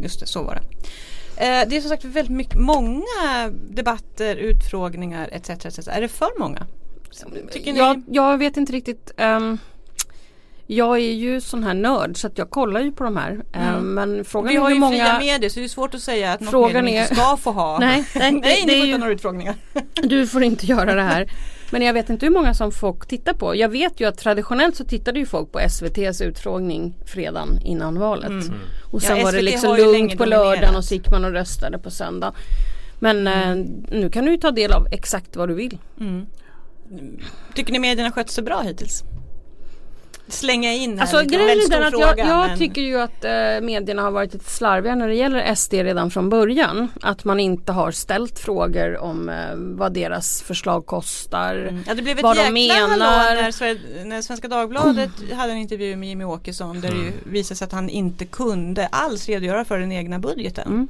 Just 0.00 0.20
det, 0.20 0.26
så 0.26 0.42
var 0.42 0.54
det. 0.54 0.62
Eh, 1.46 1.68
det 1.68 1.76
är 1.76 1.80
som 1.80 1.88
sagt 1.90 2.04
väldigt 2.04 2.36
mycket, 2.36 2.58
många 2.60 3.50
debatter, 3.70 4.36
utfrågningar 4.36 5.28
etc. 5.32 5.50
etc. 5.50 5.88
Är 5.88 6.00
det 6.00 6.08
för 6.08 6.38
många? 6.38 6.66
Ni? 7.64 7.78
Jag, 7.78 8.02
jag 8.10 8.38
vet 8.38 8.56
inte 8.56 8.72
riktigt. 8.72 9.10
ehm, 9.16 9.58
Jag 10.70 10.96
är 10.96 11.12
ju 11.12 11.40
sån 11.40 11.64
här 11.64 11.74
nörd 11.74 12.16
så 12.16 12.26
att 12.26 12.38
jag 12.38 12.50
kollar 12.50 12.80
ju 12.80 12.92
på 12.92 13.04
de 13.04 13.16
här. 13.16 13.40
Eh, 13.52 13.80
Men 13.80 14.24
frågan 14.24 14.48
Vi 14.48 14.56
är 14.56 14.60
har 14.60 14.68
hur 14.68 14.74
ju 14.74 14.80
många... 14.80 14.92
fria 15.04 15.18
medier 15.18 15.50
så 15.50 15.58
det 15.60 15.66
är 15.66 15.68
svårt 15.68 15.94
att 15.94 16.00
säga 16.00 16.32
att 16.32 16.40
något 16.40 16.50
Frågan 16.50 16.88
inte 16.88 17.00
är- 17.00 17.14
ska 17.14 17.36
få 17.36 17.52
ha. 17.52 17.78
Nej, 17.80 18.04
nej, 18.14 18.32
det- 18.32 18.38
nej 18.40 18.62
det 18.66 18.66
ni 18.66 18.72
är 18.72 18.76
får 18.78 18.86
ju- 18.86 18.92
inte 18.92 18.98
några 18.98 19.12
utfrågningar. 19.12 19.54
Du 20.02 20.26
får 20.26 20.42
inte 20.42 20.66
göra 20.66 20.94
det 20.94 21.02
här. 21.02 21.30
Men 21.70 21.82
jag 21.82 21.92
vet 21.92 22.10
inte 22.10 22.26
hur 22.26 22.32
många 22.32 22.54
som 22.54 22.72
folk 22.72 23.06
tittar 23.06 23.32
på. 23.32 23.56
Jag 23.56 23.68
vet 23.68 24.00
ju 24.00 24.08
att 24.08 24.18
traditionellt 24.18 24.76
så 24.76 24.84
tittade 24.84 25.18
ju 25.18 25.26
folk 25.26 25.52
på 25.52 25.58
SVTs 25.60 26.20
utfrågning 26.20 26.94
fredagen 27.06 27.60
innan 27.64 27.98
valet. 27.98 28.32
Och 28.92 29.02
sen 29.02 29.18
Ja, 29.18 29.24
var 29.24 29.32
det 29.32 29.42
liksom 29.42 29.76
lugnt 29.76 30.18
på 30.18 30.24
lördagen 30.24 30.76
och 30.76 30.84
så 30.84 30.94
gick 30.94 31.10
man 31.10 31.24
och 31.24 31.30
röstade 31.32 31.78
på 31.78 31.90
söndagen. 31.90 32.34
Men 33.00 33.26
eh, 33.26 33.54
nu 33.90 34.10
kan 34.10 34.24
du 34.24 34.30
ju 34.30 34.36
ta 34.38 34.50
del 34.50 34.72
av 34.72 34.86
exakt 34.92 35.36
vad 35.36 35.48
du 35.48 35.54
vill. 35.54 35.78
Tycker 37.54 37.72
ni 37.72 37.78
medierna 37.78 38.12
skött 38.12 38.30
sig 38.30 38.44
bra 38.44 38.60
hittills? 38.60 39.02
Slänga 40.32 40.72
in 40.72 40.92
här 40.98 41.00
Alltså 41.00 41.16
grejen 41.24 41.48
är 41.58 41.70
den 41.70 41.82
att 41.82 41.92
jag, 41.92 42.08
fråga, 42.08 42.28
jag 42.28 42.48
men- 42.48 42.58
tycker 42.58 42.80
ju 42.82 43.00
att 43.00 43.24
eh, 43.24 43.30
medierna 43.62 44.02
har 44.02 44.10
varit 44.10 44.32
lite 44.32 44.50
slarviga 44.50 44.94
när 44.94 45.08
det 45.08 45.14
gäller 45.14 45.54
SD 45.54 45.72
redan 45.74 46.10
från 46.10 46.28
början. 46.28 46.88
Att 47.02 47.24
man 47.24 47.40
inte 47.40 47.72
har 47.72 47.90
ställt 47.90 48.38
frågor 48.38 48.98
om 48.98 49.28
eh, 49.28 49.34
vad 49.54 49.92
deras 49.94 50.42
förslag 50.42 50.86
kostar. 50.86 51.82
Ja 51.86 51.94
det 51.94 52.02
blev 52.02 52.16
ett 52.18 52.22
vad 52.22 52.36
de 52.36 52.50
menar. 52.52 52.96
när, 52.98 54.04
när 54.04 54.22
Svenska 54.22 54.48
Dagbladet 54.48 55.10
hade 55.36 55.52
en 55.52 55.58
intervju 55.58 55.96
med 55.96 56.08
Jimmy 56.08 56.24
Åkesson 56.24 56.80
där 56.80 56.88
det 56.90 56.96
ju 56.96 57.12
visade 57.24 57.56
sig 57.58 57.64
att 57.64 57.72
han 57.72 57.88
inte 57.88 58.24
kunde 58.24 58.86
alls 58.86 59.28
redogöra 59.28 59.64
för 59.64 59.78
den 59.78 59.92
egna 59.92 60.18
budgeten. 60.18 60.88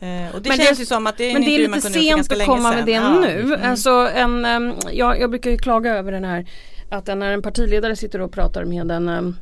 Eh, 0.00 0.34
och 0.34 0.42
det 0.42 0.48
Men 0.48 0.58
känns 0.58 0.70
det- 0.78 0.82
ju 0.82 0.86
som 0.86 1.06
att 1.06 1.16
det 1.16 1.24
är 1.24 1.28
en 1.28 1.32
Men 1.34 1.42
det 1.42 1.54
är 1.54 1.58
lite 1.68 1.80
kunde 1.80 1.98
ha 1.98 2.04
gjort 2.04 2.26
sent 2.26 2.40
att 2.40 2.46
komma 2.46 2.70
med 2.72 2.86
det 2.86 2.92
Ja. 2.92 3.20
nu. 3.20 3.58
Alltså 3.64 3.90
en, 4.14 4.74
jag, 4.92 5.20
jag 5.20 5.30
brukar 5.30 5.50
ju 5.50 5.58
klaga 5.58 5.96
över 5.96 6.12
den 6.12 6.24
här 6.24 6.46
att 6.90 7.06
när 7.06 7.32
en 7.32 7.42
partiledare 7.42 7.96
sitter 7.96 8.20
och 8.20 8.32
pratar 8.32 8.64
med 8.64 8.90
en 8.90 9.08
eh, 9.08 9.32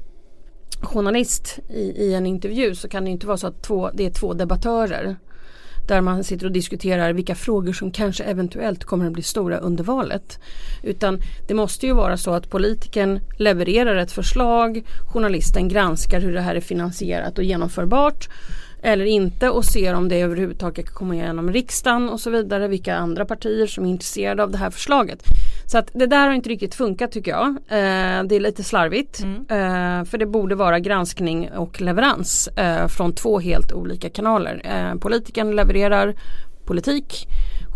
journalist 0.81 1.59
i, 1.69 1.81
i 1.81 2.15
en 2.15 2.27
intervju 2.27 2.75
så 2.75 2.89
kan 2.89 3.05
det 3.05 3.11
inte 3.11 3.27
vara 3.27 3.37
så 3.37 3.47
att 3.47 3.63
två, 3.63 3.91
det 3.95 4.07
är 4.07 4.11
två 4.11 4.35
debattörer 4.35 5.17
där 5.89 6.01
man 6.01 6.25
sitter 6.25 6.47
och 6.47 6.53
diskuterar 6.53 7.13
vilka 7.13 7.35
frågor 7.35 7.73
som 7.73 7.91
kanske 7.91 8.25
eventuellt 8.25 8.85
kommer 8.85 9.07
att 9.07 9.13
bli 9.13 9.23
stora 9.23 9.59
under 9.59 9.85
valet. 9.85 10.39
Utan 10.83 11.21
det 11.49 11.55
måste 11.55 11.87
ju 11.87 11.93
vara 11.93 12.17
så 12.17 12.35
att 12.35 12.51
politikern 12.51 13.21
levererar 13.39 13.97
ett 13.97 14.13
förslag, 14.13 14.83
journalisten 15.13 15.69
granskar 15.69 16.21
hur 16.21 16.33
det 16.33 16.41
här 16.41 16.55
är 16.55 16.61
finansierat 16.61 17.39
och 17.39 17.45
genomförbart 17.45 18.29
eller 18.83 19.05
inte 19.05 19.51
och 19.51 19.65
ser 19.65 19.95
om 19.95 20.09
det 20.09 20.21
överhuvudtaget 20.21 20.87
kan 20.87 20.95
komma 20.95 21.15
igenom 21.15 21.53
riksdagen 21.53 22.09
och 22.09 22.21
så 22.21 22.31
vidare. 22.31 22.69
Vilka 22.69 22.97
andra 22.97 23.25
partier 23.25 23.67
som 23.67 23.85
är 23.85 23.91
intresserade 23.91 24.43
av 24.43 24.51
det 24.51 24.59
här 24.59 24.71
förslaget. 24.71 25.23
Så 25.67 25.79
att 25.79 25.91
det 25.93 26.07
där 26.07 26.27
har 26.27 26.35
inte 26.35 26.49
riktigt 26.49 26.75
funkat 26.75 27.13
tycker 27.13 27.31
jag. 27.31 27.49
Eh, 27.49 28.25
det 28.25 28.37
är 28.37 28.41
lite 28.41 28.65
slarvigt. 28.65 29.21
Eh, 29.49 30.05
för 30.05 30.19
det 30.19 30.27
borde 30.27 30.55
vara 30.55 30.79
granskning 30.79 31.51
och 31.51 31.81
leverans 31.81 32.49
eh, 32.49 32.87
från 32.87 33.13
två 33.13 33.41
helt 33.41 33.73
olika 33.73 34.11
kanaler. 34.11 34.63
Eh, 34.65 34.99
politikern 34.99 35.57
levererar 35.57 36.15
politik, 36.65 37.29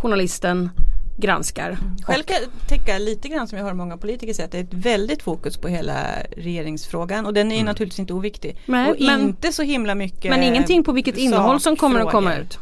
journalisten 0.02 0.70
granskar. 1.16 1.78
Själv 2.02 2.22
kan 2.22 2.36
jag 2.36 2.68
tycka 2.68 2.98
lite 2.98 3.28
grann 3.28 3.48
som 3.48 3.58
jag 3.58 3.64
hör 3.64 3.74
många 3.74 3.96
politiker 3.96 4.34
säga 4.34 4.46
att 4.46 4.52
det 4.52 4.58
är 4.58 4.62
ett 4.62 4.74
väldigt 4.74 5.22
fokus 5.22 5.56
på 5.56 5.68
hela 5.68 5.96
regeringsfrågan 6.36 7.26
och 7.26 7.34
den 7.34 7.52
är 7.52 7.56
ju 7.56 7.64
naturligtvis 7.64 7.98
inte 7.98 8.12
oviktig. 8.12 8.56
Nej, 8.66 8.90
och 8.90 8.96
men- 9.00 9.20
inte 9.20 9.52
så 9.52 9.62
himla 9.62 9.94
mycket 9.94 10.30
Men 10.30 10.42
ingenting 10.42 10.84
på 10.84 10.92
vilket 10.92 11.16
innehåll 11.18 11.60
som 11.60 11.76
kommer 11.76 12.00
att 12.00 12.10
komma 12.10 12.36
ut. 12.36 12.58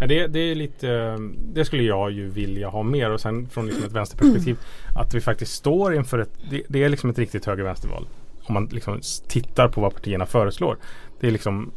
Ja, 0.00 0.06
det, 0.06 0.26
det 0.26 0.38
är 0.38 0.54
lite 0.54 0.90
eh, 0.90 1.18
Det 1.54 1.64
skulle 1.64 1.82
jag 1.82 2.10
ju 2.10 2.28
vilja 2.30 2.68
ha 2.68 2.82
mer 2.82 3.10
och 3.10 3.20
sen 3.20 3.48
från 3.48 3.66
liksom 3.66 3.84
ett 3.84 3.92
vänsterperspektiv 3.92 4.56
att 4.94 5.14
vi 5.14 5.20
faktiskt 5.20 5.52
står 5.52 5.94
inför 5.94 6.18
ett 6.18 6.38
Det, 6.50 6.62
det 6.68 6.82
är 6.82 6.88
liksom 6.88 7.10
ett 7.10 7.18
riktigt 7.18 7.44
höger-vänsterval. 7.44 8.06
Om 8.42 8.54
man 8.54 8.68
liksom 8.72 9.00
tittar 9.28 9.68
på 9.68 9.80
vad 9.80 9.94
partierna 9.94 10.26
föreslår. 10.26 10.78
Det 11.20 11.26
är 11.26 11.30
liksom 11.30 11.72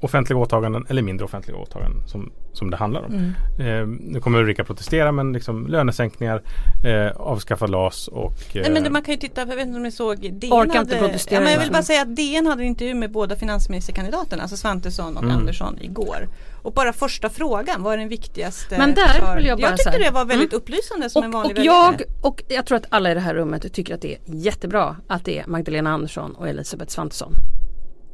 offentliga 0.00 0.38
åtaganden 0.38 0.86
eller 0.88 1.02
mindre 1.02 1.24
offentliga 1.24 1.56
åtaganden 1.56 2.08
som, 2.08 2.32
som 2.56 2.70
det 2.70 2.76
handlar 2.76 3.04
om. 3.04 3.34
Eh, 3.58 3.86
nu 3.86 4.20
kommer 4.20 4.38
Ulrika 4.38 4.64
protestera 4.64 5.12
men 5.12 5.32
liksom 5.32 5.66
lönesänkningar, 5.66 6.42
eh, 6.84 7.16
avskaffa 7.16 7.66
LAS 7.66 8.08
och 8.08 8.32
eh, 8.56 8.62
Nej 8.62 8.70
men 8.70 8.82
det, 8.84 8.90
man 8.90 9.02
kan 9.02 9.14
ju 9.14 9.20
titta, 9.20 9.40
jag 9.40 9.46
vet 9.56 9.66
inte 9.66 9.76
om 9.76 9.82
ni 9.82 9.90
såg 9.92 10.18
DN 10.20 10.52
Orkar 10.52 10.80
inte 10.80 10.96
hade, 10.96 11.06
protestera 11.06 11.38
ja, 11.40 11.44
men 11.44 11.52
Jag 11.52 11.60
vill 11.60 11.70
bara 11.72 11.82
säga 11.82 12.02
att 12.02 12.16
DN 12.16 12.46
hade 12.46 12.62
en 12.62 12.66
intervju 12.68 12.94
med 12.94 13.12
båda 13.12 13.36
finansministerkandidaterna, 13.36 14.42
alltså 14.42 14.56
Svantesson 14.56 15.16
och 15.16 15.22
Mm. 15.22 15.36
Andersson 15.36 15.78
igår. 15.80 16.28
Och 16.62 16.72
bara 16.72 16.92
första 16.92 17.28
frågan 17.30 17.82
var 17.82 17.96
den 17.96 18.08
viktigaste. 18.08 18.78
Men 18.78 18.94
där 18.94 19.08
för- 19.08 19.36
vill 19.36 19.46
jag 19.46 19.58
bara 19.58 19.70
Jag 19.70 19.78
tyckte 19.78 19.98
det 19.98 20.10
var 20.10 20.24
väldigt 20.24 20.52
Mm. 20.52 20.62
upplysande 20.62 21.10
som 21.10 21.22
en 21.24 21.28
Och, 21.28 21.34
vanlig 21.34 21.58
och, 21.58 21.64
jag, 21.64 22.02
och 22.20 22.42
jag 22.48 22.66
tror 22.66 22.78
att 22.78 22.86
alla 22.88 23.10
i 23.10 23.14
det 23.14 23.20
här 23.20 23.34
rummet 23.34 23.72
tycker 23.72 23.94
att 23.94 24.00
det 24.00 24.14
är 24.14 24.18
jättebra 24.26 24.96
att 25.08 25.24
det 25.24 25.38
är 25.38 25.46
Magdalena 25.46 25.90
Andersson 25.92 26.32
och 26.34 26.48
Elisabeth 26.48 26.90
Svantesson. 26.92 27.32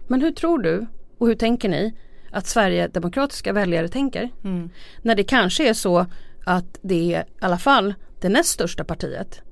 Men 0.08 0.20
hur 0.22 0.30
tror 0.30 0.58
du 0.58 0.86
och 1.18 1.26
hur 1.26 1.34
tänker 1.34 1.68
ni 1.68 1.94
att 2.32 2.46
Sverigedemokratiska 2.46 3.52
väljare 3.52 3.88
tänker? 3.88 4.30
Mm. 4.44 4.70
När 5.02 5.14
det 5.14 5.24
kanske 5.24 5.68
är 5.68 5.74
så 5.74 6.06
att 6.44 6.78
det 6.82 7.14
är 7.14 7.20
i 7.20 7.24
alla 7.40 7.58
fall 7.58 7.94
det 8.20 8.28
näst 8.28 8.50
största 8.50 8.84
partiet. 8.84 9.42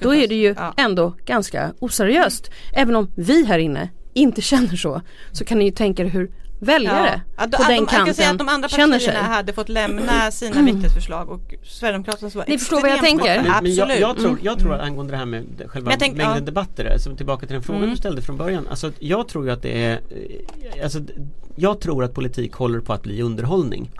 Då 0.00 0.14
är 0.14 0.28
det 0.28 0.34
ju 0.34 0.54
ja. 0.56 0.74
ändå 0.76 1.14
ganska 1.24 1.74
oseriöst. 1.78 2.50
Även 2.72 2.96
om 2.96 3.10
vi 3.16 3.44
här 3.44 3.58
inne 3.58 3.88
inte 4.14 4.42
känner 4.52 4.76
så. 4.76 5.02
Så 5.32 5.44
kan 5.44 5.58
ni 5.58 5.64
ju 5.64 5.70
tänka 5.70 6.02
er 6.02 6.06
hur 6.06 6.30
väljare 6.58 7.20
Att, 7.36 7.50
på 7.50 7.62
att 7.62 7.68
den 7.68 7.68
de, 7.68 7.74
jag 7.74 7.88
kan 7.88 8.14
säga 8.14 8.28
att 8.28 8.30
kanten 8.30 8.46
de 8.46 8.48
andra 8.52 8.68
partierna 8.68 8.98
sig. 8.98 9.14
hade 9.16 9.52
fått 9.52 9.68
lämna 9.68 10.30
sina 10.30 10.62
viktighetsförslag 10.62 11.28
och 11.30 11.54
Sverigedemokraterna 11.64 12.30
var 12.34 12.44
Ni 12.48 12.58
förstår 12.58 12.80
vad 12.80 12.90
jag 12.90 13.00
tänker? 13.00 13.42
Men, 13.42 13.62
men 13.62 13.74
jag, 13.74 13.82
Absolut. 13.84 14.00
jag, 14.00 14.16
tror, 14.16 14.28
Mm. 14.28 14.40
jag 14.42 14.58
tror 14.58 14.74
att 14.74 14.80
angående 14.80 15.12
det 15.12 15.16
här 15.16 15.26
med 15.26 15.44
själva 15.66 15.90
jag 15.90 16.00
tänk- 16.00 16.16
mängden 16.16 16.34
ja. 16.36 16.40
debatter, 16.40 16.92
alltså 16.92 17.16
tillbaka 17.16 17.46
till 17.46 17.54
den 17.54 17.62
frågan 17.62 17.82
Mm. 17.82 17.90
du 17.94 17.96
ställde 17.96 18.22
från 18.22 18.36
början. 18.36 18.66
Alltså, 18.70 18.92
jag 18.98 19.28
tror 19.28 19.44
ju 19.44 19.50
att 19.50 19.62
det 19.62 19.84
är 19.84 19.92
eh, 19.92 20.84
alltså, 20.84 21.00
Jag 21.56 21.80
tror 21.80 22.04
att 22.04 22.14
politik 22.14 22.52
håller 22.52 22.80
på 22.80 22.92
att 22.92 23.02
bli 23.02 23.22
underhållning. 23.22 23.90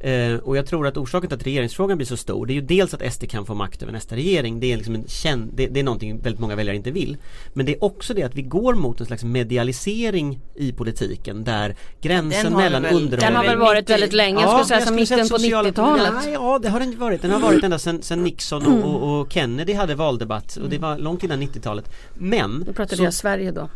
Eh, 0.00 0.34
och 0.34 0.56
jag 0.56 0.66
tror 0.66 0.86
att 0.86 0.96
orsaken 0.96 1.28
till 1.30 1.38
att 1.38 1.46
regeringsfrågan 1.46 1.98
blir 1.98 2.06
så 2.06 2.16
stor 2.16 2.46
det 2.46 2.52
är 2.52 2.54
ju 2.54 2.60
dels 2.60 2.94
att 2.94 3.12
SD 3.12 3.24
kan 3.28 3.46
få 3.46 3.54
makt 3.54 3.82
över 3.82 3.92
nästa 3.92 4.16
regering. 4.16 4.60
Det 4.60 4.72
är, 4.72 4.76
liksom 4.76 4.94
en 4.94 5.04
känn, 5.08 5.50
det, 5.54 5.66
det 5.66 5.80
är 5.80 5.84
någonting 5.84 6.20
väldigt 6.20 6.40
många 6.40 6.56
väljare 6.56 6.76
inte 6.76 6.90
vill. 6.90 7.16
Men 7.52 7.66
det 7.66 7.72
är 7.74 7.84
också 7.84 8.14
det 8.14 8.22
att 8.22 8.34
vi 8.34 8.42
går 8.42 8.74
mot 8.74 9.00
en 9.00 9.06
slags 9.06 9.24
medialisering 9.24 10.40
i 10.54 10.72
politiken 10.72 11.44
där 11.44 11.76
gränsen 12.00 12.52
mellan 12.52 12.82
väl- 12.82 12.94
underhållning 12.94 13.20
Den 13.20 13.36
har 13.36 13.44
väl 13.44 13.58
varit 13.58 13.90
väldigt 13.90 14.12
länge, 14.12 14.40
jag 14.40 14.50
skulle 14.50 14.64
säga 14.64 14.80
säga 14.80 14.96
mitten 14.96 15.28
på 15.28 15.34
att 15.34 15.40
sociala- 15.40 15.68
90-talet. 15.70 16.12
Nej, 16.24 16.32
ja 16.32 16.58
det 16.62 16.68
har 16.68 16.80
den 16.80 16.98
varit. 16.98 17.22
Den 17.22 17.30
har 17.30 17.40
varit 17.40 17.64
ända 17.64 17.78
sedan, 17.78 18.22
Nixon 18.24 18.66
och, 18.66 18.94
och, 18.94 19.20
och 19.20 19.32
Kennedy 19.32 19.72
hade 19.72 19.94
valdebatt 19.94 20.56
och 20.56 20.68
det 20.68 20.78
var 20.78 20.98
långt 20.98 21.22
innan 21.24 21.42
90-talet. 21.42 21.90
Men 22.14 22.64
Nu 22.66 22.72
pratade 22.72 22.96
så- 22.96 23.02
jag 23.04 23.14
Sverige 23.14 23.50
då. 23.50 23.68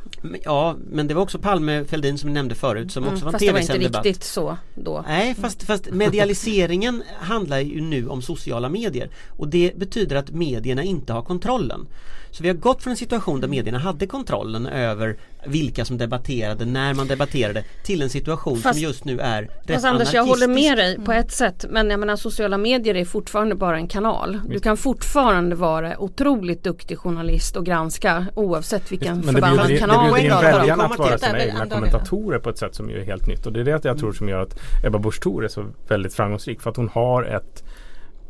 Ja 0.45 0.77
men 0.91 1.07
det 1.07 1.15
var 1.15 1.23
också 1.23 1.39
Palme 1.39 1.85
Fälldin 1.85 2.19
som 2.19 2.29
ni 2.31 2.35
nämnde 2.35 2.55
förut 2.55 2.93
som 2.93 3.05
också 3.09 3.11
var 3.13 3.19
en 3.19 3.23
Mm, 3.23 3.33
Fast 3.33 3.41
det 3.47 3.53
var 3.53 3.59
inte 3.61 3.73
tv-sänd 3.73 3.93
debatt. 3.93 4.05
riktigt 4.07 4.25
så 4.25 4.57
då. 4.75 5.05
Nej 5.09 5.35
fast, 5.35 5.63
fast 5.63 5.91
medialiseringen 6.13 7.03
handlar 7.21 7.61
ju 7.61 7.81
nu 7.81 8.09
om 8.09 8.23
sociala 8.23 8.69
medier 8.69 9.11
och 9.29 9.49
det 9.49 9.73
betyder 9.77 10.17
att 10.17 10.31
medierna 10.31 10.83
inte 10.83 11.13
har 11.13 11.23
kontrollen. 11.23 11.87
Så 12.33 12.43
vi 12.43 12.49
har 12.49 12.57
gått 12.57 12.83
från 12.83 12.91
en 12.91 12.97
situation 12.97 13.41
där 13.41 13.49
medierna 13.49 13.79
hade 13.79 14.07
kontrollen 14.07 14.67
över 14.67 15.17
vilka 15.47 15.85
som 15.85 15.99
debatterade, 15.99 16.65
när 16.65 16.95
man 16.95 17.07
debatterade 17.07 17.65
till 17.85 18.03
en 18.03 18.11
situation 18.11 18.59
Fast- 18.59 18.75
som 18.75 18.83
just 18.83 19.05
nu 19.05 19.21
är 19.21 19.43
rätt 19.43 19.73
Fast 19.73 19.85
Anders 19.85 20.15
jag 20.15 20.25
håller 20.25 20.49
med 20.49 20.79
dig 20.79 20.99
på 21.05 21.13
ett 21.13 21.33
sätt 21.33 21.65
men 21.71 21.91
jag 21.91 22.01
menar 22.01 22.17
sociala 22.17 22.59
medier 22.59 22.95
är 22.95 23.05
fortfarande 23.05 23.55
bara 23.55 23.77
en 23.77 23.89
kanal. 23.89 24.41
Du 24.49 24.61
kan 24.61 24.77
fortfarande 24.77 25.57
vara 25.57 25.99
otroligt 25.99 26.65
duktig 26.65 26.99
journalist 26.99 27.57
och 27.57 27.67
granska 27.67 28.27
oavsett 28.35 28.93
vilken 28.93 29.17
Men 29.17 29.27
det 29.27 29.33
förbannad 29.33 29.67
bjuder, 29.67 29.81
kanal 29.81 30.15
det 30.15 30.21
bjuder 30.21 30.37
in 30.37 30.43
väljarna 30.43 30.85
att 30.85 30.99
vara 30.99 31.19
sina 31.19 31.45
egna 31.45 31.67
kommentatorer 31.67 32.39
på 32.39 32.51
ett 32.51 32.59
sätt 32.59 32.75
som 32.75 32.91
är 32.91 33.05
helt 33.05 33.27
nytt. 33.27 33.47
Och 33.47 33.53
det 33.53 33.61
är 33.61 33.65
det 33.65 33.85
jag 33.85 33.99
tror 33.99 34.13
som 34.13 34.29
gör 34.29 34.41
att 34.41 34.59
Ebba 34.85 34.99
Busch 34.99 35.21
Thor 35.23 35.45
är 35.45 35.49
så 35.49 35.67
väldigt 35.89 36.15
framgångsrik. 36.15 36.61
För 36.61 36.71
att 36.71 36.77
hon 36.77 36.89
har 36.89 37.23
ett, 37.23 37.65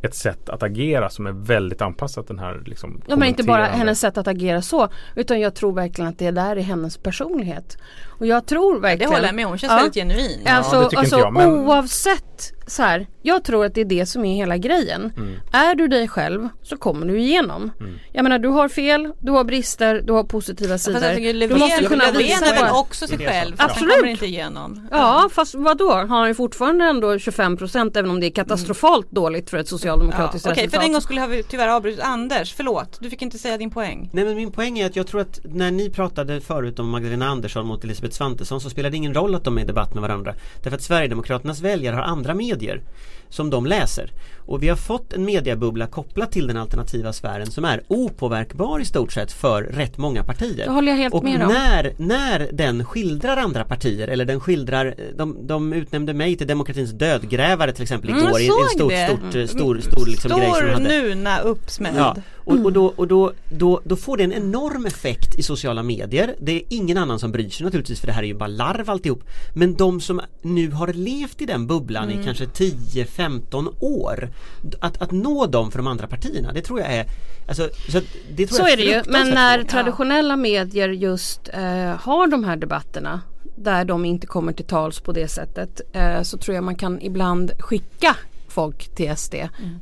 ett 0.02 0.14
sätt 0.14 0.48
att 0.48 0.62
agera 0.62 1.10
som 1.10 1.26
är 1.26 1.32
väldigt 1.32 1.82
anpassat 1.82 2.28
den 2.28 2.38
här 2.38 2.62
liksom, 2.66 3.02
Ja 3.06 3.16
men 3.16 3.28
inte 3.28 3.42
bara 3.42 3.64
hennes 3.64 4.00
sätt 4.00 4.18
att 4.18 4.28
agera 4.28 4.62
så 4.62 4.88
utan 5.14 5.40
jag 5.40 5.54
tror 5.54 5.72
verkligen 5.72 6.08
att 6.10 6.18
det 6.18 6.30
där 6.30 6.56
är 6.56 6.60
hennes 6.62 6.96
personlighet. 6.98 7.78
Och 8.18 8.26
jag 8.26 8.46
tror 8.46 8.74
Det 8.74 8.80
verkligen 8.80 9.12
håller 9.12 9.26
jag 9.26 9.34
med 9.34 9.44
om, 9.44 9.50
hon 9.50 9.58
känns 9.58 9.70
Ja. 9.70 9.76
väldigt 9.76 9.94
genuin. 9.94 10.46
Alltså, 10.46 10.80
det 10.80 10.84
tycker 10.84 10.98
alltså 10.98 11.16
inte 11.16 11.26
jag, 11.26 11.32
men- 11.32 11.50
oavsett 11.50 12.52
så 12.72 12.82
här, 12.82 13.06
jag 13.22 13.44
tror 13.44 13.64
att 13.64 13.74
det 13.74 13.80
är 13.80 13.84
det 13.84 14.06
som 14.06 14.24
är 14.24 14.36
hela 14.36 14.56
grejen. 14.56 15.12
Mm. 15.16 15.34
Är 15.52 15.74
du 15.74 15.88
dig 15.88 16.08
själv 16.08 16.48
så 16.62 16.76
kommer 16.76 17.06
du 17.06 17.20
igenom. 17.20 17.70
Jag 18.12 18.22
menar 18.22 18.38
du 18.38 18.48
har 18.48 18.68
fel, 18.68 19.12
du 19.20 19.32
har 19.32 19.44
brister, 19.44 20.02
du 20.06 20.12
har 20.12 20.24
positiva 20.24 20.78
sidor. 20.78 21.02
Jag 21.02 21.16
tycker 21.16 21.48
du 21.48 21.54
måste 21.54 21.84
kunna 21.84 22.10
visa 22.10 22.54
väl 22.54 22.72
också 22.72 23.06
sig 23.06 23.18
själv. 23.18 23.54
Absolut. 23.58 23.96
kommer 23.96 24.10
inte 24.10 24.26
igenom. 24.26 24.88
Ja 24.90 25.28
fast 25.32 25.54
vadå? 25.54 25.92
Han 25.92 26.10
har 26.10 26.26
ju 26.26 26.34
fortfarande 26.34 26.84
ändå 26.84 27.14
25% 27.14 27.98
även 27.98 28.10
om 28.10 28.20
det 28.20 28.26
är 28.26 28.30
katastrofalt 28.30 29.10
dåligt 29.10 29.50
för 29.50 29.58
ett 29.58 29.66
Ja, 29.66 29.78
socialdemokratiskt 29.78 30.46
Okej, 30.46 30.54
för 30.54 30.62
resultat. 30.62 30.84
en 30.84 30.92
gång 30.92 31.00
skulle 31.00 31.26
vi 31.26 31.42
tyvärr 31.42 31.68
avbrutit 31.68 32.00
Anders. 32.00 32.54
Förlåt, 32.54 32.98
du 33.00 33.10
fick 33.10 33.22
inte 33.22 33.38
säga 33.38 33.58
din 33.58 33.70
poäng. 33.70 34.10
Nej 34.12 34.24
men 34.24 34.36
min 34.36 34.52
poäng 34.52 34.78
är 34.78 34.86
att 34.86 34.96
jag 34.96 35.06
tror 35.06 35.20
att 35.20 35.40
när 35.44 35.70
ni 35.70 35.90
pratade 35.90 36.40
förut 36.40 36.78
om 36.78 36.90
Magdalena 36.90 37.26
Andersson 37.26 37.66
mot 37.66 37.84
Elisabeth 37.84 38.14
Svantesson 38.14 38.60
så 38.60 38.70
spelar 38.70 38.90
det 38.90 38.96
ingen 38.96 39.14
roll 39.14 39.34
att 39.34 39.44
de 39.44 39.58
är 39.58 39.62
i 39.62 39.64
debatt 39.64 39.94
med 39.94 40.02
varandra. 40.02 40.34
Därför 40.62 40.76
att 40.76 40.82
Sverigedemokraternas 40.82 41.60
väljare 41.60 41.96
har 41.96 42.02
andra 42.02 42.34
medier 42.34 42.61
medier 42.62 42.82
som 43.32 43.50
de 43.50 43.66
läser. 43.66 44.12
Och 44.46 44.62
vi 44.62 44.68
har 44.68 44.76
fått 44.76 45.12
en 45.12 45.24
mediebubbla 45.24 45.86
kopplat 45.86 46.32
till 46.32 46.46
den 46.46 46.56
alternativa 46.56 47.12
sfären 47.12 47.46
som 47.50 47.64
är 47.64 47.82
opåverkbar 47.88 48.80
i 48.80 48.84
stort 48.84 49.12
sett 49.12 49.32
för 49.32 49.62
rätt 49.62 49.98
många 49.98 50.24
partier. 50.24 50.64
Det 50.66 50.72
håller 50.72 50.92
jag 50.92 50.98
helt 50.98 51.14
och 51.14 51.24
med 51.24 51.42
om. 51.42 51.48
när, 51.52 51.92
när 51.96 52.48
den 52.52 52.84
skildrar 52.84 53.36
andra 53.36 53.64
partier 53.64 54.08
eller 54.08 54.24
den 54.24 54.40
skildrar, 54.40 54.94
de, 55.16 55.46
de 55.46 55.72
utnämnde 55.72 56.14
mig 56.14 56.36
till 56.36 56.46
demokratins 56.46 56.90
dödgrävare 56.90 57.72
till 57.72 57.82
exempel 57.82 58.10
Mm, 58.10 58.22
igår 58.26 58.40
i 58.40 58.46
en 58.46 58.52
såg 58.52 58.68
stort, 58.70 58.90
det. 58.90 59.06
stort, 59.08 59.30
stor, 59.32 59.46
stor, 59.46 59.80
stor 59.80 60.06
liksom 60.06 60.30
grej 60.30 60.46
som 60.50 60.54
de 60.54 60.56
Stor 60.56 60.68
hade. 60.72 61.02
nuna 61.02 61.38
uppsmälld. 61.40 61.96
Ja, 61.98 62.16
och, 62.44 62.64
och, 62.64 62.72
då, 62.72 62.86
och 62.96 63.08
då, 63.08 63.32
då, 63.50 63.80
då 63.84 63.96
får 63.96 64.16
det 64.16 64.24
en 64.24 64.32
enorm 64.32 64.86
effekt 64.86 65.38
i 65.38 65.42
sociala 65.42 65.82
medier. 65.82 66.34
Det 66.40 66.52
är 66.52 66.62
ingen 66.68 66.98
annan 66.98 67.18
som 67.18 67.32
bryr 67.32 67.50
sig 67.50 67.64
naturligtvis 67.64 68.00
för 68.00 68.06
det 68.06 68.12
här 68.12 68.22
är 68.22 68.26
ju 68.26 68.34
bara 68.34 68.46
larv 68.46 68.90
alltihop. 68.90 69.22
Men 69.54 69.74
de 69.74 70.00
som 70.00 70.20
nu 70.42 70.70
har 70.70 70.92
levt 70.92 71.42
i 71.42 71.46
den 71.46 71.66
bubblan 71.66 72.02
Mm. 72.04 72.20
i 72.20 72.24
kanske 72.24 72.46
10-15 73.22 73.74
år. 73.80 74.28
Att, 74.80 75.02
att 75.02 75.10
nå 75.10 75.46
dem 75.46 75.70
för 75.70 75.78
de 75.78 75.86
andra 75.86 76.06
partierna, 76.06 76.52
det 76.52 76.62
tror 76.62 76.80
jag 76.80 76.92
är 76.92 77.06
alltså, 77.48 77.68
så, 77.88 78.00
det 78.30 78.46
tror 78.46 78.56
Så 78.56 78.62
jag 78.62 78.72
är 78.72 78.76
det 78.76 78.82
ju, 78.82 79.02
men 79.06 79.30
när 79.30 79.62
traditionella 79.62 80.36
medier 80.36 80.88
just 80.88 81.48
eh, 81.48 81.96
har 82.00 82.26
de 82.26 82.44
här 82.44 82.56
debatterna 82.56 83.20
där 83.56 83.84
de 83.84 84.04
inte 84.04 84.26
kommer 84.26 84.52
till 84.52 84.64
tals 84.64 85.00
på 85.00 85.12
det 85.12 85.28
sättet 85.28 85.80
eh, 85.92 86.22
så 86.22 86.38
tror 86.38 86.54
jag 86.54 86.64
man 86.64 86.76
kan 86.76 87.00
ibland 87.00 87.52
skicka 87.58 88.16
folk 88.52 88.94
till 88.94 89.16
SD 89.16 89.34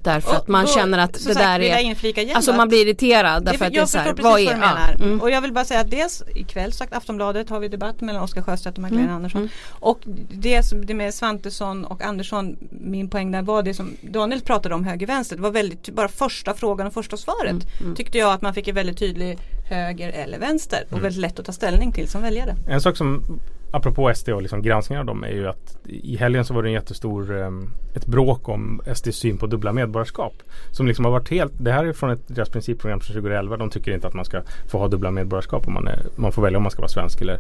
därför 0.03 0.37
att 0.37 0.49
man 0.49 0.61
Och 0.63 0.67
då, 0.69 0.75
känner 0.75 0.99
att 0.99 1.13
det 1.13 1.19
sagt, 1.21 1.39
där 1.39 1.61
jag 1.61 1.81
är 1.81 1.85
inflika 1.85 2.23
igen 2.23 2.37
Alltså 2.37 2.51
man 2.53 2.61
att- 2.61 2.69
blir 2.69 2.87
irriterad 2.87 3.45
därför 3.45 3.65
att 3.65 3.73
det 3.73 3.77
är 3.77 3.81
jag 3.81 3.89
så 3.89 3.99
här, 3.99 4.07
vad 4.07 4.17
precis 4.17 4.27
är, 4.27 4.45
vad 4.47 4.55
du 4.55 4.61
menar. 4.61 4.97
ja, 4.99 5.05
mm. 5.05 5.21
Och 5.21 5.31
jag 5.31 5.41
vill 5.41 5.53
bara 5.53 5.65
säga 5.65 5.81
att 5.81 5.91
dels 5.91 6.23
ikväll 6.35 6.73
sagt 6.73 6.93
Aftonbladet 6.93 7.51
har 7.51 7.61
vi 7.61 7.69
debatt 7.69 8.01
mellan 8.01 8.23
Oskar 8.23 8.43
Sjöstedt 8.43 8.77
och 8.79 8.83
Magdalena 8.83 9.05
Mm. 9.11 9.17
Andersson. 9.17 9.49
Och 9.71 10.01
det, 10.31 10.63
som, 10.63 10.87
det 10.87 10.95
med 10.95 11.15
Svantesson 11.15 11.85
och 11.85 12.03
Andersson, 12.03 12.57
min 12.71 13.09
poäng 13.11 13.33
där 13.33 13.43
var 13.43 13.63
det 13.63 13.75
som 13.75 13.97
Daniel 14.03 14.41
pratade 14.41 14.75
om 14.75 14.85
höger-vänster. 14.85 15.37
Det 15.37 15.43
var 15.43 15.51
väldigt, 15.51 15.89
bara 15.89 16.09
första 16.09 16.55
frågan 16.55 16.87
och 16.87 16.93
första 16.93 17.17
svaret 17.17 17.57
Mm, 17.81 17.95
tyckte 17.97 18.19
jag 18.19 18.33
att 18.33 18.43
man 18.43 18.55
fick 18.55 18.69
en 18.69 18.75
väldigt 18.75 18.99
tydlig 18.99 19.39
höger 19.71 20.09
eller 20.09 20.39
vänster 20.39 20.85
Mm. 20.89 20.99
och 20.99 21.05
väldigt 21.05 21.21
lätt 21.21 21.39
att 21.39 21.45
ta 21.47 21.53
ställning 21.53 21.93
till 21.93 22.09
som 22.09 22.23
väljare. 22.23 22.55
En 22.69 22.81
sak 22.81 22.97
som 22.97 23.25
apropå 23.71 24.13
SD 24.15 24.29
och 24.29 24.43
liksom 24.43 24.63
granskningar 24.63 25.01
av 25.01 25.07
dem 25.07 25.25
är 25.25 25.33
ju 25.33 25.49
att 25.49 25.79
i 25.87 26.17
helgen 26.17 26.45
så 26.45 26.55
var 26.55 26.63
det 26.63 26.69
en 26.69 26.73
jättestor 26.73 27.33
um, 27.33 27.71
ett 27.95 28.07
bråk 28.07 28.49
om 28.49 28.81
SDs 28.95 29.17
syn 29.17 29.39
på 29.39 29.47
dubbla 29.47 29.73
medborgarskap. 29.73 30.35
Som 30.71 30.87
liksom 30.87 31.05
har 31.05 31.13
varit 31.13 31.31
helt, 31.31 31.53
det 31.59 31.73
här 31.73 31.85
är 31.85 31.93
från 31.93 32.11
ett, 32.11 32.21
deras 32.27 32.49
principprogram 32.49 33.01
från 33.01 33.15
2011. 33.15 33.57
De 33.57 33.71
tycker 33.71 33.95
inte 33.95 34.07
att 34.07 34.15
man 34.15 34.25
ska 34.25 34.43
få 34.69 34.79
ha 34.79 34.89
dubbla 34.89 35.11
medborgarskap 35.11 35.67
om 35.67 35.75
man, 35.75 35.89
är, 35.89 36.03
man 36.17 36.33
får 36.33 36.43
välja 36.43 36.57
om 36.57 36.63
man 36.63 36.71
ska 36.71 36.83
vara 36.83 36.89
svensk 36.89 37.21
eller 37.21 37.39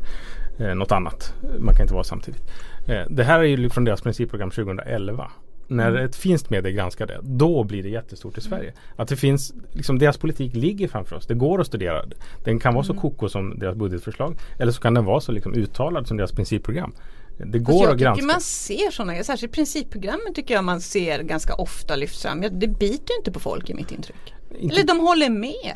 eh, 0.59 0.75
något 0.75 0.93
annat. 0.93 1.35
Man 1.59 1.75
kan 1.75 1.83
inte 1.83 1.95
vara 1.95 2.05
samtidigt. 2.05 2.43
Eh, 2.87 3.03
det 3.11 3.25
här 3.25 3.41
är 3.41 3.45
ju 3.45 3.71
från 3.71 3.85
deras 3.85 4.01
principprogram 4.01 4.51
2011 4.51 5.31
när 5.71 5.95
ett 5.97 6.17
finskt 6.17 6.51
medie 6.51 6.73
granskar 6.73 7.07
det, 7.07 7.19
då 7.23 7.65
blir 7.65 7.83
det 7.83 7.89
jättestort 7.89 8.39
i 8.39 8.41
Sverige. 8.41 8.73
Att 8.97 9.09
det 9.09 9.17
finns, 9.17 9.53
liksom 9.73 9.99
deras 9.99 10.19
politik 10.19 10.55
ligger 10.57 10.89
framför 10.89 11.17
oss. 11.17 11.27
Det 11.27 11.35
går 11.35 11.61
att 11.61 11.67
studera. 11.67 12.05
Den 12.45 12.59
kan 12.61 12.75
vara 12.75 12.85
så 12.85 12.95
koko 12.95 13.29
som 13.29 13.59
deras 13.59 13.77
budgetförslag. 13.77 14.37
Eller 14.59 14.73
så 14.73 14.81
kan 14.81 14.95
den 14.95 15.05
vara 15.05 15.21
så 15.21 15.33
liksom 15.33 15.55
uttalad 15.55 16.07
som 16.09 16.17
deras 16.17 16.33
principprogram. 16.33 16.93
Det 17.39 17.59
går 17.59 17.73
Fast 17.73 17.85
jag 17.85 17.93
att 17.93 17.99
granska. 18.01 18.21
tycker 18.23 18.33
man 18.35 18.41
ser 18.41 18.91
sådana, 18.91 19.25
särskilt 19.25 19.53
principprogrammen 19.53 20.35
tycker 20.35 20.55
jag 20.55 20.65
man 20.65 20.81
ser 20.81 21.23
ganska 21.23 21.55
ofta 21.55 21.97
lyfts 21.97 22.23
fram. 22.23 22.41
Det 22.41 22.69
biter 22.69 23.17
inte 23.19 23.33
på 23.33 23.41
folk 23.41 23.71
i 23.71 23.75
mitt 23.75 23.93
intryck. 23.93 24.35
Inte- 24.59 24.75
Eller 24.75 24.87
de 24.87 25.01
håller 25.01 25.31
med. 25.31 25.75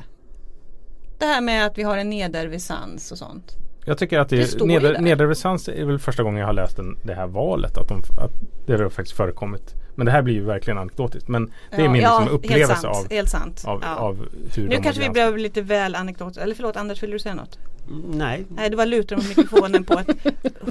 Det 1.18 1.24
här 1.26 1.40
med 1.40 1.66
att 1.66 1.78
vi 1.78 1.82
har 1.82 1.96
en 1.98 2.10
nedervisans 2.10 3.12
och 3.12 3.18
sånt. 3.18 3.52
Jag 3.86 3.98
tycker 3.98 4.18
att 4.18 4.28
det, 4.28 4.58
Det 4.58 4.64
neder, 4.66 4.92
där. 4.92 5.00
nederresans 5.00 5.68
är 5.68 5.84
väl 5.84 5.98
första 5.98 6.22
gången 6.22 6.40
jag 6.40 6.46
har 6.46 6.52
läst 6.52 6.76
den, 6.76 6.98
det 7.02 7.14
här 7.14 7.26
valet. 7.26 7.78
Att, 7.78 7.88
de, 7.88 7.98
att 8.18 8.32
det 8.66 8.72
har 8.82 8.88
faktiskt 8.88 9.16
förekommit. 9.16 9.74
Men 9.94 10.06
det 10.06 10.12
här 10.12 10.22
blir 10.22 10.34
ju 10.34 10.44
verkligen 10.44 10.78
anekdotiskt. 10.78 11.28
Men 11.28 11.52
det 11.70 11.76
är 11.76 11.80
Ja, 11.84 11.90
min 11.90 12.02
ja, 12.02 12.18
liksom 12.20 12.34
upplevelse 12.36 12.72
helt 12.72 12.80
sant, 12.82 12.96
av, 12.96 13.10
helt 13.10 13.30
sant. 13.30 13.62
av, 13.66 13.80
Ja. 13.82 13.94
av 13.96 14.28
hur 14.56 14.68
Nu 14.68 14.76
kanske 14.82 15.02
vi 15.02 15.10
blev 15.10 15.36
lite 15.38 15.62
väl 15.62 15.94
anekdotiska. 15.94 16.42
Eller 16.42 16.54
förlåt 16.54 16.76
Anders, 16.76 17.02
vill 17.02 17.10
du 17.10 17.18
säga 17.18 17.34
något? 17.34 17.58
Mm, 17.88 18.00
Nej, 18.18 18.44
Nej, 18.48 18.70
du 18.70 18.76
bara 18.76 18.84
lutar 18.84 19.16
mot 19.16 19.28
mikrofonen 19.28 19.84
på 19.84 19.98
ett 19.98 20.08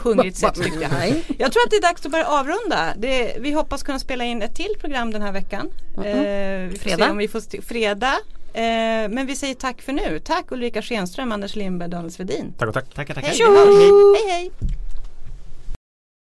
hungrigt 0.03 0.37
sätt 0.37 0.55
tyckte 0.55 0.79
jag. 0.81 1.23
Jag 1.37 1.51
tror 1.51 1.63
att 1.65 1.69
det 1.71 1.75
är 1.75 1.81
dags 1.81 2.05
att 2.05 2.11
börja 2.11 2.25
avrunda. 2.27 2.93
Det, 2.97 3.37
vi 3.39 3.51
hoppas 3.51 3.83
kunna 3.83 3.99
spela 3.99 4.23
in 4.23 4.41
ett 4.41 4.55
till 4.55 4.75
program 4.79 5.11
den 5.11 5.21
här 5.21 5.31
veckan. 5.31 5.69
Eh, 5.97 6.03
vi 6.03 6.69
får 6.71 6.89
Fredag. 6.89 7.11
Om 7.11 7.17
vi 7.17 7.27
får 7.27 7.39
st- 7.39 7.61
fredag. 7.61 8.13
Eh, 8.53 8.61
men 9.09 9.25
vi 9.27 9.35
säger 9.35 9.53
tack 9.53 9.81
för 9.81 9.93
nu. 9.93 10.19
Tack 10.23 10.51
Ulrika 10.51 10.81
Schenström, 10.81 11.31
Anders 11.31 11.55
Lindberg, 11.55 11.89
Daniel 11.89 12.11
Svedin. 12.11 12.53
Tack 12.57 12.67
och 12.67 12.73
tack. 12.73 12.93
tackar 12.93 13.13
tackar. 13.13 13.27
Hej, 13.27 13.37
hej, 14.27 14.31
hej. 14.39 14.51